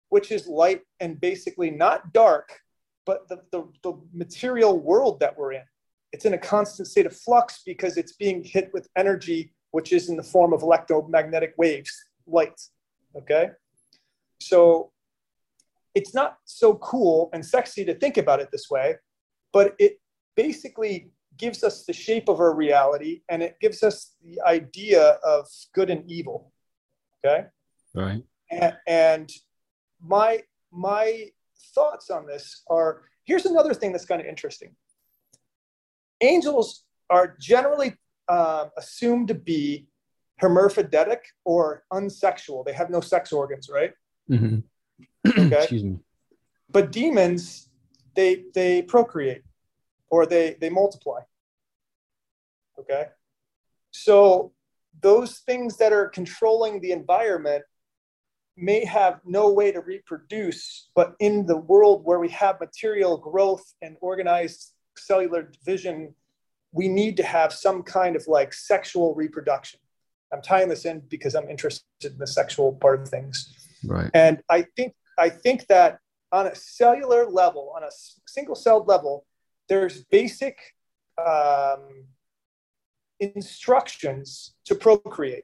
which 0.10 0.32
is 0.32 0.48
light 0.48 0.82
and 1.00 1.20
basically 1.20 1.72
not 1.72 2.14
dark, 2.14 2.60
but 3.06 3.28
the, 3.28 3.42
the, 3.52 3.68
the 3.84 3.94
material 4.14 4.78
world 4.78 5.20
that 5.22 5.38
we're 5.38 5.54
in. 5.54 5.64
It's 6.12 6.26
in 6.26 6.34
a 6.34 6.38
constant 6.38 6.88
state 6.88 7.06
of 7.06 7.16
flux 7.16 7.62
because 7.66 7.98
it's 7.98 8.14
being 8.14 8.44
hit 8.44 8.70
with 8.74 8.90
energy, 8.98 9.54
which 9.72 9.94
is 9.94 10.10
in 10.10 10.18
the 10.18 10.24
form 10.24 10.54
of 10.54 10.62
electromagnetic 10.62 11.54
waves, 11.58 11.92
light. 12.28 12.60
Okay. 13.16 13.50
So 14.40 14.92
it's 15.96 16.14
not 16.14 16.38
so 16.46 16.76
cool 16.76 17.30
and 17.34 17.46
sexy 17.46 17.86
to 17.86 17.94
think 17.94 18.18
about 18.18 18.40
it 18.40 18.50
this 18.52 18.70
way, 18.70 18.96
but 19.54 19.76
it 19.80 20.00
basically 20.36 21.12
gives 21.38 21.64
us 21.64 21.86
the 21.86 21.94
shape 21.94 22.30
of 22.30 22.40
our 22.40 22.54
reality 22.54 23.22
and 23.30 23.42
it 23.42 23.58
gives 23.60 23.84
us 23.84 24.16
the 24.24 24.40
idea 24.42 25.18
of 25.24 25.48
good 25.74 25.90
and 25.90 26.10
evil 26.10 26.52
okay 27.24 27.46
right 27.94 28.24
and, 28.52 28.78
and 28.88 29.32
my 30.04 30.42
my 30.72 31.26
thoughts 31.74 32.10
on 32.10 32.26
this 32.26 32.64
are 32.70 33.04
here's 33.24 33.46
another 33.46 33.74
thing 33.74 33.92
that's 33.92 34.06
kind 34.06 34.22
of 34.22 34.28
interesting 34.28 34.76
angels 36.22 36.84
are 37.10 37.36
generally 37.40 37.96
uh, 38.28 38.68
assumed 38.78 39.28
to 39.28 39.36
be 39.36 39.88
hermaphroditic 40.38 41.24
or 41.46 41.84
unsexual. 41.92 42.66
They 42.66 42.74
have 42.74 42.90
no 42.90 43.02
sex 43.02 43.32
organs 43.32 43.70
right? 43.70 43.94
Mm-hmm. 44.30 44.60
okay. 45.28 45.58
Excuse 45.58 45.84
me. 45.84 46.00
But 46.70 46.92
demons 46.92 47.70
they 48.16 48.46
they 48.54 48.82
procreate 48.82 49.44
or 50.10 50.26
they 50.26 50.58
they 50.60 50.70
multiply. 50.70 51.22
Okay. 52.80 53.08
So 53.92 54.54
those 55.02 55.40
things 55.40 55.78
that 55.78 55.94
are 55.94 56.08
controlling 56.08 56.80
the 56.82 56.92
environment 56.92 57.64
may 58.58 58.86
have 58.86 59.22
no 59.26 59.52
way 59.52 59.72
to 59.72 59.80
reproduce, 59.82 60.90
but 60.96 61.16
in 61.20 61.46
the 61.46 61.58
world 61.58 62.04
where 62.04 62.20
we 62.20 62.30
have 62.30 62.60
material 62.60 63.18
growth 63.18 63.74
and 63.82 63.98
organized 64.02 64.74
cellular 64.98 65.44
division, 65.44 66.14
we 66.72 66.88
need 66.88 67.18
to 67.18 67.24
have 67.24 67.54
some 67.54 67.84
kind 67.84 68.16
of 68.16 68.28
like 68.28 68.54
sexual 68.54 69.14
reproduction. 69.16 69.80
I'm 70.34 70.42
tying 70.42 70.70
this 70.70 70.86
in 70.86 71.02
because 71.10 71.36
I'm 71.36 71.50
interested 71.50 71.86
in 72.04 72.18
the 72.18 72.28
sexual 72.28 72.74
part 72.74 73.02
of 73.02 73.10
things. 73.10 73.54
Right. 73.86 74.10
And 74.14 74.42
I 74.50 74.66
think 74.76 74.94
I 75.18 75.30
think 75.30 75.68
that 75.68 76.00
on 76.32 76.48
a 76.48 76.56
cellular 76.56 77.30
level, 77.30 77.74
on 77.76 77.84
a 77.84 77.92
single 78.28 78.56
celled 78.56 78.88
level, 78.88 79.26
there's 79.68 80.04
basic 80.06 80.58
um, 81.18 82.06
instructions 83.20 84.54
to 84.66 84.76
procreate, 84.76 85.44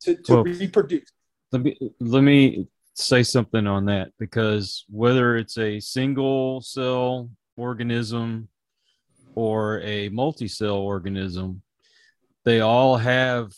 to, 0.00 0.16
to 0.16 0.34
well, 0.34 0.44
reproduce. 0.44 1.10
Let 1.52 1.62
me 1.62 1.78
let 2.00 2.22
me 2.22 2.68
say 2.94 3.22
something 3.22 3.66
on 3.66 3.84
that 3.86 4.12
because 4.18 4.84
whether 4.88 5.36
it's 5.36 5.58
a 5.58 5.78
single 5.80 6.62
cell 6.62 7.30
organism 7.56 8.48
or 9.34 9.80
a 9.80 10.08
multi-cell 10.08 10.76
organism, 10.76 11.62
they 12.44 12.60
all 12.60 12.96
have 12.96 13.52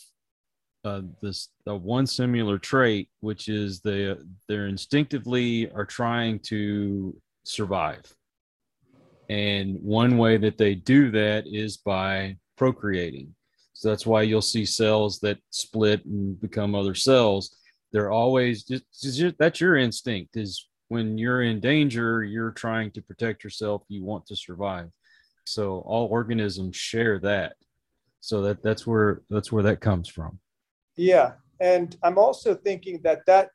uh, 0.83 1.01
this 1.21 1.49
uh, 1.67 1.75
one 1.75 2.07
similar 2.07 2.57
trait, 2.57 3.09
which 3.19 3.49
is 3.49 3.81
they 3.81 4.15
they're 4.47 4.67
instinctively 4.67 5.69
are 5.71 5.85
trying 5.85 6.39
to 6.39 7.15
survive, 7.43 8.01
and 9.29 9.77
one 9.81 10.17
way 10.17 10.37
that 10.37 10.57
they 10.57 10.75
do 10.75 11.11
that 11.11 11.45
is 11.47 11.77
by 11.77 12.35
procreating. 12.57 13.35
So 13.73 13.89
that's 13.89 14.05
why 14.05 14.23
you'll 14.23 14.41
see 14.41 14.65
cells 14.65 15.19
that 15.19 15.37
split 15.51 16.03
and 16.05 16.39
become 16.41 16.75
other 16.75 16.95
cells. 16.95 17.55
They're 17.91 18.11
always 18.11 18.63
just, 18.63 18.83
just 19.01 19.37
that's 19.37 19.61
your 19.61 19.77
instinct 19.77 20.35
is 20.35 20.67
when 20.89 21.17
you're 21.17 21.43
in 21.43 21.59
danger, 21.59 22.23
you're 22.23 22.51
trying 22.51 22.91
to 22.91 23.01
protect 23.01 23.43
yourself. 23.43 23.83
You 23.87 24.03
want 24.03 24.25
to 24.27 24.35
survive. 24.35 24.89
So 25.45 25.79
all 25.85 26.07
organisms 26.07 26.75
share 26.75 27.19
that. 27.19 27.53
So 28.19 28.41
that 28.41 28.61
that's 28.61 28.85
where 28.85 29.21
that's 29.29 29.51
where 29.51 29.63
that 29.63 29.79
comes 29.79 30.09
from. 30.09 30.39
Yeah, 30.97 31.33
and 31.61 31.95
I'm 32.03 32.17
also 32.17 32.53
thinking 32.53 32.99
that 33.03 33.25
that 33.27 33.51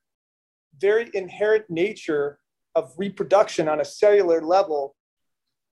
very 0.80 1.10
inherent 1.12 1.68
nature 1.68 2.38
of 2.74 2.92
reproduction 2.96 3.68
on 3.68 3.80
a 3.80 3.84
cellular 3.84 4.40
level 4.40 4.96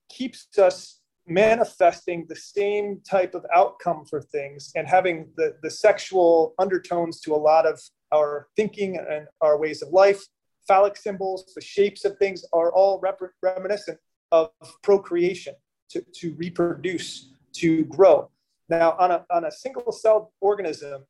keeps 0.09 0.47
us 0.59 1.01
manifesting 1.27 2.27
the 2.29 2.37
same 2.37 3.01
type 3.09 3.35
of 3.35 3.45
outcome 3.55 4.05
for 4.05 4.21
things 4.21 4.73
and 4.75 4.87
having 4.87 5.29
the, 5.37 5.55
the 5.63 5.71
sexual 5.71 6.55
undertones 6.59 7.21
to 7.21 7.35
a 7.35 7.37
lot 7.37 7.67
of 7.67 7.81
our 8.13 8.49
thinking 8.57 8.99
and 8.99 9.27
our 9.41 9.59
ways 9.59 9.83
of 9.83 9.89
life. 9.89 10.23
Phallic 10.67 10.97
symbols, 10.97 11.53
the 11.55 11.61
shapes 11.61 12.05
of 12.05 12.17
things 12.19 12.45
are 12.53 12.73
all 12.73 13.01
rep- 13.01 13.21
reminiscent 13.43 13.99
of 14.31 14.51
procreation 14.83 15.55
to, 15.91 16.05
to 16.15 16.35
reproduce, 16.35 17.31
to 17.55 17.85
grow. 17.85 18.31
Now, 18.69 18.97
on 18.99 19.11
a, 19.11 19.27
on 19.31 19.45
a 19.45 19.51
single 19.51 19.93
celled 19.93 20.29
organism, 20.41 21.05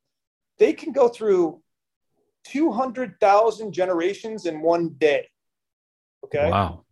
they 0.59 0.73
can 0.73 0.93
go 0.93 1.09
through 1.09 1.62
200,000 2.45 3.73
generations 3.73 4.47
in 4.47 4.61
one 4.61 4.91
day. 4.99 5.29
Okay. 6.25 6.51
Wow. 6.51 6.85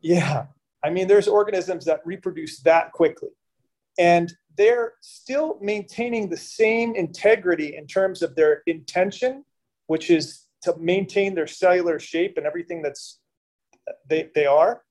Yeah. 0.00 0.46
I 0.82 0.90
mean, 0.90 1.08
there's 1.08 1.28
organisms 1.28 1.84
that 1.84 2.00
reproduce 2.04 2.60
that 2.60 2.92
quickly. 2.92 3.28
And 3.98 4.32
they're 4.56 4.94
still 5.00 5.58
maintaining 5.60 6.28
the 6.28 6.36
same 6.36 6.94
integrity 6.94 7.76
in 7.76 7.86
terms 7.86 8.22
of 8.22 8.34
their 8.34 8.62
intention, 8.66 9.44
which 9.86 10.10
is 10.10 10.46
to 10.62 10.76
maintain 10.78 11.34
their 11.34 11.46
cellular 11.46 11.98
shape 11.98 12.36
and 12.36 12.46
everything 12.46 12.82
that's 12.82 13.20
they, 14.08 14.30
they 14.34 14.46
are. 14.46 14.82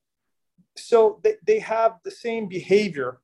So 0.76 1.20
they, 1.22 1.36
they 1.46 1.58
have 1.60 1.96
the 2.04 2.10
same 2.10 2.48
behavior 2.48 3.20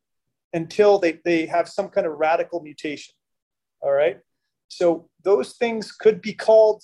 until 0.53 0.99
they, 0.99 1.21
they 1.25 1.47
have 1.47 1.69
some 1.69 1.89
kind 1.89 2.07
of 2.07 2.15
radical 2.15 2.61
mutation. 2.61 3.15
All 3.81 3.93
right. 3.93 4.19
So 4.69 5.09
those 5.23 5.55
things 5.55 5.93
could 5.93 6.21
be 6.21 6.33
called, 6.33 6.83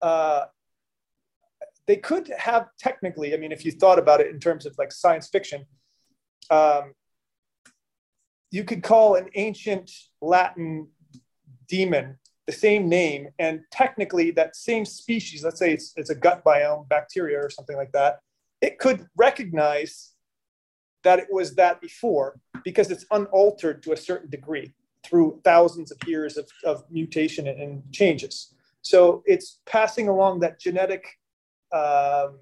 uh, 0.00 0.44
they 1.86 1.96
could 1.96 2.32
have 2.38 2.68
technically, 2.78 3.34
I 3.34 3.38
mean, 3.38 3.52
if 3.52 3.64
you 3.64 3.72
thought 3.72 3.98
about 3.98 4.20
it 4.20 4.28
in 4.28 4.38
terms 4.38 4.66
of 4.66 4.74
like 4.78 4.92
science 4.92 5.28
fiction, 5.28 5.64
um, 6.50 6.92
you 8.50 8.64
could 8.64 8.82
call 8.82 9.16
an 9.16 9.28
ancient 9.34 9.90
Latin 10.22 10.88
demon 11.68 12.18
the 12.48 12.52
same 12.52 12.88
name, 12.88 13.28
and 13.38 13.60
technically 13.70 14.30
that 14.30 14.56
same 14.56 14.86
species, 14.86 15.44
let's 15.44 15.58
say 15.58 15.70
it's, 15.70 15.92
it's 15.98 16.08
a 16.08 16.14
gut 16.14 16.42
biome 16.42 16.88
bacteria 16.88 17.38
or 17.38 17.50
something 17.50 17.76
like 17.76 17.92
that, 17.92 18.20
it 18.62 18.78
could 18.78 19.06
recognize 19.18 20.12
that 21.04 21.18
it 21.18 21.28
was 21.30 21.54
that 21.56 21.78
before 21.82 22.40
because 22.64 22.90
it's 22.90 23.04
unaltered 23.10 23.82
to 23.82 23.92
a 23.92 23.96
certain 23.96 24.30
degree 24.30 24.72
through 25.04 25.38
thousands 25.44 25.92
of 25.92 25.98
years 26.06 26.38
of, 26.38 26.48
of 26.64 26.84
mutation 26.90 27.46
and 27.46 27.82
changes. 27.92 28.54
So 28.80 29.22
it's 29.26 29.60
passing 29.66 30.08
along 30.08 30.40
that 30.40 30.58
genetic 30.58 31.04
um, 31.70 32.38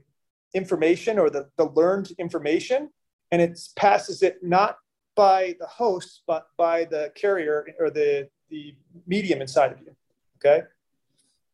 information 0.54 1.18
or 1.18 1.30
the, 1.30 1.48
the 1.56 1.68
learned 1.70 2.12
information, 2.20 2.90
and 3.32 3.42
it 3.42 3.58
passes 3.74 4.22
it 4.22 4.38
not 4.40 4.78
by 5.16 5.56
the 5.58 5.66
host, 5.66 6.22
but 6.28 6.46
by 6.56 6.84
the 6.84 7.10
carrier 7.16 7.66
or 7.80 7.90
the, 7.90 8.28
the 8.50 8.74
medium 9.06 9.40
inside 9.40 9.72
of 9.72 9.80
you. 9.80 9.94
Okay. 10.36 10.64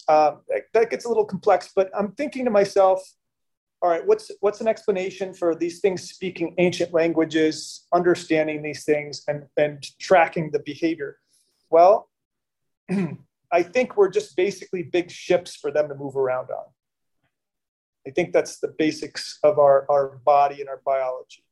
Um, 0.08 0.40
that, 0.48 0.62
that 0.74 0.90
gets 0.90 1.04
a 1.04 1.08
little 1.08 1.24
complex, 1.24 1.70
but 1.74 1.90
I'm 1.96 2.12
thinking 2.12 2.44
to 2.44 2.50
myself, 2.50 3.02
all 3.80 3.90
right, 3.90 4.06
what's 4.06 4.30
what's 4.40 4.60
an 4.60 4.68
explanation 4.68 5.34
for 5.34 5.54
these 5.56 5.80
things 5.80 6.02
speaking 6.08 6.54
ancient 6.58 6.92
languages, 6.92 7.86
understanding 7.92 8.62
these 8.62 8.84
things, 8.84 9.24
and 9.26 9.44
and 9.56 9.84
tracking 9.98 10.50
the 10.52 10.60
behavior? 10.60 11.18
Well, 11.68 12.08
I 13.52 13.62
think 13.62 13.96
we're 13.96 14.10
just 14.10 14.36
basically 14.36 14.84
big 14.84 15.10
ships 15.10 15.56
for 15.56 15.70
them 15.70 15.88
to 15.88 15.94
move 15.94 16.16
around 16.16 16.50
on. 16.50 16.64
I 18.06 18.10
think 18.10 18.32
that's 18.32 18.58
the 18.58 18.74
basics 18.78 19.38
of 19.42 19.58
our, 19.58 19.86
our 19.90 20.20
body 20.24 20.60
and 20.60 20.68
our 20.68 20.80
biology. 20.84 21.44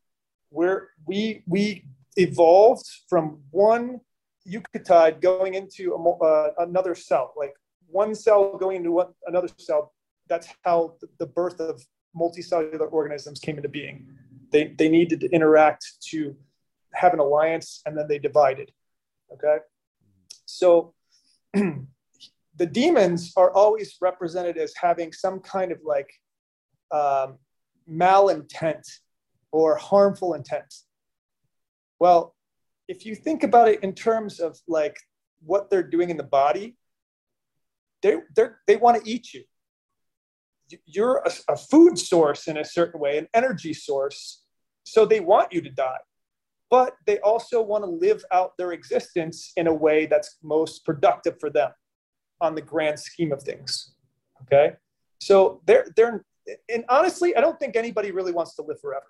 Where 0.49 0.91
we 1.07 1.43
we 1.47 1.85
evolved 2.17 2.87
from 3.09 3.41
one 3.51 4.01
eukaryote 4.49 5.21
going 5.21 5.55
into 5.55 5.95
a, 5.95 6.25
uh, 6.25 6.51
another 6.59 6.95
cell, 6.95 7.33
like 7.37 7.55
one 7.87 8.15
cell 8.15 8.57
going 8.57 8.79
into 8.79 8.93
one, 8.93 9.09
another 9.27 9.49
cell. 9.59 9.93
That's 10.29 10.49
how 10.65 10.95
the 11.19 11.27
birth 11.27 11.61
of 11.61 11.83
multicellular 12.17 12.91
organisms 12.91 13.41
came 13.41 13.57
into 13.57 13.69
being. 13.69 14.07
They, 14.53 14.75
they 14.79 14.89
needed 14.89 15.21
to 15.21 15.31
interact 15.31 15.87
to 16.11 16.37
have 16.93 17.13
an 17.15 17.21
alliance 17.21 17.83
and 17.87 17.97
then 17.97 18.07
they 18.09 18.19
divided. 18.19 18.73
Okay. 19.33 19.59
So 20.47 20.95
the 21.53 22.67
demons 22.71 23.33
are 23.37 23.53
always 23.53 23.97
represented 24.01 24.57
as 24.57 24.73
having 24.81 25.13
some 25.13 25.41
kind 25.41 25.73
of 25.73 25.79
like 25.85 26.13
um, 26.91 27.39
malintent 27.89 28.87
or 29.53 29.77
harmful 29.77 30.35
intent. 30.35 30.73
Well, 31.99 32.35
if 32.91 33.07
you 33.07 33.15
think 33.15 33.43
about 33.43 33.69
it 33.69 33.83
in 33.83 33.95
terms 33.95 34.41
of 34.41 34.59
like 34.69 34.97
what 35.43 35.71
they're 35.71 35.91
doing 35.97 36.11
in 36.11 36.17
the 36.17 36.31
body, 36.41 36.77
they 38.03 38.17
they 38.37 38.47
they 38.67 38.77
want 38.77 39.03
to 39.03 39.11
eat 39.11 39.33
you. 39.33 39.45
You're 40.87 41.23
a, 41.25 41.33
a 41.53 41.57
food 41.57 41.99
source 41.99 42.49
in 42.49 42.57
a 42.57 42.65
certain 42.65 43.01
way, 43.01 43.19
an 43.19 43.29
energy 43.35 43.75
source. 43.75 44.45
So 44.85 45.05
they 45.05 45.21
want 45.21 45.53
you 45.53 45.61
to 45.61 45.71
die. 45.71 46.03
But 46.71 46.95
they 47.07 47.19
also 47.21 47.61
want 47.61 47.83
to 47.85 47.91
live 47.91 48.25
out 48.31 48.57
their 48.57 48.73
existence 48.73 49.53
in 49.57 49.67
a 49.67 49.75
way 49.75 50.07
that's 50.07 50.39
most 50.43 50.85
productive 50.85 51.35
for 51.41 51.51
them 51.51 51.71
on 52.41 52.55
the 52.55 52.63
grand 52.63 52.99
scheme 52.99 53.33
of 53.33 53.43
things 53.43 53.93
okay? 54.43 54.77
So 55.19 55.61
they're 55.67 55.87
they're 55.97 56.25
and 56.69 56.85
honestly 56.89 57.37
i 57.37 57.41
don't 57.41 57.61
think 57.61 57.77
anybody 57.77 58.11
really 58.11 58.33
wants 58.33 58.57
to 58.57 58.63
live 58.63 58.81
forever 58.81 59.07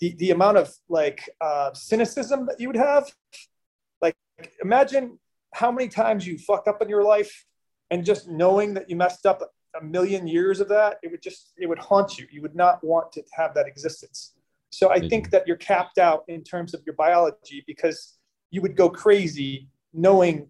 the 0.00 0.14
the 0.18 0.30
amount 0.30 0.56
of 0.56 0.72
like 0.88 1.28
uh, 1.40 1.72
cynicism 1.74 2.46
that 2.46 2.60
you 2.60 2.68
would 2.68 2.76
have 2.76 3.12
like 4.02 4.16
imagine 4.62 5.18
how 5.52 5.70
many 5.70 5.88
times 5.88 6.26
you 6.26 6.36
fucked 6.38 6.68
up 6.68 6.82
in 6.82 6.88
your 6.88 7.04
life 7.04 7.46
and 7.90 8.04
just 8.04 8.28
knowing 8.28 8.74
that 8.74 8.90
you 8.90 8.96
messed 8.96 9.24
up 9.24 9.40
a 9.80 9.84
million 9.84 10.26
years 10.26 10.60
of 10.60 10.68
that, 10.68 10.98
it 11.02 11.10
would 11.10 11.22
just 11.22 11.52
it 11.56 11.68
would 11.68 11.78
haunt 11.78 12.18
you. 12.18 12.26
You 12.30 12.42
would 12.42 12.54
not 12.54 12.82
want 12.82 13.12
to 13.12 13.22
have 13.32 13.54
that 13.54 13.66
existence. 13.66 14.34
So 14.70 14.90
I 14.90 14.98
think 15.08 15.30
that 15.30 15.46
you're 15.46 15.56
capped 15.56 15.98
out 15.98 16.24
in 16.26 16.42
terms 16.42 16.74
of 16.74 16.82
your 16.84 16.96
biology 16.96 17.62
because 17.66 18.18
you 18.50 18.60
would 18.62 18.76
go 18.76 18.90
crazy 18.90 19.68
knowing 19.92 20.48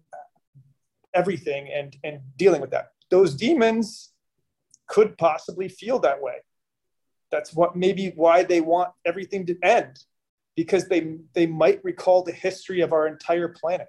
everything 1.13 1.69
and 1.71 1.95
and 2.03 2.19
dealing 2.37 2.61
with 2.61 2.71
that. 2.71 2.87
Those 3.09 3.35
demons 3.35 4.11
could 4.87 5.17
possibly 5.17 5.69
feel 5.69 5.99
that 5.99 6.21
way. 6.21 6.37
That's 7.31 7.53
what 7.53 7.75
maybe 7.75 8.13
why 8.15 8.43
they 8.43 8.61
want 8.61 8.91
everything 9.05 9.45
to 9.47 9.57
end 9.63 9.99
because 10.55 10.87
they 10.87 11.17
they 11.33 11.47
might 11.47 11.83
recall 11.83 12.23
the 12.23 12.31
history 12.31 12.81
of 12.81 12.93
our 12.93 13.07
entire 13.07 13.49
planet. 13.49 13.87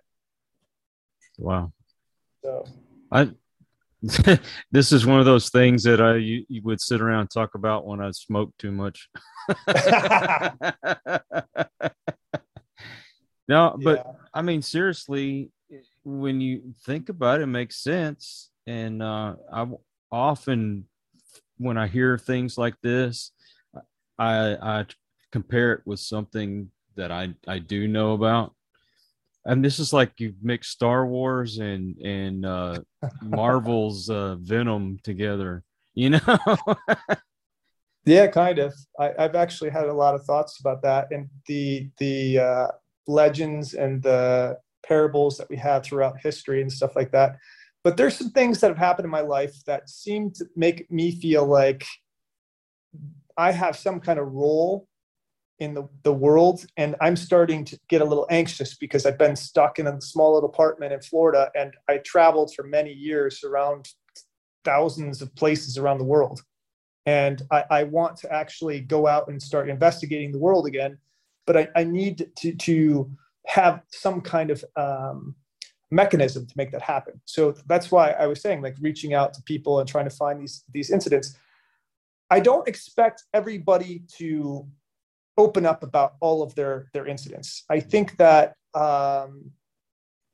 Wow. 1.39 1.73
So 2.43 2.65
I 3.13 3.31
this 4.71 4.93
is 4.93 5.07
one 5.07 5.21
of 5.21 5.27
those 5.27 5.51
things 5.51 5.83
that 5.85 6.01
I 6.01 6.17
you, 6.17 6.45
you, 6.49 6.63
would 6.63 6.81
sit 6.81 7.01
around 7.01 7.21
and 7.21 7.31
talk 7.31 7.55
about 7.55 7.87
when 7.87 8.01
I 8.01 8.11
smoke 8.13 8.53
too 8.59 8.73
much. 8.73 9.09
no, 13.49 13.77
but 13.83 13.99
yeah. 13.99 14.13
I 14.35 14.43
mean 14.43 14.63
seriously, 14.63 15.51
when 16.05 16.41
you 16.41 16.75
think 16.85 17.09
about 17.09 17.41
it, 17.41 17.45
it 17.45 17.47
makes 17.47 17.83
sense. 17.83 18.51
And 18.67 19.03
uh, 19.03 19.35
I 19.53 19.67
often, 20.11 20.87
when 21.59 21.79
I 21.79 21.87
hear 21.87 22.19
things 22.19 22.59
like 22.59 22.75
this, 22.83 23.33
I 24.19 24.57
I 24.61 24.87
compare 25.33 25.73
it 25.73 25.83
with 25.85 26.01
something 26.01 26.71
that 26.97 27.11
I 27.11 27.35
I 27.47 27.59
do 27.59 27.89
know 27.89 28.13
about. 28.13 28.55
And 29.45 29.65
this 29.65 29.79
is 29.79 29.93
like 29.93 30.19
you 30.19 30.35
mix 30.43 30.69
Star 30.69 31.07
Wars 31.07 31.59
and 31.59 31.97
and 31.99 32.45
uh, 32.45 32.81
Marvel's 33.23 34.11
uh, 34.11 34.37
Venom 34.41 34.99
together. 35.03 35.63
you 35.95 36.11
know? 36.11 36.21
Yeah 38.07 38.29
kind 38.29 38.61
of. 38.61 38.73
I, 39.01 39.13
have 39.19 39.35
actually 39.35 39.71
had 39.71 39.87
a 39.87 39.93
lot 39.93 40.15
of 40.15 40.25
thoughts 40.25 40.61
about 40.61 40.81
that. 40.83 41.09
And 41.11 41.29
the 41.47 41.91
the 41.99 42.39
uh, 42.39 42.69
legends 43.09 43.75
and 43.75 44.01
the 44.01 44.59
parables 44.87 45.37
that 45.39 45.51
we 45.51 45.57
have 45.57 45.83
throughout 45.83 46.21
history 46.23 46.63
and 46.63 46.73
stuff 46.73 46.95
like 46.95 47.11
that 47.11 47.37
but 47.87 47.97
there's 47.97 48.17
some 48.17 48.31
things 48.31 48.61
that 48.61 48.67
have 48.67 48.77
happened 48.77 49.05
in 49.05 49.13
my 49.13 49.21
life 49.21 49.65
that 49.65 49.89
seem 49.89 50.33
to 50.33 50.45
make 50.57 50.91
me 50.91 51.13
feel 51.13 51.47
like 51.47 51.87
i 53.37 53.53
have 53.53 53.77
some 53.77 54.01
kind 54.01 54.19
of 54.19 54.27
role 54.33 54.89
in 55.61 55.73
the, 55.73 55.89
the 56.03 56.13
world 56.13 56.67
and 56.77 56.97
i'm 57.01 57.15
starting 57.15 57.65
to 57.65 57.79
get 57.89 58.01
a 58.01 58.05
little 58.05 58.27
anxious 58.29 58.75
because 58.75 59.07
i've 59.07 59.19
been 59.19 59.37
stuck 59.37 59.79
in 59.79 59.87
a 59.87 60.01
small 60.01 60.35
little 60.35 60.49
apartment 60.49 60.93
in 60.93 61.01
florida 61.01 61.49
and 61.55 61.75
i 61.89 61.99
traveled 61.99 62.53
for 62.57 62.65
many 62.65 62.93
years 62.93 63.45
around 63.45 63.89
thousands 64.65 65.23
of 65.23 65.33
places 65.37 65.79
around 65.79 65.99
the 65.99 66.11
world. 66.13 66.41
And 67.07 67.41
I, 67.53 67.63
I, 67.71 67.83
want 67.85 68.17
to 68.17 68.33
actually 68.33 68.81
go 68.81 69.07
out 69.07 69.29
and 69.29 69.41
start 69.41 69.71
investigating 69.71 70.33
the 70.33 70.41
world 70.41 70.67
again 70.67 70.99
but 71.47 71.57
i, 71.57 71.69
I 71.77 71.85
need 71.85 72.33
to, 72.39 72.53
to 72.53 73.11
have 73.47 73.83
some 73.93 74.21
kind 74.23 74.51
of 74.51 74.65
um, 74.75 75.37
mechanism 75.91 76.47
to 76.47 76.55
make 76.57 76.73
that 76.73 76.83
happen 76.83 77.21
so 77.25 77.55
that's 77.67 77.91
why 77.91 78.11
i 78.13 78.27
was 78.27 78.41
saying 78.41 78.61
like 78.61 78.77
reaching 78.81 79.15
out 79.15 79.33
to 79.33 79.43
people 79.43 79.79
and 79.79 79.89
trying 79.89 80.05
to 80.05 80.11
find 80.15 80.41
these 80.41 80.65
these 80.73 80.91
incidents 80.91 81.37
i 82.31 82.41
don't 82.41 82.67
expect 82.67 83.25
everybody 83.33 84.03
to 84.09 84.67
open 85.39 85.65
up 85.65 85.83
about 85.83 86.15
all 86.21 86.43
of 86.43 86.55
their 86.55 86.89
their 86.93 87.07
incidents 87.07 87.65
i 87.71 87.79
think 87.79 88.17
that 88.17 88.55
um, 88.75 89.51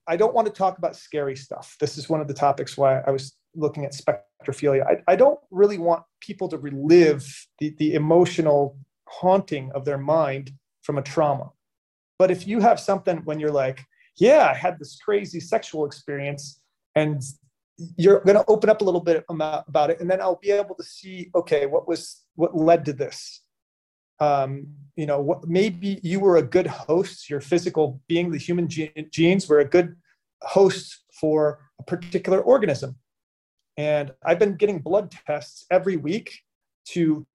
i 0.07 0.17
don't 0.17 0.35
want 0.35 0.47
to 0.47 0.53
talk 0.53 0.79
about 0.79 0.97
scary 0.97 1.37
stuff 1.37 1.77
this 1.81 1.99
is 1.99 2.09
one 2.09 2.21
of 2.21 2.29
the 2.29 2.35
topics 2.35 2.79
why 2.79 3.01
i 3.01 3.11
was 3.11 3.37
looking 3.55 3.85
at 3.85 3.93
spectrophilia. 3.93 4.87
I, 4.87 5.13
I 5.13 5.17
don't 5.17 5.39
really 5.51 5.79
want 5.79 6.03
people 6.21 6.49
to 6.49 6.59
relive 6.59 7.27
the, 7.59 7.75
the 7.79 7.95
emotional 7.95 8.79
haunting 9.09 9.71
of 9.75 9.85
their 9.85 9.99
mind 9.99 10.53
from 10.83 10.99
a 10.99 11.03
trauma. 11.03 11.51
But 12.19 12.31
if 12.31 12.47
you 12.47 12.61
have 12.61 12.81
something 12.81 13.19
when 13.25 13.41
you're 13.41 13.53
like, 13.53 13.85
yeah, 14.17 14.49
I 14.51 14.55
had 14.55 14.79
this 14.79 14.99
crazy 15.05 15.41
sexual 15.41 15.87
experience, 15.87 16.61
and 16.95 17.23
you're 17.97 18.21
going 18.21 18.37
to 18.37 18.45
open 18.49 18.71
up 18.71 18.81
a 18.81 18.85
little 18.85 19.01
bit 19.01 19.25
about 19.29 19.91
it, 19.91 20.01
and 20.01 20.11
then 20.11 20.21
I'll 20.21 20.39
be 20.43 20.51
able 20.51 20.75
to 20.77 20.85
see, 20.85 21.31
okay, 21.35 21.67
what 21.67 21.89
was 21.89 22.23
what 22.35 22.57
led 22.57 22.85
to 22.87 22.93
this. 22.93 23.41
Um, 24.21 24.69
you 24.95 25.07
know, 25.07 25.21
what, 25.21 25.49
maybe 25.49 25.99
you 26.03 26.21
were 26.21 26.37
a 26.37 26.43
good 26.43 26.67
host. 26.67 27.29
Your 27.29 27.41
physical 27.41 28.01
being, 28.07 28.31
the 28.31 28.39
human 28.39 28.69
genes, 28.69 29.49
were 29.49 29.59
a 29.59 29.65
good 29.65 29.97
host 30.43 31.05
for 31.19 31.59
a 31.81 31.83
particular 31.83 32.41
organism. 32.41 32.97
And 33.77 34.13
I've 34.25 34.39
been 34.39 34.57
getting 34.57 34.79
blood 34.79 35.13
tests 35.27 35.67
every 35.71 35.97
week 35.97 36.39
to, 36.91 37.27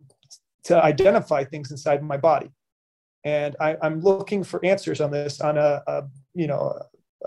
to 0.66 0.82
identify 0.82 1.44
things 1.44 1.72
inside 1.72 2.04
my 2.04 2.16
body. 2.18 2.52
And 3.24 3.56
I, 3.60 3.76
am 3.82 4.02
looking 4.02 4.44
for 4.44 4.64
answers 4.66 5.02
on 5.02 5.12
this 5.12 5.42
on 5.42 5.58
a, 5.58 5.82
a 5.88 6.04
you 6.34 6.48
know, 6.48 6.80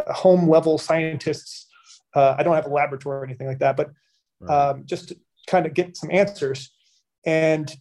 a 0.06 0.12
home 0.12 0.48
level 0.48 0.78
scientists. 0.78 1.66
Uh, 2.14 2.34
I 2.38 2.42
don't 2.42 2.54
have 2.54 2.66
a 2.66 2.70
laboratory 2.70 3.20
or 3.20 3.24
anything 3.24 3.46
like 3.46 3.58
that, 3.58 3.76
but 3.76 3.90
um, 4.48 4.84
just 4.86 5.08
to 5.08 5.16
kind 5.46 5.66
of 5.66 5.74
get 5.74 5.96
some 5.96 6.10
answers. 6.10 6.70
And 7.26 7.74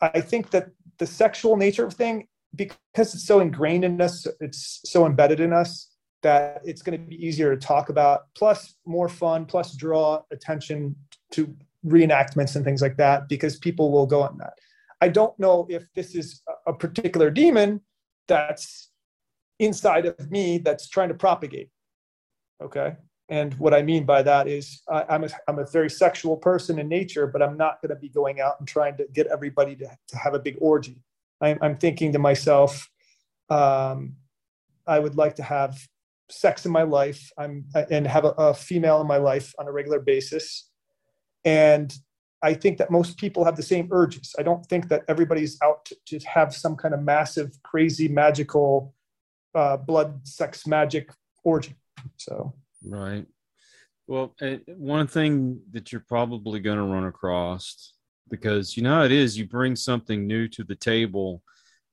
I 0.00 0.20
think 0.20 0.50
that 0.50 0.68
the 0.98 1.06
sexual 1.06 1.56
nature 1.56 1.84
of 1.84 1.94
thing, 1.94 2.28
because 2.54 2.76
it's 3.14 3.24
so 3.24 3.40
ingrained 3.40 3.84
in 3.84 4.00
us, 4.00 4.26
it's 4.40 4.80
so 4.84 5.06
embedded 5.06 5.40
in 5.40 5.52
us, 5.52 5.90
that 6.22 6.60
it's 6.64 6.82
going 6.82 6.98
to 6.98 7.06
be 7.06 7.24
easier 7.24 7.54
to 7.54 7.60
talk 7.60 7.90
about, 7.90 8.22
plus 8.34 8.74
more 8.86 9.08
fun, 9.08 9.44
plus 9.44 9.76
draw 9.76 10.22
attention 10.32 10.96
to 11.32 11.54
reenactments 11.86 12.56
and 12.56 12.64
things 12.64 12.82
like 12.82 12.96
that, 12.96 13.28
because 13.28 13.56
people 13.56 13.92
will 13.92 14.06
go 14.06 14.22
on 14.22 14.38
that. 14.38 14.54
I 15.00 15.08
don't 15.08 15.38
know 15.38 15.66
if 15.68 15.84
this 15.94 16.14
is 16.14 16.42
a 16.66 16.72
particular 16.72 17.30
demon 17.30 17.80
that's 18.26 18.90
inside 19.58 20.06
of 20.06 20.30
me 20.30 20.58
that's 20.58 20.88
trying 20.88 21.08
to 21.08 21.14
propagate. 21.14 21.70
Okay. 22.62 22.96
And 23.28 23.54
what 23.54 23.74
I 23.74 23.82
mean 23.82 24.04
by 24.04 24.22
that 24.22 24.48
is 24.48 24.82
I, 24.88 25.14
am 25.14 25.24
a, 25.24 25.28
I'm 25.46 25.58
a 25.58 25.66
very 25.66 25.90
sexual 25.90 26.36
person 26.36 26.78
in 26.78 26.88
nature, 26.88 27.26
but 27.26 27.42
I'm 27.42 27.56
not 27.56 27.80
going 27.82 27.90
to 27.90 28.00
be 28.00 28.08
going 28.08 28.40
out 28.40 28.54
and 28.58 28.66
trying 28.66 28.96
to 28.96 29.06
get 29.12 29.26
everybody 29.26 29.76
to, 29.76 29.86
to 30.08 30.16
have 30.16 30.34
a 30.34 30.38
big 30.38 30.56
orgy. 30.60 31.02
I'm, 31.40 31.58
I'm 31.60 31.76
thinking 31.76 32.12
to 32.12 32.18
myself, 32.18 32.88
um, 33.50 34.16
I 34.86 34.98
would 34.98 35.16
like 35.16 35.36
to 35.36 35.42
have 35.42 35.78
sex 36.30 36.66
in 36.66 36.72
my 36.72 36.82
life 36.82 37.30
i'm 37.38 37.64
and 37.90 38.06
have 38.06 38.24
a, 38.24 38.34
a, 38.36 38.54
female 38.54 39.00
in 39.00 39.06
my 39.06 39.16
life 39.16 39.54
on 39.58 39.66
a 39.66 39.72
regular 39.72 39.98
basis 39.98 40.68
and 41.44 41.94
i 42.42 42.54
think 42.54 42.78
that 42.78 42.90
most 42.90 43.16
people 43.16 43.44
have 43.44 43.56
the 43.56 43.62
same 43.62 43.88
urges 43.92 44.34
i 44.38 44.42
don't 44.42 44.64
think 44.66 44.88
that 44.88 45.02
everybody's 45.08 45.58
out 45.62 45.84
to, 45.84 45.96
to 46.06 46.18
have 46.26 46.54
some 46.54 46.76
kind 46.76 46.94
of 46.94 47.02
massive 47.02 47.50
crazy 47.62 48.08
magical 48.08 48.94
uh, 49.54 49.76
blood 49.76 50.26
sex 50.26 50.66
magic 50.66 51.10
orgy 51.44 51.74
so 52.16 52.52
right 52.84 53.26
well 54.06 54.34
one 54.76 55.06
thing 55.06 55.60
that 55.72 55.90
you're 55.90 56.04
probably 56.06 56.60
going 56.60 56.76
to 56.78 56.84
run 56.84 57.06
across 57.06 57.94
because 58.30 58.76
you 58.76 58.82
know 58.82 58.96
how 58.96 59.02
it 59.02 59.12
is 59.12 59.38
you 59.38 59.46
bring 59.46 59.74
something 59.74 60.26
new 60.26 60.46
to 60.46 60.62
the 60.64 60.76
table 60.76 61.42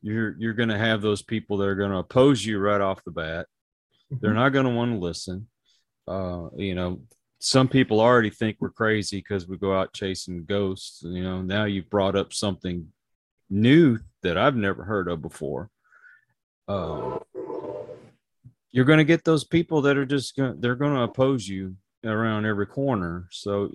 you're 0.01 0.35
you're 0.37 0.53
going 0.53 0.69
to 0.69 0.77
have 0.77 1.01
those 1.01 1.21
people 1.21 1.57
that 1.57 1.67
are 1.67 1.75
going 1.75 1.91
to 1.91 1.97
oppose 1.97 2.45
you 2.45 2.59
right 2.59 2.81
off 2.81 3.03
the 3.05 3.11
bat 3.11 3.47
they're 4.11 4.31
mm-hmm. 4.31 4.39
not 4.39 4.49
going 4.49 4.65
to 4.65 4.71
want 4.71 4.91
to 4.91 4.97
listen. 4.97 5.47
Uh, 6.07 6.49
you 6.55 6.75
know, 6.75 7.01
some 7.39 7.67
people 7.67 7.99
already 7.99 8.29
think 8.29 8.57
we're 8.59 8.69
crazy 8.69 9.17
because 9.17 9.47
we 9.47 9.57
go 9.57 9.77
out 9.77 9.93
chasing 9.93 10.45
ghosts. 10.45 11.03
You 11.03 11.23
know, 11.23 11.41
now 11.41 11.65
you've 11.65 11.89
brought 11.89 12.15
up 12.15 12.33
something 12.33 12.87
new 13.49 13.99
that 14.23 14.37
I've 14.37 14.55
never 14.55 14.83
heard 14.83 15.07
of 15.07 15.21
before. 15.21 15.69
Uh, 16.67 17.19
you're 18.71 18.85
going 18.85 18.97
to 18.97 19.05
get 19.05 19.23
those 19.23 19.43
people 19.43 19.83
that 19.83 19.97
are 19.97 20.05
just 20.05 20.35
going 20.35 20.59
they're 20.59 20.75
going 20.75 20.95
to 20.95 21.03
oppose 21.03 21.47
you 21.47 21.75
around 22.03 22.45
every 22.45 22.65
corner. 22.65 23.27
So 23.31 23.71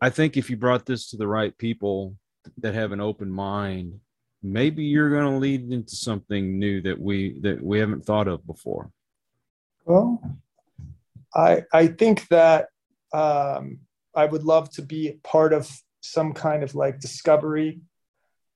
I 0.00 0.10
think 0.10 0.36
if 0.36 0.50
you 0.50 0.56
brought 0.56 0.86
this 0.86 1.10
to 1.10 1.16
the 1.16 1.28
right 1.28 1.56
people 1.56 2.16
that 2.58 2.74
have 2.74 2.92
an 2.92 3.00
open 3.00 3.30
mind, 3.30 4.00
maybe 4.42 4.84
you're 4.84 5.10
going 5.10 5.32
to 5.32 5.38
lead 5.38 5.70
into 5.70 5.94
something 5.94 6.58
new 6.58 6.80
that 6.82 6.98
we 6.98 7.38
that 7.40 7.62
we 7.62 7.78
haven't 7.78 8.04
thought 8.04 8.28
of 8.28 8.46
before. 8.46 8.90
Well, 9.84 10.20
I 11.34 11.62
I 11.72 11.86
think 11.88 12.28
that 12.28 12.68
um, 13.12 13.80
I 14.14 14.26
would 14.26 14.44
love 14.44 14.70
to 14.72 14.82
be 14.82 15.18
part 15.22 15.52
of 15.52 15.70
some 16.00 16.32
kind 16.32 16.62
of 16.62 16.74
like 16.74 17.00
discovery, 17.00 17.80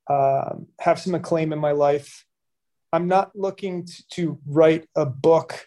um, 0.08 0.66
have 0.80 0.98
some 0.98 1.14
acclaim 1.14 1.52
in 1.52 1.58
my 1.58 1.72
life. 1.72 2.24
I'm 2.92 3.08
not 3.08 3.32
looking 3.34 3.86
to, 3.86 4.08
to 4.12 4.38
write 4.46 4.86
a 4.96 5.06
book 5.06 5.66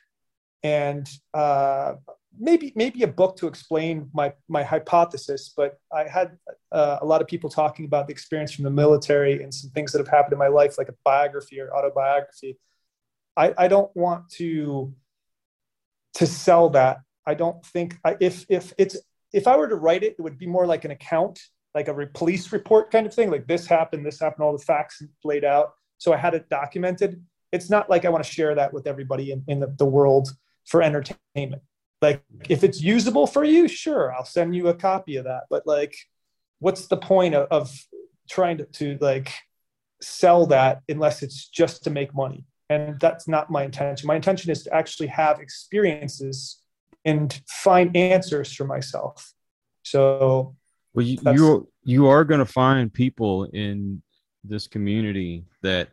and 0.64 1.08
uh, 1.34 1.94
maybe 2.38 2.72
maybe 2.76 3.04
a 3.04 3.08
book 3.08 3.38
to 3.38 3.48
explain 3.48 4.10
my 4.14 4.34
my 4.48 4.64
hypothesis. 4.64 5.54
But 5.56 5.80
I 5.92 6.06
had 6.08 6.38
uh, 6.72 6.98
a 7.02 7.06
lot 7.06 7.22
of 7.22 7.28
people 7.28 7.50
talking 7.50 7.86
about 7.86 8.08
the 8.08 8.14
experience 8.14 8.54
from 8.54 8.64
the 8.64 8.72
military 8.72 9.44
and 9.44 9.54
some 9.54 9.72
things 9.72 9.92
that 9.92 10.00
have 10.00 10.08
happened 10.08 10.34
in 10.34 10.40
my 10.40 10.48
life, 10.48 10.78
like 10.78 10.90
a 10.90 10.96
biography 11.04 11.60
or 11.60 11.74
autobiography. 11.76 12.58
I, 13.38 13.54
I 13.58 13.68
don't 13.68 13.96
want 13.96 14.30
to 14.32 14.94
to 16.16 16.28
sell 16.28 16.70
that. 16.72 17.00
I 17.26 17.34
don't 17.34 17.64
think 17.66 17.98
I, 18.04 18.18
if 18.20 18.46
if 18.50 18.74
it's 18.78 18.98
if 19.34 19.48
I 19.48 19.56
were 19.58 19.68
to 19.68 19.76
write 19.76 20.04
it, 20.04 20.16
it 20.18 20.22
would 20.22 20.38
be 20.38 20.48
more 20.48 20.66
like 20.66 20.86
an 20.86 20.92
account, 20.92 21.40
like 21.76 21.88
a 21.88 22.08
police 22.08 22.52
report 22.52 22.92
kind 22.92 23.06
of 23.06 23.14
thing. 23.14 23.30
Like 23.30 23.48
this 23.48 23.68
happened, 23.68 24.06
this 24.06 24.20
happened, 24.20 24.44
all 24.44 24.58
the 24.58 24.64
facts 24.64 25.02
laid 25.24 25.46
out. 25.46 25.74
So 25.98 26.14
I 26.14 26.18
had 26.18 26.34
it 26.34 26.50
documented. 26.50 27.24
It's 27.52 27.70
not 27.70 27.90
like 27.90 28.06
I 28.06 28.10
want 28.10 28.24
to 28.24 28.30
share 28.30 28.56
that 28.56 28.74
with 28.74 28.88
everybody 28.88 29.32
in, 29.32 29.44
in 29.48 29.60
the, 29.60 29.68
the 29.78 29.86
world 29.86 30.30
for 30.66 30.82
entertainment. 30.82 31.62
Like 32.02 32.24
if 32.48 32.64
it's 32.64 32.82
usable 32.82 33.28
for 33.28 33.44
you, 33.44 33.68
sure, 33.68 34.14
I'll 34.14 34.26
send 34.26 34.56
you 34.56 34.68
a 34.70 34.74
copy 34.74 35.18
of 35.18 35.26
that. 35.26 35.44
But 35.50 35.68
like, 35.68 35.96
what's 36.60 36.88
the 36.88 36.98
point 36.98 37.36
of, 37.36 37.48
of 37.50 37.86
trying 38.30 38.60
to, 38.60 38.66
to 38.66 38.98
like 39.02 39.32
sell 40.02 40.46
that 40.48 40.82
unless 40.88 41.22
it's 41.22 41.48
just 41.48 41.84
to 41.84 41.90
make 41.90 42.16
money? 42.16 42.46
And 42.70 43.00
that's 43.00 43.28
not 43.28 43.50
my 43.50 43.64
intention. 43.64 44.08
My 44.08 44.16
intention 44.16 44.52
is 44.52 44.64
to 44.64 44.74
actually 44.74 45.08
have 45.08 45.40
experiences 45.40 46.62
and 47.06 47.42
find 47.48 47.96
answers 47.96 48.54
for 48.54 48.66
myself. 48.66 49.34
So 49.84 50.56
well 50.94 51.06
you 51.06 51.18
you, 51.26 51.70
you 51.84 52.08
are 52.08 52.24
going 52.24 52.40
to 52.40 52.46
find 52.46 52.94
people 52.94 53.46
in 53.46 54.02
this 54.44 54.68
community 54.68 55.46
that 55.62 55.90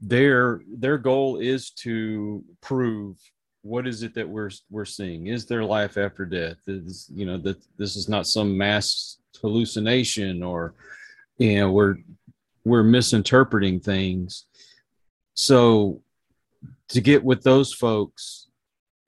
their 0.00 0.60
their 0.68 0.98
goal 0.98 1.38
is 1.38 1.70
to 1.70 2.44
prove 2.60 3.16
what 3.62 3.86
is 3.86 4.02
it 4.02 4.14
that 4.14 4.28
we're 4.28 4.50
we're 4.70 4.84
seeing? 4.84 5.28
Is 5.28 5.46
there 5.46 5.64
life 5.64 5.96
after 5.96 6.26
death? 6.26 6.56
Is 6.66 7.08
you 7.14 7.24
know 7.24 7.38
that 7.38 7.62
this 7.78 7.96
is 7.96 8.08
not 8.08 8.26
some 8.26 8.58
mass 8.58 9.18
hallucination 9.40 10.42
or 10.42 10.74
you 11.38 11.60
know 11.60 11.70
we're 11.70 11.96
we're 12.64 12.82
misinterpreting 12.82 13.80
things 13.80 14.46
so 15.34 16.02
to 16.88 17.00
get 17.00 17.24
with 17.24 17.42
those 17.42 17.72
folks, 17.72 18.48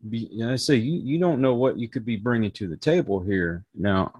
be, 0.08 0.42
I 0.44 0.56
say 0.56 0.76
you, 0.76 1.00
you 1.02 1.18
don't 1.18 1.40
know 1.40 1.54
what 1.54 1.78
you 1.78 1.88
could 1.88 2.04
be 2.04 2.16
bringing 2.16 2.50
to 2.52 2.68
the 2.68 2.76
table 2.76 3.20
here. 3.20 3.64
Now, 3.74 4.12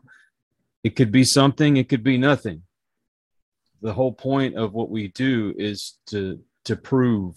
It 0.85 0.97
could 0.97 1.11
be 1.11 1.25
something, 1.25 1.79
it 1.79 1.89
could 1.89 2.05
be 2.05 2.19
nothing. 2.19 2.63
The 3.81 3.95
whole 3.95 4.13
point 4.13 4.55
of 4.55 4.75
what 4.75 4.91
we 4.91 5.09
do 5.09 5.55
is 5.57 5.99
to 6.07 6.39
to 6.65 6.77
prove, 6.77 7.37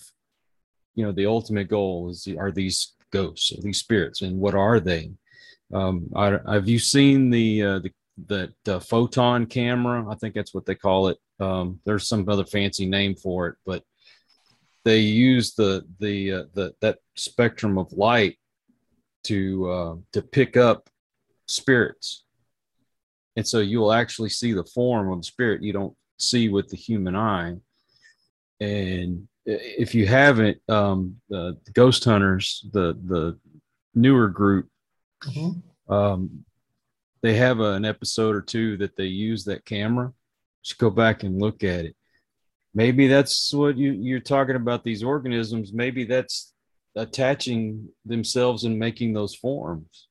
you 0.95 1.05
know, 1.05 1.13
the 1.13 1.25
ultimate 1.25 1.69
goal 1.69 2.09
is 2.09 2.27
are 2.37 2.51
these 2.51 2.93
ghosts, 3.11 3.51
are 3.53 3.61
these 3.61 3.79
spirits, 3.79 4.21
and 4.21 4.37
what 4.39 4.53
are 4.53 4.79
they? 4.79 5.11
Um, 5.73 6.09
have 6.15 6.67
you 6.67 6.79
seen 6.79 7.29
the 7.29 7.63
uh, 7.63 7.79
the 7.79 7.91
that 8.27 8.53
uh, 8.67 8.79
photon 8.79 9.45
camera? 9.45 10.05
I 10.09 10.15
think 10.15 10.35
that's 10.35 10.53
what 10.53 10.65
they 10.65 10.75
call 10.75 11.09
it. 11.09 11.17
Um, 11.39 11.79
there's 11.85 12.07
some 12.07 12.27
other 12.27 12.45
fancy 12.45 12.85
name 12.85 13.15
for 13.15 13.47
it, 13.47 13.55
but 13.65 13.83
they 14.87 14.99
use 14.99 15.53
the 15.53 15.85
the 15.99 16.31
uh, 16.31 16.43
the 16.53 16.73
that 16.79 16.99
spectrum 17.15 17.77
of 17.77 17.91
light 17.91 18.37
to 19.25 19.69
uh, 19.69 19.95
to 20.13 20.21
pick 20.21 20.55
up 20.55 20.89
spirits, 21.45 22.23
and 23.35 23.45
so 23.45 23.59
you 23.59 23.79
will 23.79 23.91
actually 23.91 24.29
see 24.29 24.53
the 24.53 24.63
form 24.63 25.11
of 25.11 25.19
the 25.19 25.25
spirit 25.25 25.61
you 25.61 25.73
don't 25.73 25.93
see 26.17 26.47
with 26.47 26.69
the 26.69 26.77
human 26.77 27.17
eye. 27.17 27.57
And 28.61 29.27
if 29.45 29.93
you 29.93 30.07
haven't, 30.07 30.57
um, 30.69 31.17
the, 31.27 31.57
ghost 31.73 32.05
hunters, 32.05 32.65
the 32.71 32.97
the 33.05 33.37
newer 33.93 34.29
group, 34.29 34.69
mm-hmm. 35.25 35.93
um, 35.93 36.45
they 37.21 37.35
have 37.35 37.59
a, 37.59 37.73
an 37.73 37.83
episode 37.83 38.37
or 38.37 38.41
two 38.41 38.77
that 38.77 38.95
they 38.95 39.07
use 39.07 39.43
that 39.45 39.65
camera. 39.65 40.13
Just 40.63 40.79
go 40.79 40.89
back 40.89 41.23
and 41.23 41.41
look 41.41 41.65
at 41.65 41.83
it. 41.83 41.95
Maybe 42.77 43.07
that's 43.07 43.51
what 43.51 43.75
you, 43.75 43.91
you're 43.93 44.19
talking 44.19 44.55
about. 44.55 44.83
These 44.83 45.01
organisms. 45.01 45.73
Maybe 45.73 46.03
that's 46.03 46.53
attaching 46.95 47.89
themselves 48.05 48.65
and 48.65 48.77
making 48.77 49.13
those 49.13 49.33
forms. 49.33 50.07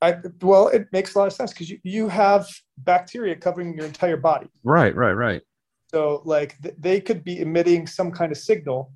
I, 0.00 0.18
well, 0.40 0.68
it 0.68 0.86
makes 0.92 1.14
a 1.14 1.18
lot 1.18 1.26
of 1.26 1.32
sense 1.32 1.52
because 1.52 1.70
you, 1.70 1.80
you 1.82 2.08
have 2.08 2.48
bacteria 2.78 3.34
covering 3.34 3.76
your 3.76 3.86
entire 3.86 4.16
body. 4.16 4.46
Right, 4.62 4.94
right, 4.94 5.14
right. 5.14 5.42
So, 5.90 6.22
like, 6.24 6.56
th- 6.62 6.76
they 6.78 7.00
could 7.00 7.24
be 7.24 7.40
emitting 7.40 7.88
some 7.88 8.12
kind 8.12 8.30
of 8.30 8.38
signal. 8.38 8.92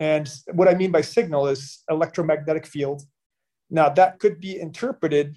And 0.00 0.28
what 0.52 0.66
I 0.66 0.74
mean 0.74 0.90
by 0.90 1.02
signal 1.02 1.46
is 1.46 1.84
electromagnetic 1.88 2.66
field. 2.66 3.02
Now, 3.70 3.88
that 3.90 4.18
could 4.18 4.40
be 4.40 4.58
interpreted 4.58 5.36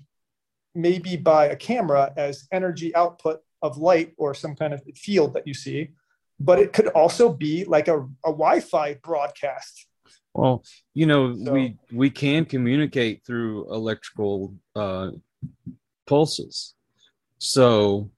maybe 0.73 1.17
by 1.17 1.49
a 1.49 1.55
camera 1.55 2.13
as 2.17 2.47
energy 2.51 2.95
output 2.95 3.41
of 3.61 3.77
light 3.77 4.13
or 4.17 4.33
some 4.33 4.55
kind 4.55 4.73
of 4.73 4.81
field 4.95 5.35
that 5.35 5.45
you 5.45 5.53
see, 5.53 5.91
but 6.43 6.59
it 6.59 6.73
could 6.73 6.87
also 6.87 7.31
be 7.31 7.63
like 7.65 7.87
a, 7.87 7.99
a 8.25 8.31
Wi-Fi 8.31 8.95
broadcast. 9.03 9.87
Well, 10.33 10.63
you 10.93 11.05
know, 11.05 11.35
so, 11.35 11.51
we 11.51 11.77
we 11.91 12.09
can 12.09 12.45
communicate 12.45 13.25
through 13.25 13.71
electrical 13.73 14.55
uh, 14.75 15.11
pulses. 16.07 16.75
So, 17.37 18.09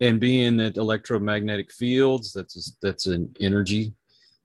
and 0.00 0.18
being 0.18 0.56
that 0.58 0.76
electromagnetic 0.76 1.72
fields, 1.72 2.32
that's 2.32 2.76
that's 2.82 3.06
an 3.06 3.34
energy. 3.40 3.94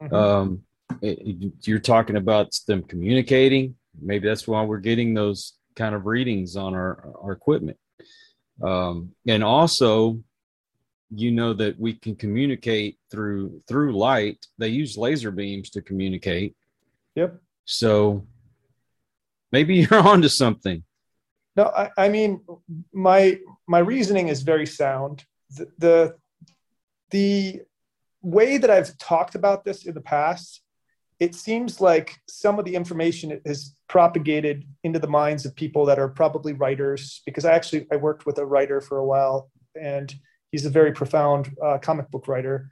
Mm-hmm. 0.02 0.16
Um, 0.16 0.62
it, 1.02 1.54
you're 1.62 1.80
talking 1.80 2.18
about 2.18 2.58
them 2.68 2.84
communicating. 2.84 3.76
Maybe 4.00 4.28
that's 4.28 4.48
why 4.48 4.64
we're 4.64 4.78
getting 4.78 5.14
those 5.14 5.54
kind 5.76 5.96
of 5.96 6.06
readings 6.06 6.56
on 6.56 6.74
our, 6.74 7.14
our 7.22 7.32
equipment. 7.32 7.78
Um, 8.62 9.12
and 9.28 9.44
also, 9.44 10.20
you 11.10 11.32
know 11.32 11.54
that 11.54 11.80
we 11.80 11.94
can 11.94 12.16
communicate 12.16 12.98
through 13.12 13.62
through 13.68 13.98
light. 13.98 14.46
They 14.58 14.70
use 14.70 14.98
laser 14.98 15.32
beams 15.32 15.70
to 15.72 15.82
communicate. 15.82 16.56
Yep. 17.16 17.40
So 17.66 18.26
maybe 19.52 19.76
you're 19.90 20.00
onto 20.00 20.30
something. 20.30 20.84
No, 21.56 21.66
I, 21.66 21.90
I 21.98 22.10
mean 22.10 22.42
my 22.94 23.40
my 23.68 23.80
reasoning 23.80 24.28
is 24.28 24.42
very 24.42 24.66
sound. 24.66 25.24
The, 25.52 25.68
the 25.78 26.16
the 27.12 27.62
way 28.22 28.58
that 28.58 28.70
I've 28.70 28.98
talked 28.98 29.36
about 29.36 29.64
this 29.64 29.86
in 29.86 29.94
the 29.94 30.02
past 30.02 30.62
it 31.20 31.34
seems 31.34 31.80
like 31.80 32.20
some 32.28 32.60
of 32.60 32.66
the 32.66 32.76
information 32.76 33.40
is 33.46 33.76
propagated 33.88 34.66
into 34.84 35.00
the 35.00 35.08
minds 35.08 35.46
of 35.46 35.56
people 35.56 35.86
that 35.86 36.00
are 36.00 36.10
probably 36.10 36.54
writers 36.54 37.22
because 37.26 37.46
i 37.46 37.54
actually 37.54 37.88
i 37.92 37.96
worked 37.96 38.26
with 38.26 38.38
a 38.38 38.46
writer 38.46 38.82
for 38.82 38.98
a 38.98 39.06
while 39.06 39.50
and 39.80 40.16
he's 40.56 40.66
a 40.66 40.70
very 40.70 40.94
profound 40.94 41.54
uh, 41.62 41.78
comic 41.78 42.10
book 42.12 42.30
writer. 42.30 42.72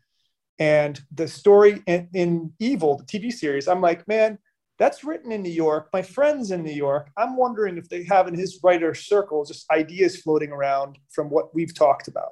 And 0.58 1.02
the 1.12 1.28
story 1.28 1.84
in, 1.86 2.08
in 2.14 2.54
evil 2.60 2.98
the 2.98 3.06
tv 3.06 3.34
series 3.34 3.68
i'm 3.68 3.82
like 3.82 4.08
man 4.08 4.38
that's 4.80 5.04
written 5.04 5.32
in 5.32 5.44
new 5.44 5.52
york. 5.52 5.90
My 5.94 6.02
friends 6.02 6.52
in 6.52 6.64
new 6.64 6.74
york. 6.74 7.10
I'm 7.16 7.38
wondering 7.38 7.78
if 7.78 7.90
they 7.90 8.04
have 8.06 8.28
in 8.28 8.34
his 8.34 8.60
writer 8.64 8.94
circle 8.94 9.46
just 9.46 9.70
ideas 9.72 10.18
floating 10.18 10.52
around 10.52 10.98
from 11.12 11.30
what 11.30 11.54
we've 11.54 11.74
talked 11.74 12.08
about. 12.08 12.32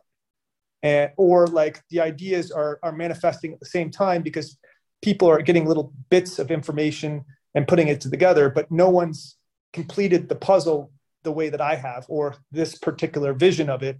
And 0.83 1.11
or 1.17 1.47
like 1.47 1.81
the 1.89 2.01
ideas 2.01 2.51
are 2.51 2.79
are 2.81 2.91
manifesting 2.91 3.53
at 3.53 3.59
the 3.59 3.67
same 3.67 3.91
time 3.91 4.23
because 4.23 4.57
people 5.01 5.27
are 5.29 5.41
getting 5.41 5.65
little 5.65 5.93
bits 6.09 6.39
of 6.39 6.49
information 6.49 7.23
and 7.53 7.67
putting 7.67 7.87
it 7.87 8.01
together, 8.01 8.49
but 8.49 8.71
no 8.71 8.89
one's 8.89 9.37
completed 9.73 10.27
the 10.27 10.35
puzzle 10.35 10.91
the 11.23 11.31
way 11.31 11.49
that 11.49 11.61
I 11.61 11.75
have, 11.75 12.05
or 12.07 12.35
this 12.51 12.77
particular 12.77 13.33
vision 13.33 13.69
of 13.69 13.83
it 13.83 13.97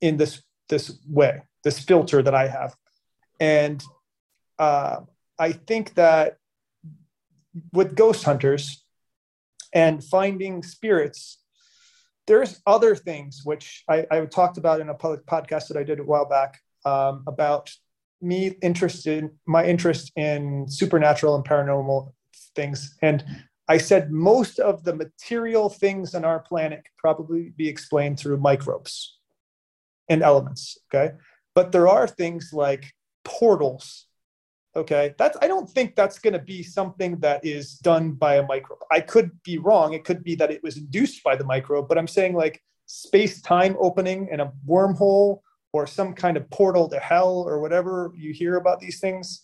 in 0.00 0.16
this 0.16 0.42
this 0.68 0.98
way, 1.08 1.42
this 1.62 1.78
filter 1.78 2.22
that 2.22 2.34
I 2.34 2.48
have. 2.48 2.74
And 3.40 3.82
uh, 4.58 5.00
I 5.38 5.52
think 5.52 5.94
that 5.94 6.38
with 7.72 7.94
ghost 7.94 8.24
hunters 8.24 8.84
and 9.72 10.02
finding 10.02 10.62
spirits, 10.62 11.38
there's 12.26 12.60
other 12.66 12.96
things 12.96 13.42
which 13.44 13.84
I, 13.88 14.06
I 14.10 14.24
talked 14.26 14.56
about 14.56 14.80
in 14.80 14.88
a 14.88 14.94
public 14.94 15.26
podcast 15.26 15.68
that 15.68 15.76
I 15.76 15.82
did 15.82 16.00
a 16.00 16.04
while 16.04 16.26
back 16.26 16.58
um, 16.84 17.24
about 17.26 17.70
me 18.24 18.56
interested 18.62 19.30
my 19.46 19.64
interest 19.64 20.12
in 20.16 20.66
supernatural 20.68 21.36
and 21.36 21.44
paranormal 21.44 22.12
things 22.56 22.96
and 23.02 23.24
i 23.68 23.76
said 23.76 24.10
most 24.10 24.58
of 24.58 24.82
the 24.84 24.94
material 24.94 25.68
things 25.68 26.14
on 26.14 26.24
our 26.24 26.40
planet 26.40 26.78
could 26.84 26.96
probably 26.96 27.52
be 27.56 27.68
explained 27.68 28.18
through 28.18 28.36
microbes 28.38 29.18
and 30.08 30.22
elements 30.22 30.78
okay? 30.88 31.14
But 31.54 31.72
there 31.72 31.88
are 31.88 32.06
things 32.06 32.50
like 32.52 32.92
portals 33.24 34.06
okay? 34.76 35.14
That's 35.18 35.36
i 35.40 35.48
don't 35.48 35.68
think 35.68 35.94
that's 35.94 36.18
going 36.18 36.32
to 36.32 36.38
be 36.38 36.62
something 36.62 37.18
that 37.20 37.44
is 37.44 37.74
done 37.78 38.12
by 38.12 38.36
a 38.36 38.46
microbe. 38.46 38.80
I 38.90 39.00
could 39.00 39.30
be 39.42 39.58
wrong. 39.58 39.92
It 39.92 40.04
could 40.04 40.24
be 40.24 40.34
that 40.36 40.50
it 40.50 40.62
was 40.62 40.76
induced 40.76 41.22
by 41.22 41.36
the 41.36 41.44
microbe 41.44 41.88
but 41.88 41.98
i'm 41.98 42.08
saying 42.08 42.34
like 42.34 42.62
space 42.86 43.40
time 43.40 43.76
opening 43.78 44.28
and 44.30 44.40
a 44.40 44.52
wormhole 44.68 45.40
or 45.72 45.86
some 45.86 46.12
kind 46.12 46.36
of 46.36 46.48
portal 46.50 46.88
to 46.88 46.98
hell 46.98 47.44
or 47.48 47.60
whatever 47.60 48.12
you 48.14 48.32
hear 48.32 48.56
about 48.56 48.78
these 48.80 49.00
things 49.00 49.42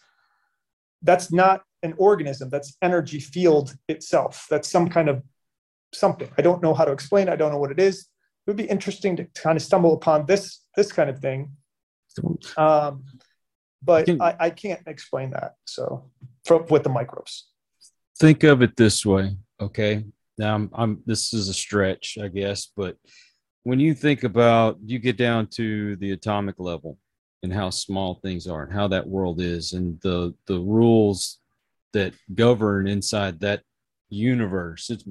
that's 1.02 1.32
not 1.32 1.62
an 1.82 1.94
organism. 1.96 2.48
That's 2.50 2.76
energy 2.82 3.20
field 3.20 3.74
itself. 3.88 4.46
That's 4.50 4.68
some 4.68 4.88
kind 4.88 5.08
of 5.08 5.22
something. 5.92 6.28
I 6.38 6.42
don't 6.42 6.62
know 6.62 6.74
how 6.74 6.84
to 6.84 6.92
explain 6.92 7.28
i 7.28 7.36
don't 7.36 7.50
know 7.50 7.58
what 7.58 7.72
it 7.72 7.80
is 7.80 8.06
it 8.46 8.50
would 8.50 8.56
be 8.56 8.64
interesting 8.64 9.16
to 9.16 9.24
kind 9.34 9.56
of 9.56 9.62
stumble 9.62 9.94
upon 9.94 10.26
this 10.26 10.64
this 10.76 10.92
kind 10.92 11.10
of 11.10 11.18
thing. 11.18 11.52
Um, 12.56 13.04
but 13.82 14.08
I, 14.20 14.36
I 14.38 14.50
can't 14.50 14.80
explain 14.86 15.30
that 15.30 15.54
so 15.64 16.10
from, 16.44 16.66
with 16.70 16.82
the 16.82 16.88
microbes 16.88 17.48
think 18.18 18.42
of 18.44 18.62
it 18.62 18.76
this 18.76 19.04
way 19.04 19.36
okay? 19.60 20.04
Now 20.38 20.54
I'm, 20.54 20.70
I'm 20.72 21.02
this 21.06 21.32
is 21.32 21.48
a 21.48 21.54
stretch 21.54 22.18
i 22.22 22.28
guess 22.28 22.70
but 22.76 22.96
when 23.64 23.80
you 23.80 23.94
think 23.94 24.24
about 24.24 24.78
you 24.84 24.98
get 24.98 25.16
down 25.16 25.46
to 25.48 25.96
the 25.96 26.12
atomic 26.12 26.56
level 26.58 26.98
and 27.42 27.52
how 27.52 27.70
small 27.70 28.14
things 28.14 28.46
are 28.46 28.62
and 28.62 28.72
how 28.72 28.88
that 28.88 29.06
world 29.06 29.40
is 29.40 29.72
and 29.72 30.00
the 30.02 30.34
the 30.46 30.58
rules 30.58 31.38
that 31.92 32.14
govern 32.34 32.86
inside 32.86 33.40
that 33.40 33.62
universe 34.08 34.90
it's 34.90 35.04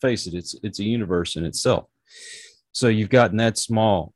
face 0.00 0.26
it 0.26 0.34
it's 0.34 0.54
it's 0.62 0.80
a 0.80 0.84
universe 0.84 1.36
in 1.36 1.44
itself 1.44 1.84
so 2.74 2.88
you've 2.88 3.08
gotten 3.08 3.38
that 3.38 3.56
small 3.56 4.12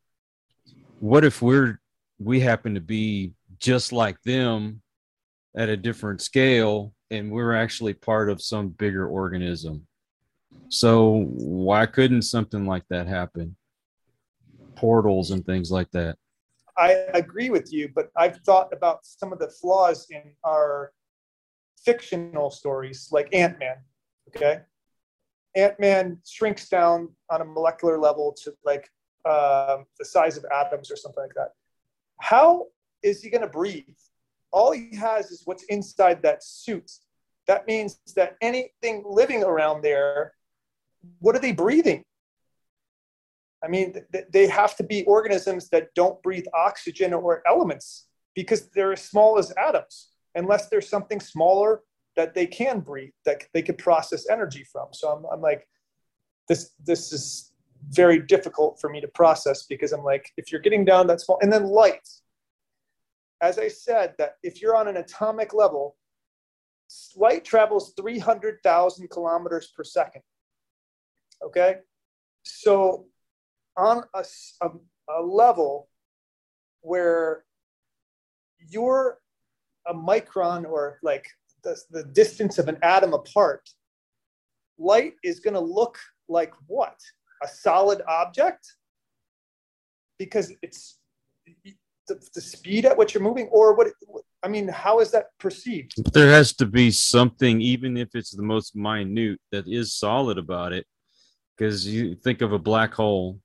what 1.01 1.25
if 1.25 1.41
we're 1.41 1.81
we 2.19 2.41
happen 2.41 2.75
to 2.75 2.81
be 2.81 3.33
just 3.59 3.93
like 3.93 4.21
them 4.23 4.83
at 5.57 5.71
a 5.71 5.77
different 5.77 6.21
scale 6.21 6.93
and 7.11 7.31
we're 7.31 7.55
actually 7.55 7.95
part 7.95 8.29
of 8.29 8.43
some 8.43 8.69
bigger 8.69 9.09
organism 9.09 9.87
so 10.69 11.25
why 11.31 11.87
couldn't 11.87 12.23
something 12.23 12.67
like 12.67 12.85
that 12.91 13.07
happen 13.07 13.57
portals 14.79 15.33
and 15.33 15.45
things 15.45 15.71
like 15.71 15.91
that. 15.91 16.17
I 16.77 16.93
agree 17.15 17.51
with 17.51 17.73
you, 17.73 17.91
but 17.93 18.11
I've 18.17 18.39
thought 18.39 18.73
about 18.73 19.05
some 19.05 19.33
of 19.33 19.41
the 19.41 19.49
flaws 19.49 20.07
in 20.11 20.23
our 20.45 20.93
fictional 21.85 22.51
stories, 22.51 23.09
like 23.11 23.29
Ant 23.35 23.59
Man. 23.59 23.77
Okay, 24.29 24.61
Ant 25.57 25.78
Man 25.80 26.18
shrinks 26.26 26.68
down 26.68 27.09
on 27.30 27.40
a 27.40 27.44
molecular 27.44 27.99
level 27.99 28.34
to 28.44 28.55
like 28.64 28.90
um, 29.24 29.84
the 29.99 30.05
size 30.05 30.36
of 30.36 30.44
atoms 30.55 30.90
or 30.90 30.96
something 30.96 31.22
like 31.22 31.34
that. 31.34 31.53
How 32.20 32.66
is 33.03 33.22
he 33.22 33.30
going 33.30 33.42
to 33.42 33.49
breathe? 33.49 33.84
All 34.51 34.72
he 34.72 34.94
has 34.96 35.30
is 35.30 35.42
what's 35.44 35.64
inside 35.64 36.22
that 36.22 36.42
suit. 36.42 36.90
That 37.46 37.66
means 37.66 37.99
that 38.16 38.36
anything 38.40 39.05
living 39.07 39.42
around 39.42 39.82
there, 39.82 40.34
what 41.20 41.34
are 41.34 41.40
they 41.40 41.53
breathing? 41.53 42.05
I 43.62 43.68
mean, 43.68 43.94
th- 44.12 44.26
they 44.30 44.46
have 44.46 44.76
to 44.76 44.84
be 44.84 45.05
organisms 45.05 45.68
that 45.70 45.94
don't 45.94 46.22
breathe 46.22 46.46
oxygen 46.55 47.12
or 47.12 47.42
elements 47.46 48.07
because 48.34 48.68
they're 48.68 48.92
as 48.92 49.03
small 49.03 49.38
as 49.38 49.53
atoms, 49.53 50.11
unless 50.34 50.68
there's 50.68 50.88
something 50.88 51.20
smaller 51.20 51.82
that 52.19 52.35
they 52.35 52.47
can 52.47 52.81
breathe, 52.81 53.12
that 53.25 53.45
they 53.55 53.62
could 53.62 53.79
process 53.79 54.29
energy 54.29 54.64
from. 54.64 54.89
So 54.93 55.09
I'm, 55.09 55.25
I'm 55.33 55.41
like, 55.41 55.69
this, 56.49 56.73
this 56.85 57.12
is 57.12 57.53
very 57.91 58.19
difficult 58.19 58.81
for 58.81 58.91
me 58.91 59.01
to 59.01 59.07
process 59.07 59.66
because 59.66 59.93
I'm 59.93 60.03
like, 60.03 60.29
if 60.37 60.51
you're 60.51 60.61
getting 60.61 60.85
down 60.85 61.07
that 61.07 61.21
small, 61.21 61.39
and 61.41 61.53
then 61.53 61.66
light. 61.66 62.07
As 63.41 63.57
I 63.57 63.69
said, 63.69 64.14
that 64.19 64.33
if 64.43 64.61
you're 64.61 64.77
on 64.77 64.89
an 64.89 64.97
atomic 64.97 65.55
level, 65.55 65.97
light 67.14 67.45
travels 67.45 67.95
300,000 67.97 69.09
kilometers 69.09 69.69
per 69.77 69.85
second. 69.85 70.23
Okay. 71.45 71.77
So 72.43 73.07
on 73.77 74.03
a, 74.12 74.25
a, 74.62 74.71
a 75.09 75.23
level 75.23 75.89
where 76.81 77.45
you're 78.59 79.19
a 79.87 79.95
micron 79.95 80.64
or 80.64 80.99
like 81.05 81.29
the, 81.63 81.81
the 81.91 82.05
distance 82.05 82.59
of 82.59 82.69
an 82.69 82.79
atom 82.83 83.13
apart, 83.15 83.69
light 84.79 85.15
is 85.23 85.41
going 85.41 85.55
to 85.55 85.61
look 85.61 85.99
like 86.29 86.53
what? 86.67 86.99
A 87.43 87.49
solid 87.49 88.03
object? 88.09 88.67
Because 90.19 90.53
it's 90.63 90.99
the, 92.09 92.21
the 92.35 92.41
speed 92.41 92.85
at 92.85 92.97
which 92.97 93.15
you're 93.15 93.23
moving, 93.23 93.49
or 93.49 93.75
what? 93.75 93.89
I 94.43 94.49
mean, 94.49 94.69
how 94.69 95.01
is 95.01 95.11
that 95.13 95.27
perceived? 95.39 95.93
There 96.13 96.31
has 96.31 96.53
to 96.55 96.67
be 96.67 96.91
something, 96.91 97.61
even 97.61 97.97
if 97.97 98.09
it's 98.15 98.31
the 98.31 98.43
most 98.43 98.75
minute, 98.77 99.41
that 99.53 99.69
is 99.69 99.95
solid 99.95 100.39
about 100.39 100.73
it. 100.73 100.87
Because 101.57 101.87
you 101.87 102.15
think 102.15 102.41
of 102.41 102.53
a 102.53 102.59
black 102.59 102.95
hole, 102.95 103.41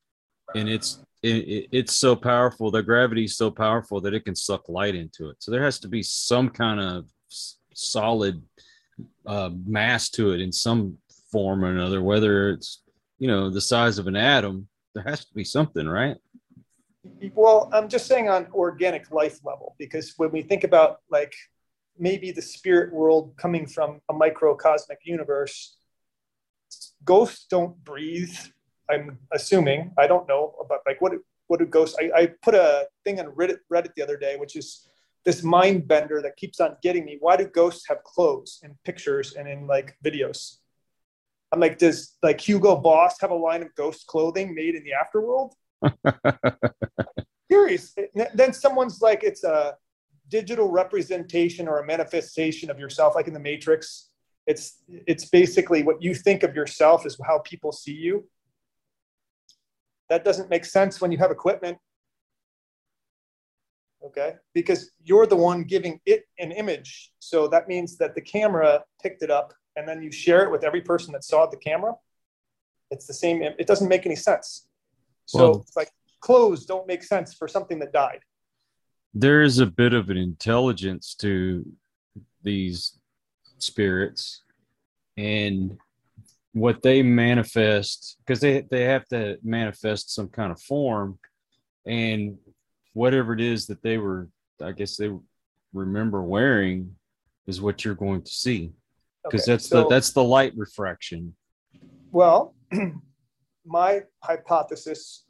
and 0.56 0.70
it's 0.70 1.00
it, 1.24 1.70
it's 1.72 1.96
so 1.96 2.16
powerful 2.16 2.70
the 2.70 2.84
gravity 2.84 3.26
is 3.26 3.38
so 3.38 3.50
powerful 3.50 4.02
that 4.02 4.14
it 4.14 4.26
can 4.26 4.36
suck 4.36 4.68
light 4.68 4.94
into 4.96 5.30
it 5.30 5.38
so 5.40 5.52
there 5.52 5.64
has 5.64 5.80
to 5.80 5.88
be 5.88 6.04
some 6.04 6.50
kind 6.50 6.80
of 6.80 7.06
solid 7.74 8.42
uh, 9.26 9.50
mass 9.66 10.10
to 10.10 10.32
it 10.32 10.42
in 10.42 10.52
some 10.52 10.98
form 11.32 11.64
or 11.66 11.72
another 11.72 12.02
whether 12.04 12.50
it's 12.52 12.84
you 13.20 13.28
know 13.28 13.50
the 13.50 13.62
size 13.62 13.98
of 13.98 14.08
an 14.08 14.16
atom 14.16 14.68
there 14.94 15.04
has 15.04 15.26
to 15.26 15.34
be 15.34 15.44
something 15.44 15.88
right 15.88 16.18
well 17.34 17.70
i'm 17.74 17.90
just 17.90 18.06
saying 18.06 18.30
on 18.30 18.48
organic 18.54 19.10
life 19.12 19.40
level 19.44 19.76
because 19.80 20.14
when 20.18 20.32
we 20.32 20.42
think 20.42 20.64
about 20.64 20.98
like 21.10 21.34
maybe 21.98 22.32
the 22.32 22.42
spirit 22.42 22.94
world 22.94 23.34
coming 23.38 23.66
from 23.66 24.00
a 24.10 24.14
microcosmic 24.14 25.00
universe 25.04 25.78
ghosts 27.04 27.46
don't 27.50 27.84
breathe 27.84 28.36
I'm 28.90 29.18
assuming 29.32 29.92
I 29.98 30.08
don't 30.08 30.28
know 30.28 30.56
about 30.64 30.80
like 30.86 31.02
what 31.02 31.14
what 31.48 31.60
do 31.60 31.66
ghosts. 31.66 31.98
I, 32.00 32.22
I 32.22 32.28
put 32.42 32.56
a 32.56 32.88
thing 33.04 33.20
on 33.20 33.28
Reddit 33.28 33.60
Reddit 33.72 33.94
the 33.96 34.04
other 34.04 34.18
day, 34.18 34.38
which 34.38 34.56
is 34.56 34.88
this 35.26 35.44
mind 35.44 35.88
bender 35.88 36.22
that 36.22 36.36
keeps 36.36 36.60
on 36.60 36.76
getting 36.82 37.06
me. 37.06 37.18
Why 37.20 37.38
do 37.38 37.46
ghosts 37.46 37.86
have 37.88 38.04
clothes 38.04 38.60
in 38.64 38.76
pictures 38.84 39.34
and 39.34 39.48
in 39.48 39.68
like 39.68 39.96
videos? 40.04 40.58
I'm 41.52 41.60
like, 41.60 41.78
does 41.78 42.18
like 42.24 42.42
Hugo 42.42 42.76
Boss 42.76 43.20
have 43.22 43.32
a 43.32 43.36
line 43.36 43.62
of 43.62 43.74
ghost 43.76 44.08
clothing 44.08 44.56
made 44.56 44.76
in 44.76 44.84
the 44.84 44.92
afterworld? 44.92 45.54
Curious. 47.50 47.96
Then 48.34 48.54
someone's 48.54 49.02
like, 49.02 49.24
it's 49.24 49.44
a 49.44 49.76
digital 50.30 50.72
representation 50.72 51.68
or 51.68 51.80
a 51.80 51.86
manifestation 51.86 52.72
of 52.72 52.80
yourself, 52.80 53.14
like 53.16 53.28
in 53.28 53.34
the 53.34 53.40
Matrix. 53.40 54.10
It's 54.48 54.84
it's 54.90 55.26
basically 55.26 55.84
what 55.84 56.02
you 56.02 56.14
think 56.14 56.44
of 56.44 56.56
yourself 56.56 57.06
is 57.06 57.18
how 57.26 57.40
people 57.40 57.72
see 57.72 57.94
you. 57.94 58.28
That 60.10 60.26
doesn't 60.26 60.50
make 60.50 60.66
sense 60.66 61.00
when 61.00 61.12
you 61.12 61.18
have 61.20 61.32
equipment. 61.32 61.78
Okay, 64.06 64.34
because 64.54 64.92
you're 65.04 65.26
the 65.26 65.36
one 65.36 65.64
giving 65.64 66.00
it 66.06 66.26
an 66.38 66.52
image. 66.52 67.14
So 67.20 67.48
that 67.48 67.70
means 67.70 67.98
that 67.98 68.16
the 68.16 68.22
camera 68.22 68.84
picked 69.02 69.24
it 69.24 69.32
up 69.32 69.54
and 69.78 69.88
then 69.88 70.02
you 70.02 70.12
share 70.12 70.44
it 70.44 70.52
with 70.52 70.64
every 70.66 70.82
person 70.82 71.14
that 71.14 71.24
saw 71.24 71.46
the 71.46 71.58
camera. 71.58 71.94
It's 72.92 73.08
the 73.08 73.14
same, 73.14 73.42
it 73.42 73.66
doesn't 73.66 73.88
make 73.88 74.06
any 74.06 74.18
sense. 74.18 74.68
So 75.26 75.38
well, 75.38 75.66
like 75.78 75.90
clothes 76.20 76.66
don't 76.66 76.86
make 76.86 77.02
sense 77.02 77.34
for 77.34 77.48
something 77.48 77.80
that 77.80 77.94
died. 77.94 78.20
There 79.14 79.42
is 79.42 79.60
a 79.60 79.66
bit 79.66 79.94
of 79.94 80.10
an 80.10 80.18
intelligence 80.18 81.16
to 81.20 81.66
these 82.44 83.00
spirits. 83.58 84.44
And 85.16 85.78
what 86.54 86.84
they 86.84 87.02
manifest 87.02 88.18
because 88.20 88.40
they 88.40 88.62
they 88.70 88.84
have 88.84 89.08
to 89.08 89.38
manifest 89.44 90.14
some 90.14 90.28
kind 90.28 90.52
of 90.52 90.62
form 90.62 91.18
and 91.86 92.38
whatever 92.94 93.34
it 93.34 93.42
is 93.42 93.68
that 93.68 93.82
they 93.82 93.98
were 93.98 94.30
i 94.62 94.72
guess 94.72 94.98
they 94.98 95.12
remember 95.74 96.22
wearing 96.22 96.96
is 97.48 97.62
what 97.62 97.84
you're 97.84 97.96
going 97.96 98.22
to 98.22 98.32
see. 98.32 98.72
Because 99.26 99.42
okay, 99.42 99.54
that's 99.54 99.68
so, 99.68 99.84
the 99.84 99.90
that's 99.90 100.12
the 100.12 100.24
light 100.24 100.54
refraction. 100.56 101.36
Well 102.12 102.56
my 103.66 104.02
hypothesis 104.22 105.24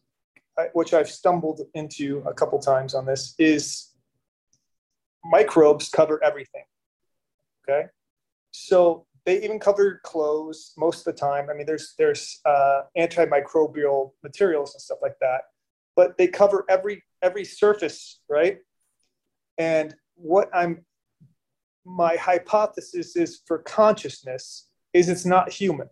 which 0.73 0.93
i've 0.93 1.09
stumbled 1.09 1.61
into 1.73 2.23
a 2.27 2.33
couple 2.33 2.59
times 2.59 2.93
on 2.93 3.05
this 3.05 3.33
is 3.39 3.91
microbes 5.23 5.89
cover 5.89 6.23
everything 6.23 6.63
okay? 7.67 7.87
So 8.51 9.05
they 9.25 9.41
even 9.43 9.59
cover 9.59 10.01
clothes 10.03 10.73
most 10.77 11.07
of 11.07 11.15
the 11.15 11.19
time. 11.19 11.49
I 11.49 11.53
mean, 11.53 11.65
there's 11.65 11.93
there's 11.97 12.39
uh, 12.45 12.81
antimicrobial 12.97 14.11
materials 14.23 14.73
and 14.73 14.81
stuff 14.81 14.99
like 15.01 15.15
that, 15.21 15.41
but 15.95 16.17
they 16.17 16.27
cover 16.27 16.65
every 16.69 17.03
every 17.21 17.45
surface, 17.45 18.19
right? 18.29 18.59
And 19.57 19.95
what 20.15 20.49
I'm 20.53 20.85
my 21.85 22.15
hypothesis 22.15 23.15
is 23.15 23.41
for 23.45 23.59
consciousness 23.59 24.69
is 24.93 25.09
it's 25.09 25.25
not 25.25 25.51
human. 25.51 25.89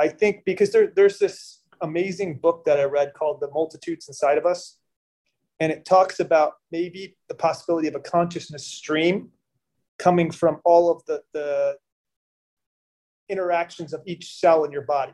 I 0.00 0.08
think 0.08 0.44
because 0.44 0.72
there, 0.72 0.92
there's 0.94 1.18
this 1.18 1.60
amazing 1.80 2.38
book 2.38 2.64
that 2.64 2.80
I 2.80 2.84
read 2.84 3.12
called 3.14 3.40
The 3.40 3.50
Multitudes 3.50 4.08
Inside 4.08 4.38
of 4.38 4.46
Us. 4.46 4.78
And 5.60 5.72
it 5.72 5.84
talks 5.84 6.20
about 6.20 6.54
maybe 6.70 7.16
the 7.28 7.34
possibility 7.34 7.88
of 7.88 7.94
a 7.94 8.00
consciousness 8.00 8.64
stream 8.64 9.30
coming 9.98 10.30
from 10.30 10.60
all 10.64 10.90
of 10.90 11.04
the, 11.06 11.22
the, 11.32 11.76
interactions 13.28 13.92
of 13.92 14.00
each 14.06 14.38
cell 14.40 14.64
in 14.64 14.72
your 14.72 14.82
body. 14.82 15.12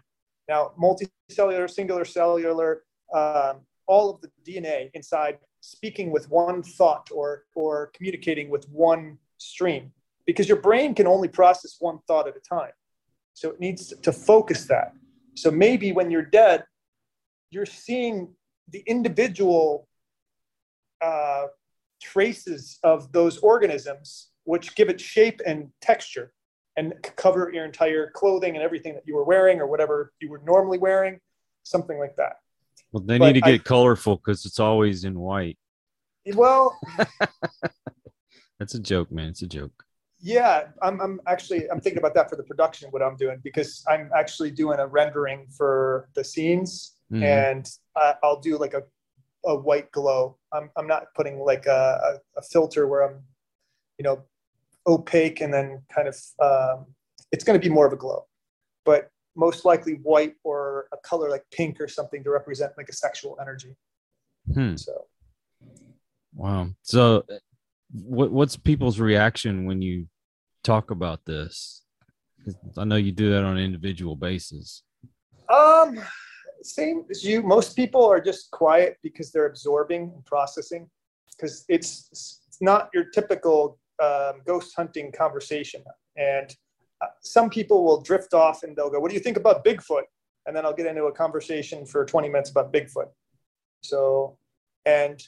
Now, 0.49 0.73
multicellular, 0.81 1.69
singular 1.69 2.05
cellular, 2.05 2.85
um, 3.13 3.63
all 3.87 4.11
of 4.11 4.21
the 4.21 4.31
DNA 4.47 4.91
inside 4.95 5.39
speaking 5.61 6.11
with 6.11 6.31
one 6.31 6.63
thought 6.63 7.09
or, 7.13 7.45
or 7.55 7.91
communicating 7.95 8.51
with 8.51 8.69
one 8.71 9.19
stream 9.39 9.93
because 10.27 10.49
your 10.49 10.61
brain 10.61 10.95
can 10.95 11.07
only 11.07 11.29
process 11.29 11.77
one 11.81 11.99
thought 12.07 12.29
at 12.29 12.37
a 12.37 12.41
time. 12.41 12.73
So 13.35 13.51
it 13.51 13.61
needs 13.61 13.93
to 14.03 14.13
focus 14.13 14.67
that. 14.67 14.93
So 15.35 15.51
maybe 15.51 15.93
when 15.93 16.11
you're 16.11 16.23
dead, 16.23 16.65
you're 17.51 17.67
seeing 17.67 18.35
the 18.69 18.83
individual 18.87 19.89
uh, 21.01 21.47
traces 22.01 22.79
of 22.85 23.13
those 23.13 23.39
organisms, 23.39 24.31
which 24.45 24.75
give 24.75 24.89
it 24.89 25.01
shape 25.01 25.41
and 25.47 25.71
texture 25.81 26.33
and 26.77 26.95
cover 27.17 27.51
your 27.53 27.65
entire 27.65 28.11
clothing 28.11 28.55
and 28.55 28.63
everything 28.63 28.95
that 28.95 29.05
you 29.07 29.15
were 29.15 29.25
wearing 29.25 29.61
or 29.61 29.67
whatever 29.67 30.13
you 30.21 30.29
were 30.29 30.41
normally 30.45 30.79
wearing, 30.79 31.21
something 31.63 31.99
like 31.99 32.17
that. 32.17 32.37
Well, 32.95 33.03
they 33.03 33.19
but 33.19 33.27
need 33.27 33.33
to 33.33 33.41
get 33.41 33.55
I, 33.55 33.59
colorful 33.59 34.19
because 34.19 34.47
it's 34.47 34.61
always 34.61 35.03
in 35.03 35.19
white. 35.19 35.59
Well, 36.33 36.79
that's 38.61 38.77
a 38.77 38.79
joke, 38.79 39.11
man. 39.11 39.31
It's 39.31 39.43
a 39.43 39.49
joke. 39.49 39.73
Yeah, 40.21 40.69
I'm, 40.81 41.01
I'm 41.01 41.21
actually 41.27 41.69
I'm 41.71 41.81
thinking 41.81 41.99
about 41.99 42.15
that 42.15 42.31
for 42.31 42.37
the 42.37 42.45
production. 42.45 42.91
What 42.91 43.03
I'm 43.03 43.17
doing 43.17 43.41
because 43.43 43.85
I'm 43.89 44.11
actually 44.17 44.53
doing 44.53 44.79
a 44.79 44.87
rendering 44.87 45.49
for 45.59 46.09
the 46.15 46.23
scenes, 46.23 46.93
mm. 47.13 47.21
and 47.21 47.69
I, 47.97 48.15
will 48.23 48.39
do 48.39 48.59
like 48.59 48.75
a 48.75 48.83
a 49.45 49.57
white 49.57 49.91
glow. 49.91 50.39
I'm 50.53 50.71
I'm 50.77 50.87
not 50.87 51.07
putting 51.17 51.41
like 51.41 51.67
a, 51.67 52.21
a, 52.37 52.39
a 52.39 52.43
filter 52.43 52.87
where 52.87 53.03
I'm, 53.03 53.25
you 53.99 54.05
know, 54.05 54.23
opaque 54.87 55.41
and 55.41 55.53
then 55.53 55.83
kind 55.93 56.07
of 56.07 56.17
um, 56.41 56.87
it's 57.33 57.43
going 57.43 57.61
to 57.61 57.69
be 57.69 57.75
more 57.75 57.89
of 57.89 57.93
a 57.93 57.97
glow 57.97 58.25
but 58.85 59.11
most 59.37 59.65
likely 59.65 59.95
white 60.03 60.35
or 60.45 60.89
a 60.93 60.97
color 60.99 61.31
like 61.31 61.45
pink 61.51 61.81
or 61.81 61.89
something 61.89 62.23
to 62.25 62.31
represent 62.31 62.73
like 62.77 62.89
a 62.89 62.93
sexual 62.93 63.37
energy. 63.41 63.77
Hmm. 64.53 64.77
so. 64.77 65.07
Wow. 66.35 66.71
So 66.83 67.25
what, 67.93 68.31
what's 68.33 68.57
people's 68.57 68.99
reaction 68.99 69.67
when 69.67 69.83
you 69.83 70.07
talk 70.63 70.91
about 70.91 71.25
this? 71.25 71.83
I 72.77 72.85
know 72.85 72.97
you 72.97 73.13
do 73.13 73.31
that 73.31 73.45
on 73.45 73.57
an 73.57 73.65
individual 73.65 74.17
basis. 74.17 74.83
Um 75.49 76.01
same 76.65 77.05
as 77.11 77.23
you. 77.23 77.43
Most 77.43 77.77
people 77.77 78.05
are 78.05 78.21
just 78.21 78.51
quiet 78.51 78.97
because 79.03 79.31
they're 79.31 79.47
absorbing 79.47 80.13
and 80.15 80.25
processing 80.25 80.89
because 81.31 81.65
it's 81.69 82.09
it's 82.13 82.59
not 82.61 82.89
your 82.95 83.05
typical 83.05 83.79
um, 84.03 84.41
ghost 84.47 84.73
hunting 84.77 85.13
conversation. 85.13 85.83
And 86.17 86.51
uh, 86.51 86.55
some 87.21 87.51
people 87.51 87.85
will 87.85 88.01
drift 88.01 88.35
off 88.35 88.63
and 88.63 88.77
they'll 88.77 88.91
go, 88.91 89.01
What 89.01 89.11
do 89.11 89.15
you 89.15 89.23
think 89.23 89.37
about 89.37 89.65
Bigfoot? 89.65 90.05
and 90.47 90.55
then 90.55 90.65
I'll 90.65 90.75
get 90.75 90.87
into 90.87 91.05
a 91.05 91.13
conversation 91.13 91.87
for 91.87 92.05
20 92.05 92.29
minutes 92.29 92.51
about 92.51 92.73
Bigfoot. 92.73 93.09
So, 93.81 94.37
and 94.87 95.23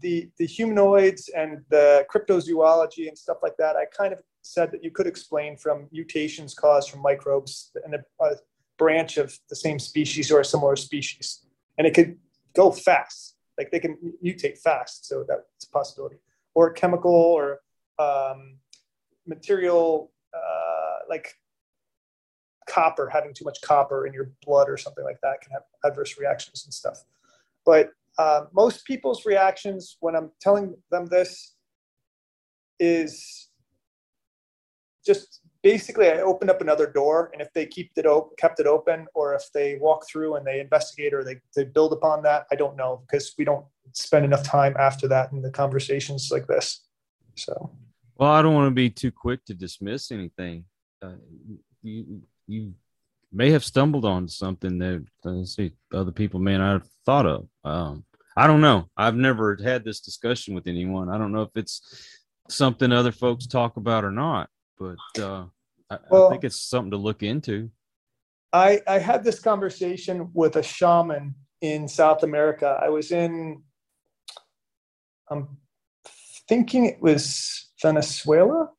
the 0.00 0.30
the 0.38 0.46
humanoids 0.46 1.28
and 1.36 1.64
the 1.70 2.06
cryptozoology 2.12 3.08
and 3.08 3.16
stuff 3.16 3.38
like 3.42 3.56
that, 3.58 3.76
I 3.76 3.84
kind 3.86 4.12
of 4.12 4.20
said 4.42 4.70
that 4.72 4.84
you 4.84 4.90
could 4.90 5.06
explain 5.06 5.56
from 5.56 5.88
mutations 5.90 6.54
caused 6.54 6.90
from 6.90 7.02
microbes 7.02 7.72
and 7.84 7.94
a, 7.94 8.24
a 8.24 8.36
branch 8.78 9.16
of 9.16 9.36
the 9.48 9.56
same 9.56 9.78
species 9.78 10.30
or 10.30 10.40
a 10.40 10.44
similar 10.44 10.76
species, 10.76 11.44
and 11.76 11.86
it 11.86 11.94
could 11.94 12.16
go 12.54 12.70
fast. 12.70 13.36
Like 13.56 13.70
they 13.70 13.80
can 13.80 13.96
mutate 14.24 14.58
fast, 14.58 15.06
so 15.06 15.24
that's 15.26 15.64
a 15.64 15.70
possibility. 15.70 16.16
Or 16.54 16.72
chemical 16.72 17.12
or 17.12 17.58
um, 17.98 18.58
material 19.26 20.12
like 21.08 21.34
copper, 22.68 23.08
having 23.08 23.34
too 23.34 23.44
much 23.44 23.60
copper 23.62 24.06
in 24.06 24.12
your 24.12 24.30
blood 24.44 24.68
or 24.68 24.76
something 24.76 25.04
like 25.04 25.20
that 25.22 25.40
can 25.40 25.52
have 25.52 25.62
adverse 25.84 26.18
reactions 26.18 26.64
and 26.64 26.72
stuff. 26.72 27.02
But 27.64 27.90
uh, 28.18 28.44
most 28.52 28.84
people's 28.84 29.24
reactions 29.24 29.96
when 30.00 30.14
I'm 30.14 30.30
telling 30.40 30.74
them 30.90 31.06
this 31.06 31.54
is 32.80 33.48
just 35.04 35.40
basically 35.62 36.08
I 36.08 36.20
opened 36.20 36.50
up 36.50 36.60
another 36.60 36.86
door, 36.86 37.30
and 37.32 37.40
if 37.40 37.52
they 37.52 37.66
keep 37.66 37.90
it 37.96 38.06
kept 38.38 38.60
it 38.60 38.66
open, 38.66 39.06
or 39.14 39.34
if 39.34 39.50
they 39.52 39.78
walk 39.80 40.06
through 40.08 40.36
and 40.36 40.46
they 40.46 40.60
investigate 40.60 41.14
or 41.14 41.24
they, 41.24 41.36
they 41.56 41.64
build 41.64 41.92
upon 41.92 42.22
that, 42.22 42.46
I 42.52 42.56
don't 42.56 42.76
know 42.76 43.02
because 43.06 43.34
we 43.38 43.44
don't 43.44 43.64
spend 43.92 44.24
enough 44.24 44.42
time 44.42 44.74
after 44.78 45.08
that 45.08 45.32
in 45.32 45.42
the 45.42 45.50
conversations 45.50 46.30
like 46.30 46.46
this. 46.46 46.86
So, 47.36 47.70
well, 48.16 48.30
I 48.30 48.42
don't 48.42 48.54
want 48.54 48.66
to 48.68 48.74
be 48.74 48.90
too 48.90 49.12
quick 49.12 49.44
to 49.46 49.54
dismiss 49.54 50.10
anything. 50.10 50.64
Uh, 51.02 51.12
you 51.82 52.22
you 52.46 52.74
may 53.32 53.50
have 53.50 53.64
stumbled 53.64 54.04
on 54.04 54.28
something 54.28 54.78
that 54.78 55.04
uh, 55.24 55.44
see 55.44 55.72
other 55.92 56.12
people 56.12 56.40
may 56.40 56.56
not 56.56 56.72
have 56.72 56.88
thought 57.04 57.26
of. 57.26 57.46
Um, 57.64 58.04
I 58.36 58.46
don't 58.46 58.60
know. 58.60 58.88
I've 58.96 59.16
never 59.16 59.58
had 59.62 59.84
this 59.84 60.00
discussion 60.00 60.54
with 60.54 60.66
anyone. 60.66 61.08
I 61.08 61.18
don't 61.18 61.32
know 61.32 61.42
if 61.42 61.50
it's 61.56 62.08
something 62.48 62.92
other 62.92 63.12
folks 63.12 63.46
talk 63.46 63.76
about 63.76 64.04
or 64.04 64.10
not, 64.10 64.48
but 64.78 64.96
uh, 65.20 65.44
I, 65.90 65.98
well, 66.10 66.28
I 66.28 66.30
think 66.30 66.44
it's 66.44 66.60
something 66.60 66.92
to 66.92 66.96
look 66.96 67.22
into. 67.22 67.70
I, 68.52 68.80
I 68.86 68.98
had 68.98 69.24
this 69.24 69.40
conversation 69.40 70.30
with 70.32 70.56
a 70.56 70.62
shaman 70.62 71.34
in 71.60 71.88
South 71.88 72.22
America. 72.22 72.80
I 72.82 72.88
was 72.88 73.12
in, 73.12 73.62
I'm 75.30 75.58
thinking 76.48 76.86
it 76.86 77.02
was 77.02 77.70
Venezuela 77.82 78.70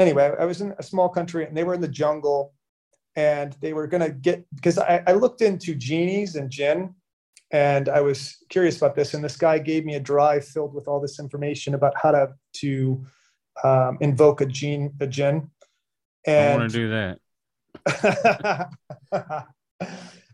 anyway, 0.00 0.34
I 0.38 0.44
was 0.44 0.60
in 0.60 0.74
a 0.78 0.82
small 0.82 1.08
country 1.08 1.46
and 1.46 1.56
they 1.56 1.64
were 1.64 1.74
in 1.74 1.80
the 1.80 1.88
jungle 1.88 2.54
and 3.16 3.56
they 3.60 3.72
were 3.72 3.86
going 3.86 4.02
to 4.02 4.10
get, 4.10 4.44
because 4.54 4.78
I, 4.78 5.02
I 5.06 5.12
looked 5.12 5.42
into 5.42 5.74
genies 5.74 6.36
and 6.36 6.50
jinn 6.50 6.94
and 7.52 7.88
I 7.88 8.00
was 8.00 8.36
curious 8.48 8.76
about 8.76 8.94
this. 8.94 9.14
And 9.14 9.22
this 9.22 9.36
guy 9.36 9.58
gave 9.58 9.84
me 9.84 9.96
a 9.96 10.00
drive 10.00 10.44
filled 10.46 10.74
with 10.74 10.88
all 10.88 11.00
this 11.00 11.18
information 11.20 11.74
about 11.74 11.94
how 12.00 12.12
to, 12.12 12.32
to 12.54 13.04
um, 13.62 13.98
invoke 14.00 14.40
a 14.40 14.46
gene, 14.46 14.94
a 15.00 15.06
jinn. 15.06 15.50
And 16.26 16.52
I 16.52 16.56
want 16.56 16.70
to 16.70 16.78
do 16.78 16.90
that. 16.90 17.18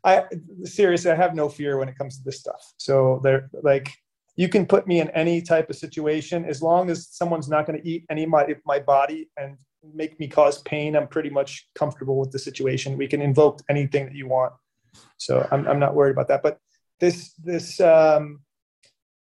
I 0.04 0.24
seriously, 0.62 1.10
I 1.10 1.16
have 1.16 1.34
no 1.34 1.48
fear 1.48 1.78
when 1.78 1.88
it 1.88 1.98
comes 1.98 2.18
to 2.18 2.24
this 2.24 2.38
stuff. 2.38 2.74
So 2.76 3.20
they're 3.24 3.50
like, 3.62 3.90
you 4.36 4.48
can 4.48 4.66
put 4.66 4.86
me 4.86 5.00
in 5.00 5.08
any 5.10 5.40
type 5.40 5.70
of 5.70 5.76
situation. 5.76 6.44
As 6.44 6.62
long 6.62 6.90
as 6.90 7.08
someone's 7.10 7.48
not 7.48 7.66
going 7.66 7.80
to 7.80 7.88
eat 7.88 8.04
any 8.10 8.24
of 8.24 8.30
my, 8.30 8.54
my 8.66 8.78
body 8.78 9.30
and 9.38 9.56
make 9.94 10.18
me 10.18 10.26
cause 10.26 10.62
pain 10.62 10.96
i'm 10.96 11.06
pretty 11.06 11.30
much 11.30 11.68
comfortable 11.74 12.18
with 12.18 12.32
the 12.32 12.38
situation. 12.38 12.96
We 12.96 13.06
can 13.06 13.22
invoke 13.22 13.62
anything 13.68 14.04
that 14.06 14.14
you 14.14 14.28
want. 14.28 14.52
So 15.16 15.46
i'm, 15.50 15.66
I'm 15.66 15.78
not 15.78 15.94
worried 15.94 16.12
about 16.12 16.28
that. 16.28 16.42
But 16.42 16.58
this 17.00 17.32
this 17.34 17.80
um, 17.80 18.40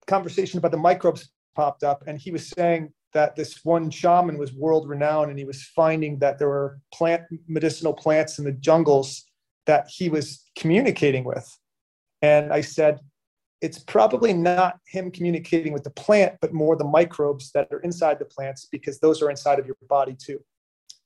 conversation 0.07 0.59
about 0.59 0.70
the 0.70 0.78
microbes 0.78 1.30
popped 1.55 1.82
up 1.82 2.05
and 2.07 2.18
he 2.18 2.30
was 2.30 2.49
saying 2.49 2.92
that 3.12 3.36
this 3.36 3.64
one 3.64 3.90
shaman 3.90 4.38
was 4.38 4.53
world 4.53 4.88
renowned 4.88 5.30
and 5.30 5.38
he 5.38 5.44
was 5.44 5.62
finding 5.64 6.18
that 6.18 6.38
there 6.38 6.49
were 6.49 6.78
plant 6.94 7.22
medicinal 7.46 7.92
plants 7.92 8.38
in 8.38 8.44
the 8.44 8.53
jungles 8.53 9.24
that 9.66 9.88
he 9.88 10.09
was 10.09 10.44
communicating 10.57 11.24
with. 11.24 11.46
And 12.22 12.53
i 12.53 12.61
said 12.61 13.01
it's 13.61 13.79
probably 13.79 14.33
not 14.33 14.79
him 14.87 15.11
communicating 15.11 15.73
with 15.73 15.85
the 15.85 15.91
plant, 15.91 16.37
but 16.41 16.53
more 16.53 16.77
the 16.77 16.85
microbes 16.85 17.51
that 17.53 17.69
are 17.73 17.81
inside 17.81 18.19
the 18.19 18.25
plants 18.25 18.69
because 18.71 19.01
those 19.01 19.21
are 19.23 19.31
inside 19.31 19.59
of 19.59 19.67
your 19.67 19.77
body 19.89 20.17
too. 20.17 20.41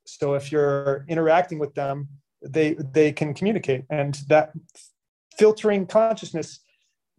So 0.05 0.35
if 0.35 0.53
you're 0.53 1.05
interacting 1.09 1.59
with 1.59 1.75
them, 1.75 2.09
they 2.45 2.75
they 2.93 3.13
can 3.13 3.35
communicate, 3.35 3.85
and 3.89 4.19
that 4.29 4.53
filtering 5.39 5.87
consciousness 5.87 6.61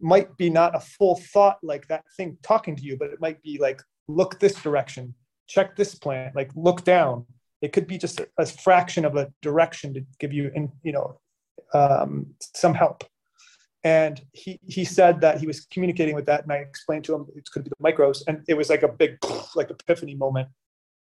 might 0.00 0.36
be 0.36 0.50
not 0.50 0.76
a 0.76 0.80
full 0.80 1.16
thought 1.32 1.58
like 1.62 1.88
that 1.88 2.04
thing 2.16 2.36
talking 2.42 2.76
to 2.76 2.82
you, 2.82 2.96
but 2.96 3.08
it 3.10 3.20
might 3.20 3.42
be 3.42 3.58
like 3.58 3.80
look 4.06 4.38
this 4.38 4.54
direction, 4.62 5.14
check 5.46 5.76
this 5.76 5.94
plant, 5.94 6.36
like 6.36 6.50
look 6.54 6.84
down. 6.84 7.26
It 7.62 7.72
could 7.72 7.86
be 7.86 7.96
just 7.96 8.20
a, 8.20 8.28
a 8.38 8.44
fraction 8.44 9.04
of 9.04 9.16
a 9.16 9.32
direction 9.40 9.94
to 9.94 10.04
give 10.18 10.32
you, 10.32 10.50
in, 10.54 10.70
you 10.82 10.92
know, 10.92 11.18
um, 11.72 12.26
some 12.54 12.74
help 12.74 13.04
and 13.84 14.22
he 14.32 14.58
he 14.66 14.84
said 14.84 15.20
that 15.20 15.38
he 15.38 15.46
was 15.46 15.66
communicating 15.66 16.14
with 16.14 16.24
that 16.26 16.42
and 16.42 16.52
i 16.52 16.56
explained 16.56 17.04
to 17.04 17.14
him 17.14 17.26
it 17.36 17.48
could 17.52 17.64
be 17.64 17.70
the 17.70 17.84
micros 17.84 18.22
and 18.26 18.42
it 18.48 18.54
was 18.54 18.70
like 18.70 18.82
a 18.82 18.88
big 18.88 19.18
like 19.54 19.70
epiphany 19.70 20.14
moment. 20.14 20.48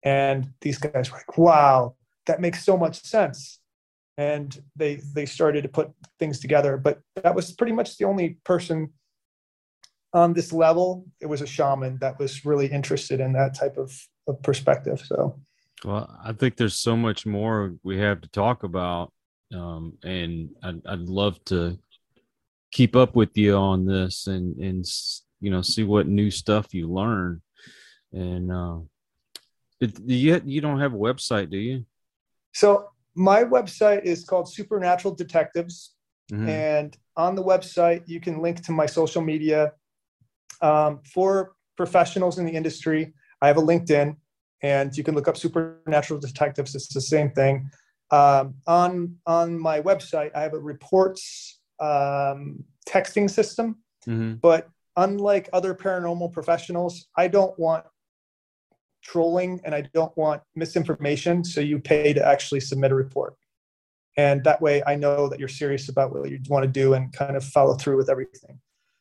And 0.04 0.50
these 0.62 0.80
guys 0.80 1.12
were 1.12 1.18
like 1.18 1.38
wow 1.38 1.96
that 2.26 2.42
makes 2.42 2.64
so 2.64 2.78
much 2.78 3.02
sense. 3.02 3.60
And 4.18 4.62
they 4.76 5.02
they 5.14 5.26
started 5.26 5.62
to 5.62 5.70
put 5.70 5.92
things 6.20 6.40
together 6.40 6.76
but 6.76 7.02
that 7.24 7.36
was 7.36 7.52
pretty 7.54 7.74
much 7.74 7.98
the 7.98 8.06
only 8.06 8.38
person 8.44 8.92
on 10.14 10.34
this 10.34 10.52
level. 10.52 11.06
It 11.22 11.28
was 11.28 11.42
a 11.42 11.48
shaman 11.48 11.98
that 12.02 12.20
was 12.20 12.44
really 12.44 12.68
interested 12.68 13.22
in 13.22 13.32
that 13.34 13.54
type 13.54 13.78
of, 13.78 13.96
of 14.28 14.42
perspective 14.42 15.02
so. 15.06 15.40
Well 15.86 16.16
i 16.24 16.32
think 16.34 16.58
there's 16.58 16.80
so 16.80 16.96
much 16.96 17.26
more 17.26 17.74
we 17.84 17.98
have 18.00 18.22
to 18.22 18.30
talk 18.30 18.64
about 18.64 19.12
um, 19.54 19.98
and 20.04 20.50
I'd, 20.64 20.86
I'd 20.86 21.00
love 21.00 21.44
to 21.46 21.78
keep 22.72 22.95
up 22.95 23.15
with 23.15 23.38
you 23.38 23.55
on 23.55 23.86
this 23.86 24.28
and 24.28 24.57
and 24.57 24.86
you 25.39 25.51
know 25.51 25.61
see 25.61 25.84
what 25.84 26.07
new 26.07 26.32
stuff 26.32 26.74
you 26.74 26.88
learn. 26.91 27.41
And 28.13 28.51
uh 28.51 28.80
you 30.05 30.41
you 30.45 30.61
don't 30.61 30.80
have 30.80 30.93
a 30.93 30.97
website 30.97 31.49
do 31.49 31.57
you? 31.57 31.86
So 32.53 32.89
my 33.15 33.43
website 33.43 34.03
is 34.03 34.24
called 34.24 34.51
supernatural 34.51 35.13
detectives. 35.15 35.95
Mm-hmm. 36.32 36.47
and 36.47 36.97
on 37.17 37.36
the 37.36 37.43
website 37.43 38.03
you 38.07 38.22
can 38.22 38.41
link 38.41 38.63
to 38.63 38.72
my 38.72 38.86
social 38.86 39.22
media. 39.22 39.74
Um, 40.61 40.99
for 41.13 41.53
professionals 41.76 42.38
in 42.38 42.45
the 42.45 42.51
industry 42.51 43.13
i 43.41 43.47
have 43.47 43.57
a 43.57 43.61
linkedin 43.61 44.15
and 44.61 44.95
you 44.95 45.03
can 45.03 45.15
look 45.15 45.28
up 45.28 45.38
supernatural 45.38 46.19
detectives. 46.19 46.76
It's 46.76 46.93
the 46.93 47.01
same 47.01 47.32
thing. 47.32 47.72
Um, 48.11 48.55
on 48.67 49.15
on 49.26 49.57
my 49.57 49.82
website 49.82 50.32
i 50.36 50.41
have 50.41 50.53
a 50.53 50.59
reports 50.59 51.61
um, 51.82 52.64
texting 52.88 53.30
system. 53.30 53.78
Mm-hmm. 54.08 54.36
But 54.36 54.70
unlike 54.96 55.50
other 55.54 55.74
paranormal 55.74 56.32
professionals, 56.32 57.08
I 57.18 57.28
don't 57.28 57.58
want 57.60 57.86
trolling 59.04 59.60
and 59.64 59.74
I 59.74 59.82
don't 59.94 60.16
want 60.18 60.42
misinformation. 60.56 61.44
So 61.44 61.62
you 61.62 61.80
pay 61.80 62.14
to 62.14 62.26
actually 62.26 62.60
submit 62.60 62.92
a 62.92 62.96
report. 62.96 63.36
And 64.18 64.44
that 64.44 64.62
way 64.62 64.84
I 64.86 64.96
know 64.96 65.28
that 65.30 65.40
you're 65.40 65.48
serious 65.48 65.90
about 65.90 66.14
what 66.14 66.30
you 66.30 66.40
want 66.50 66.64
to 66.64 66.70
do 66.70 66.94
and 66.94 67.12
kind 67.14 67.36
of 67.36 67.44
follow 67.44 67.76
through 67.76 67.98
with 67.98 68.10
everything. 68.10 68.60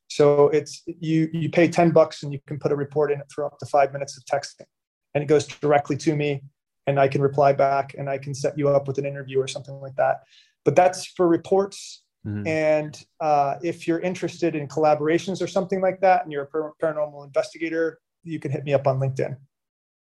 So 0.08 0.48
it's 0.48 0.82
you 0.86 1.28
you 1.32 1.50
pay 1.50 1.68
10 1.68 1.90
bucks 1.90 2.22
and 2.22 2.32
you 2.32 2.40
can 2.46 2.58
put 2.58 2.72
a 2.72 2.76
report 2.76 3.12
in 3.12 3.20
it 3.20 3.26
for 3.32 3.44
up 3.44 3.58
to 3.58 3.66
five 3.66 3.92
minutes 3.92 4.16
of 4.16 4.24
texting. 4.24 4.66
And 5.14 5.22
it 5.22 5.26
goes 5.26 5.46
directly 5.46 5.96
to 5.98 6.14
me 6.14 6.42
and 6.86 6.98
I 6.98 7.08
can 7.08 7.20
reply 7.20 7.52
back 7.52 7.94
and 7.98 8.08
I 8.08 8.18
can 8.18 8.34
set 8.34 8.56
you 8.56 8.68
up 8.68 8.88
with 8.88 8.98
an 8.98 9.06
interview 9.06 9.40
or 9.40 9.48
something 9.48 9.74
like 9.80 9.96
that. 9.96 10.20
But 10.64 10.76
that's 10.76 11.06
for 11.06 11.28
reports 11.28 12.02
Mm-hmm. 12.26 12.46
And 12.46 13.04
uh, 13.20 13.54
if 13.62 13.88
you're 13.88 14.00
interested 14.00 14.54
in 14.54 14.68
collaborations 14.68 15.40
or 15.40 15.46
something 15.46 15.80
like 15.80 16.00
that, 16.00 16.22
and 16.22 16.32
you're 16.32 16.44
a 16.52 16.84
paranormal 16.84 17.24
investigator, 17.26 17.98
you 18.24 18.38
can 18.38 18.50
hit 18.50 18.64
me 18.64 18.74
up 18.74 18.86
on 18.86 19.00
LinkedIn. 19.00 19.36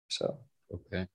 So 0.08 0.38
okay. 0.74 1.06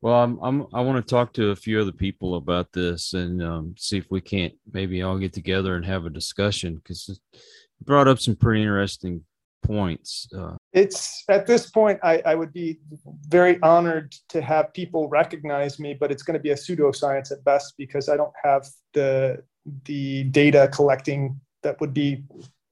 Well, 0.00 0.14
I'm, 0.14 0.38
I'm 0.42 0.66
I 0.72 0.80
want 0.80 1.04
to 1.04 1.10
talk 1.10 1.32
to 1.34 1.50
a 1.50 1.56
few 1.56 1.80
other 1.80 1.92
people 1.92 2.36
about 2.36 2.72
this 2.72 3.12
and 3.12 3.42
um, 3.42 3.74
see 3.76 3.98
if 3.98 4.06
we 4.10 4.20
can't 4.20 4.54
maybe 4.72 5.02
all 5.02 5.18
get 5.18 5.32
together 5.32 5.74
and 5.74 5.84
have 5.84 6.06
a 6.06 6.10
discussion 6.10 6.76
because 6.76 7.08
it 7.08 7.40
brought 7.84 8.08
up 8.08 8.18
some 8.18 8.36
pretty 8.36 8.62
interesting 8.62 9.24
points. 9.62 10.28
Uh, 10.36 10.56
it's 10.72 11.24
at 11.28 11.46
this 11.46 11.70
point, 11.70 11.98
I, 12.02 12.22
I 12.24 12.34
would 12.34 12.52
be 12.52 12.78
very 13.28 13.60
honored 13.62 14.14
to 14.28 14.40
have 14.40 14.72
people 14.72 15.08
recognize 15.08 15.78
me, 15.78 15.94
but 15.94 16.12
it's 16.12 16.22
going 16.22 16.38
to 16.38 16.42
be 16.42 16.50
a 16.50 16.54
pseudoscience 16.54 17.32
at 17.32 17.44
best 17.44 17.74
because 17.76 18.08
I 18.08 18.16
don't 18.16 18.32
have 18.42 18.66
the 18.92 19.42
the 19.84 20.24
data 20.24 20.68
collecting 20.72 21.40
that 21.62 21.80
would 21.80 21.94
be 21.94 22.24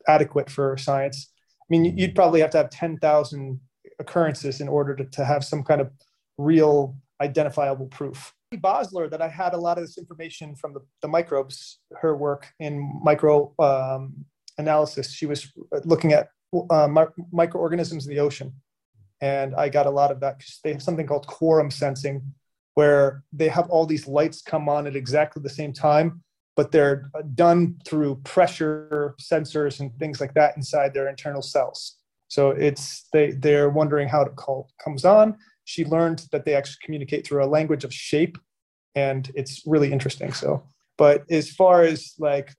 adequate 0.07 0.51
for 0.51 0.77
science. 0.77 1.31
I 1.61 1.67
mean, 1.71 1.97
you'd 1.97 2.15
probably 2.15 2.41
have 2.41 2.51
to 2.51 2.59
have 2.59 2.71
10,000 2.71 3.61
occurrences 3.99 4.61
in 4.61 4.69
order 4.69 4.95
to, 4.97 5.05
to 5.05 5.25
have 5.25 5.45
some 5.45 5.63
kind 5.63 5.81
of 5.81 5.91
real 6.39 6.97
identifiable 7.21 7.87
proof. 7.87 8.33
Bassler 8.55 9.11
that 9.11 9.21
I 9.21 9.29
had 9.29 9.55
a 9.55 9.59
lot 9.59 9.79
of 9.79 9.85
this 9.85 9.99
information 9.99 10.55
from 10.55 10.75
the, 10.75 10.81
the 11.03 11.09
microbes, 11.09 11.81
her 12.01 12.17
work 12.17 12.53
in 12.61 13.01
micro 13.03 13.53
um, 13.59 14.25
analysis. 14.59 15.13
She 15.13 15.27
was 15.27 15.51
looking 15.85 16.13
at 16.13 16.29
uh, 16.71 16.89
microorganisms 17.33 18.07
in 18.07 18.15
the 18.15 18.21
ocean. 18.21 18.53
And 19.21 19.55
I 19.55 19.69
got 19.69 19.87
a 19.87 19.91
lot 19.91 20.11
of 20.11 20.21
that 20.21 20.39
because 20.39 20.61
they 20.63 20.73
have 20.73 20.83
something 20.83 21.07
called 21.07 21.27
quorum 21.27 21.71
sensing, 21.71 22.23
where 22.75 23.23
they 23.33 23.49
have 23.49 23.69
all 23.71 23.87
these 23.87 24.07
lights 24.07 24.43
come 24.43 24.69
on 24.69 24.87
at 24.87 24.97
exactly 24.97 25.43
the 25.43 25.49
same 25.49 25.73
time, 25.73 26.23
but 26.57 26.71
they're 26.73 27.11
done 27.35 27.77
through 27.85 28.17
pressure 28.25 29.15
sensors 29.21 29.81
and 29.81 29.97
things 29.99 30.21
like 30.21 30.35
that 30.35 30.57
inside 30.57 30.95
their 30.95 31.09
internal 31.09 31.43
cells. 31.43 31.97
So 32.29 32.51
it's 32.51 33.09
they 33.13 33.33
they're 33.33 33.71
wondering 33.71 34.09
how 34.09 34.23
it 34.23 34.37
call, 34.37 34.69
comes 34.83 35.05
on. 35.05 35.37
She 35.65 35.85
learned 35.85 36.27
that 36.33 36.45
they 36.45 36.55
actually 36.55 36.79
communicate 36.85 37.27
through 37.27 37.45
a 37.45 37.47
language 37.47 37.85
of 37.85 37.93
shape, 37.93 38.39
and 38.95 39.31
it's 39.35 39.63
really 39.67 39.93
interesting. 39.93 40.33
So, 40.33 40.65
but 40.97 41.25
as 41.31 41.51
far 41.51 41.83
as 41.83 42.15
like 42.19 42.55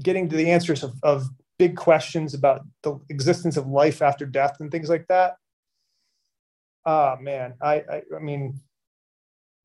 getting 0.00 0.28
to 0.28 0.36
the 0.36 0.50
answers 0.50 0.82
of, 0.82 0.94
of 1.02 1.26
big 1.58 1.76
questions 1.76 2.34
about 2.34 2.62
the 2.82 2.98
existence 3.08 3.56
of 3.56 3.66
life 3.66 4.02
after 4.02 4.26
death 4.26 4.56
and 4.60 4.70
things 4.70 4.88
like 4.88 5.06
that. 5.08 5.36
Ah, 6.84 7.16
man, 7.20 7.54
I, 7.60 7.74
I, 7.74 8.02
I 8.16 8.18
mean, 8.20 8.58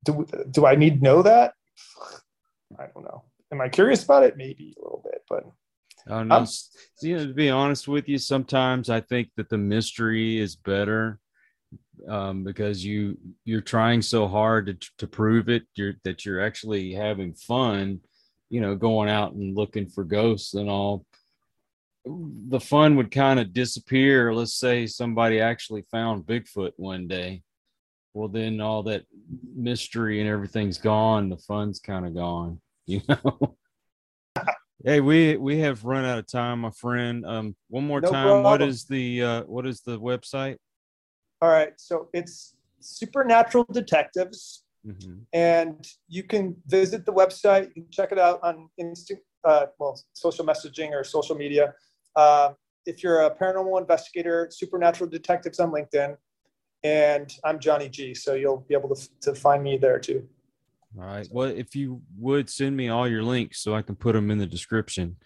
do 0.04 0.26
do 0.50 0.66
I 0.66 0.76
need 0.76 0.98
to 0.98 1.04
know 1.04 1.22
that? 1.22 1.54
I 2.78 2.86
don't 2.92 3.04
know. 3.04 3.24
Am 3.52 3.60
I 3.60 3.68
curious 3.68 4.04
about 4.04 4.24
it? 4.24 4.36
Maybe 4.36 4.74
a 4.78 4.82
little 4.82 5.02
bit, 5.04 5.22
but 5.28 5.44
Oh 6.10 6.22
no! 6.22 6.46
you 7.02 7.16
know, 7.16 7.26
to 7.26 7.34
be 7.34 7.50
honest 7.50 7.86
with 7.86 8.08
you, 8.08 8.18
sometimes 8.18 8.88
I 8.88 9.00
think 9.00 9.30
that 9.36 9.50
the 9.50 9.58
mystery 9.58 10.38
is 10.38 10.56
better 10.56 11.18
um, 12.08 12.44
because 12.44 12.84
you 12.84 13.18
you're 13.44 13.60
trying 13.60 14.00
so 14.00 14.26
hard 14.26 14.66
to 14.66 14.90
to 14.98 15.06
prove 15.06 15.48
it. 15.48 15.64
You're 15.74 15.94
that 16.04 16.24
you're 16.24 16.40
actually 16.40 16.92
having 16.92 17.34
fun, 17.34 18.00
you 18.48 18.60
know, 18.60 18.74
going 18.74 19.10
out 19.10 19.32
and 19.32 19.54
looking 19.56 19.88
for 19.88 20.04
ghosts 20.04 20.54
and 20.54 20.70
all. 20.70 21.04
The 22.06 22.60
fun 22.60 22.96
would 22.96 23.10
kind 23.10 23.38
of 23.38 23.52
disappear. 23.52 24.32
Let's 24.32 24.54
say 24.54 24.86
somebody 24.86 25.40
actually 25.40 25.82
found 25.90 26.24
Bigfoot 26.24 26.72
one 26.76 27.06
day. 27.06 27.42
Well, 28.14 28.28
then 28.28 28.60
all 28.60 28.82
that 28.84 29.04
mystery 29.54 30.20
and 30.20 30.28
everything's 30.28 30.78
gone. 30.78 31.28
The 31.28 31.36
fun's 31.36 31.78
kind 31.78 32.06
of 32.06 32.14
gone, 32.14 32.60
you 32.86 33.02
know. 33.08 33.56
Hey, 34.84 35.00
we 35.00 35.36
we 35.36 35.58
have 35.58 35.84
run 35.84 36.04
out 36.04 36.18
of 36.18 36.26
time, 36.26 36.60
my 36.60 36.70
friend. 36.70 37.26
Um, 37.26 37.56
one 37.68 37.84
more 37.84 38.00
no 38.00 38.10
time. 38.10 38.26
Problem. 38.26 38.44
What 38.44 38.62
is 38.62 38.84
the 38.84 39.22
uh, 39.22 39.42
what 39.42 39.66
is 39.66 39.80
the 39.80 39.98
website? 39.98 40.56
All 41.42 41.48
right, 41.48 41.72
so 41.76 42.08
it's 42.12 42.54
Supernatural 42.80 43.66
Detectives, 43.72 44.64
mm-hmm. 44.86 45.20
and 45.32 45.86
you 46.08 46.22
can 46.22 46.56
visit 46.66 47.04
the 47.06 47.12
website. 47.12 47.68
You 47.74 47.82
can 47.82 47.90
check 47.90 48.12
it 48.12 48.18
out 48.18 48.40
on 48.42 48.68
instant, 48.78 49.20
uh, 49.44 49.66
well, 49.78 50.00
social 50.12 50.44
messaging 50.44 50.90
or 50.92 51.04
social 51.04 51.36
media. 51.36 51.74
Uh, 52.16 52.50
if 52.86 53.02
you're 53.02 53.22
a 53.22 53.36
paranormal 53.36 53.80
investigator, 53.80 54.48
Supernatural 54.50 55.10
Detectives 55.10 55.60
on 55.60 55.70
LinkedIn, 55.70 56.16
and 56.82 57.32
I'm 57.44 57.58
Johnny 57.58 57.88
G. 57.88 58.14
So 58.14 58.34
you'll 58.34 58.64
be 58.68 58.74
able 58.74 58.94
to 58.94 59.08
to 59.22 59.34
find 59.34 59.62
me 59.62 59.76
there 59.76 59.98
too. 59.98 60.28
All 60.98 61.04
right. 61.04 61.28
Well, 61.30 61.48
if 61.48 61.76
you 61.76 62.02
would 62.18 62.48
send 62.48 62.76
me 62.76 62.88
all 62.88 63.06
your 63.06 63.22
links 63.22 63.60
so 63.60 63.74
I 63.74 63.82
can 63.82 63.94
put 63.94 64.14
them 64.14 64.30
in 64.30 64.38
the 64.38 64.46
description. 64.46 65.16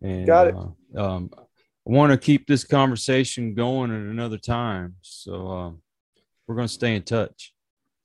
And, 0.00 0.26
Got 0.26 0.48
it. 0.48 0.54
Uh, 0.54 1.00
um, 1.00 1.30
I 1.36 1.42
want 1.84 2.12
to 2.12 2.18
keep 2.18 2.46
this 2.46 2.64
conversation 2.64 3.54
going 3.54 3.90
at 3.90 3.96
another 3.96 4.38
time. 4.38 4.96
So 5.02 5.48
uh, 5.48 5.70
we're 6.46 6.54
going 6.54 6.68
to 6.68 6.72
stay 6.72 6.96
in 6.96 7.02
touch. 7.02 7.54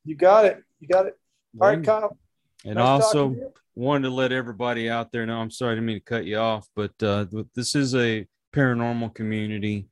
You 0.03 0.15
got 0.15 0.45
it. 0.45 0.63
You 0.79 0.87
got 0.87 1.05
it. 1.05 1.17
All 1.59 1.69
right, 1.69 1.83
Kyle. 1.83 2.17
And 2.65 2.75
nice 2.75 3.03
also 3.03 3.35
wanted 3.75 4.09
to 4.09 4.13
let 4.13 4.31
everybody 4.31 4.89
out 4.89 5.11
there 5.11 5.25
know 5.25 5.37
I'm 5.37 5.51
sorry 5.51 5.75
to 5.75 5.81
mean 5.81 5.97
to 5.97 6.03
cut 6.03 6.25
you 6.25 6.37
off, 6.37 6.67
but 6.75 6.91
uh, 7.01 7.25
this 7.55 7.75
is 7.75 7.95
a 7.95 8.27
paranormal 8.53 9.13
community. 9.13 9.87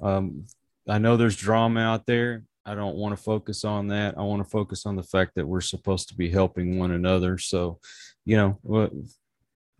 Um, 0.00 0.44
I 0.88 0.98
know 0.98 1.16
there's 1.16 1.36
drama 1.36 1.80
out 1.80 2.06
there. 2.06 2.44
I 2.64 2.74
don't 2.74 2.96
want 2.96 3.16
to 3.16 3.22
focus 3.22 3.64
on 3.64 3.88
that. 3.88 4.16
I 4.16 4.22
want 4.22 4.42
to 4.42 4.48
focus 4.48 4.86
on 4.86 4.96
the 4.96 5.02
fact 5.02 5.32
that 5.34 5.46
we're 5.46 5.60
supposed 5.60 6.08
to 6.08 6.14
be 6.14 6.30
helping 6.30 6.78
one 6.78 6.92
another. 6.92 7.38
So, 7.38 7.80
you 8.24 8.36
know, 8.36 9.04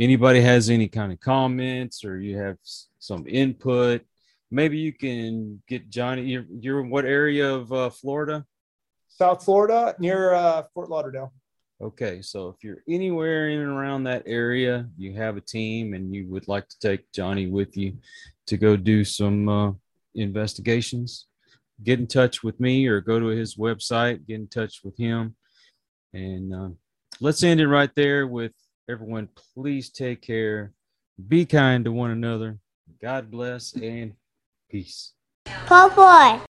anybody 0.01 0.41
has 0.41 0.69
any 0.69 0.89
kind 0.89 1.13
of 1.13 1.21
comments 1.21 2.05
or 2.05 2.21
you 2.21 2.37
have 2.39 2.57
some 2.99 3.25
input, 3.29 4.03
maybe 4.51 4.79
you 4.79 4.93
can 4.93 5.63
get 5.69 5.91
Johnny. 5.91 6.23
You're, 6.23 6.47
you're 6.61 6.81
in 6.81 6.91
what 6.91 7.05
area 7.05 7.53
of 7.53 7.73
uh, 7.73 7.91
Florida? 7.91 8.45
South 9.09 9.45
Florida, 9.45 9.95
near 9.99 10.35
uh, 10.35 10.65
Fort 10.75 10.89
Lauderdale. 10.89 11.33
Okay, 11.81 12.23
so 12.23 12.49
if 12.49 12.63
you're 12.63 12.83
anywhere 12.89 13.49
in 13.49 13.61
and 13.61 13.71
around 13.71 14.05
that 14.05 14.23
area, 14.25 14.89
you 14.97 15.15
have 15.15 15.37
a 15.37 15.41
team, 15.41 15.95
and 15.95 16.15
you 16.15 16.29
would 16.29 16.47
like 16.47 16.69
to 16.69 16.79
take 16.79 17.11
Johnny 17.13 17.49
with 17.49 17.77
you 17.77 17.97
to 18.47 18.57
go 18.57 18.77
do 18.77 19.05
some 19.05 19.49
uh, 19.49 19.73
investigations 20.15 21.27
get 21.83 21.99
in 21.99 22.07
touch 22.07 22.43
with 22.43 22.61
me 22.61 22.87
or 22.87 23.01
go 23.01 23.19
to 23.19 23.27
his 23.27 23.57
website, 23.57 24.27
get 24.27 24.37
in 24.37 24.49
touch 24.49 24.81
with 24.85 24.97
him. 24.97 25.37
And 26.13 26.55
uh, 26.55 26.69
let's 27.21 27.43
end 27.43 27.61
it 27.61 27.69
right 27.69 27.91
there 27.95 28.27
with 28.27 28.53
everyone. 28.89 29.29
Please 29.55 29.91
take 29.91 30.23
care, 30.23 30.73
be 31.29 31.45
kind 31.45 31.85
to 31.85 31.93
one 31.93 32.11
another. 32.11 32.59
God 33.01 33.31
bless 33.31 33.73
and 33.75 34.15
peace. 34.71 35.13
Paul 35.67 35.91
boy. 35.91 36.45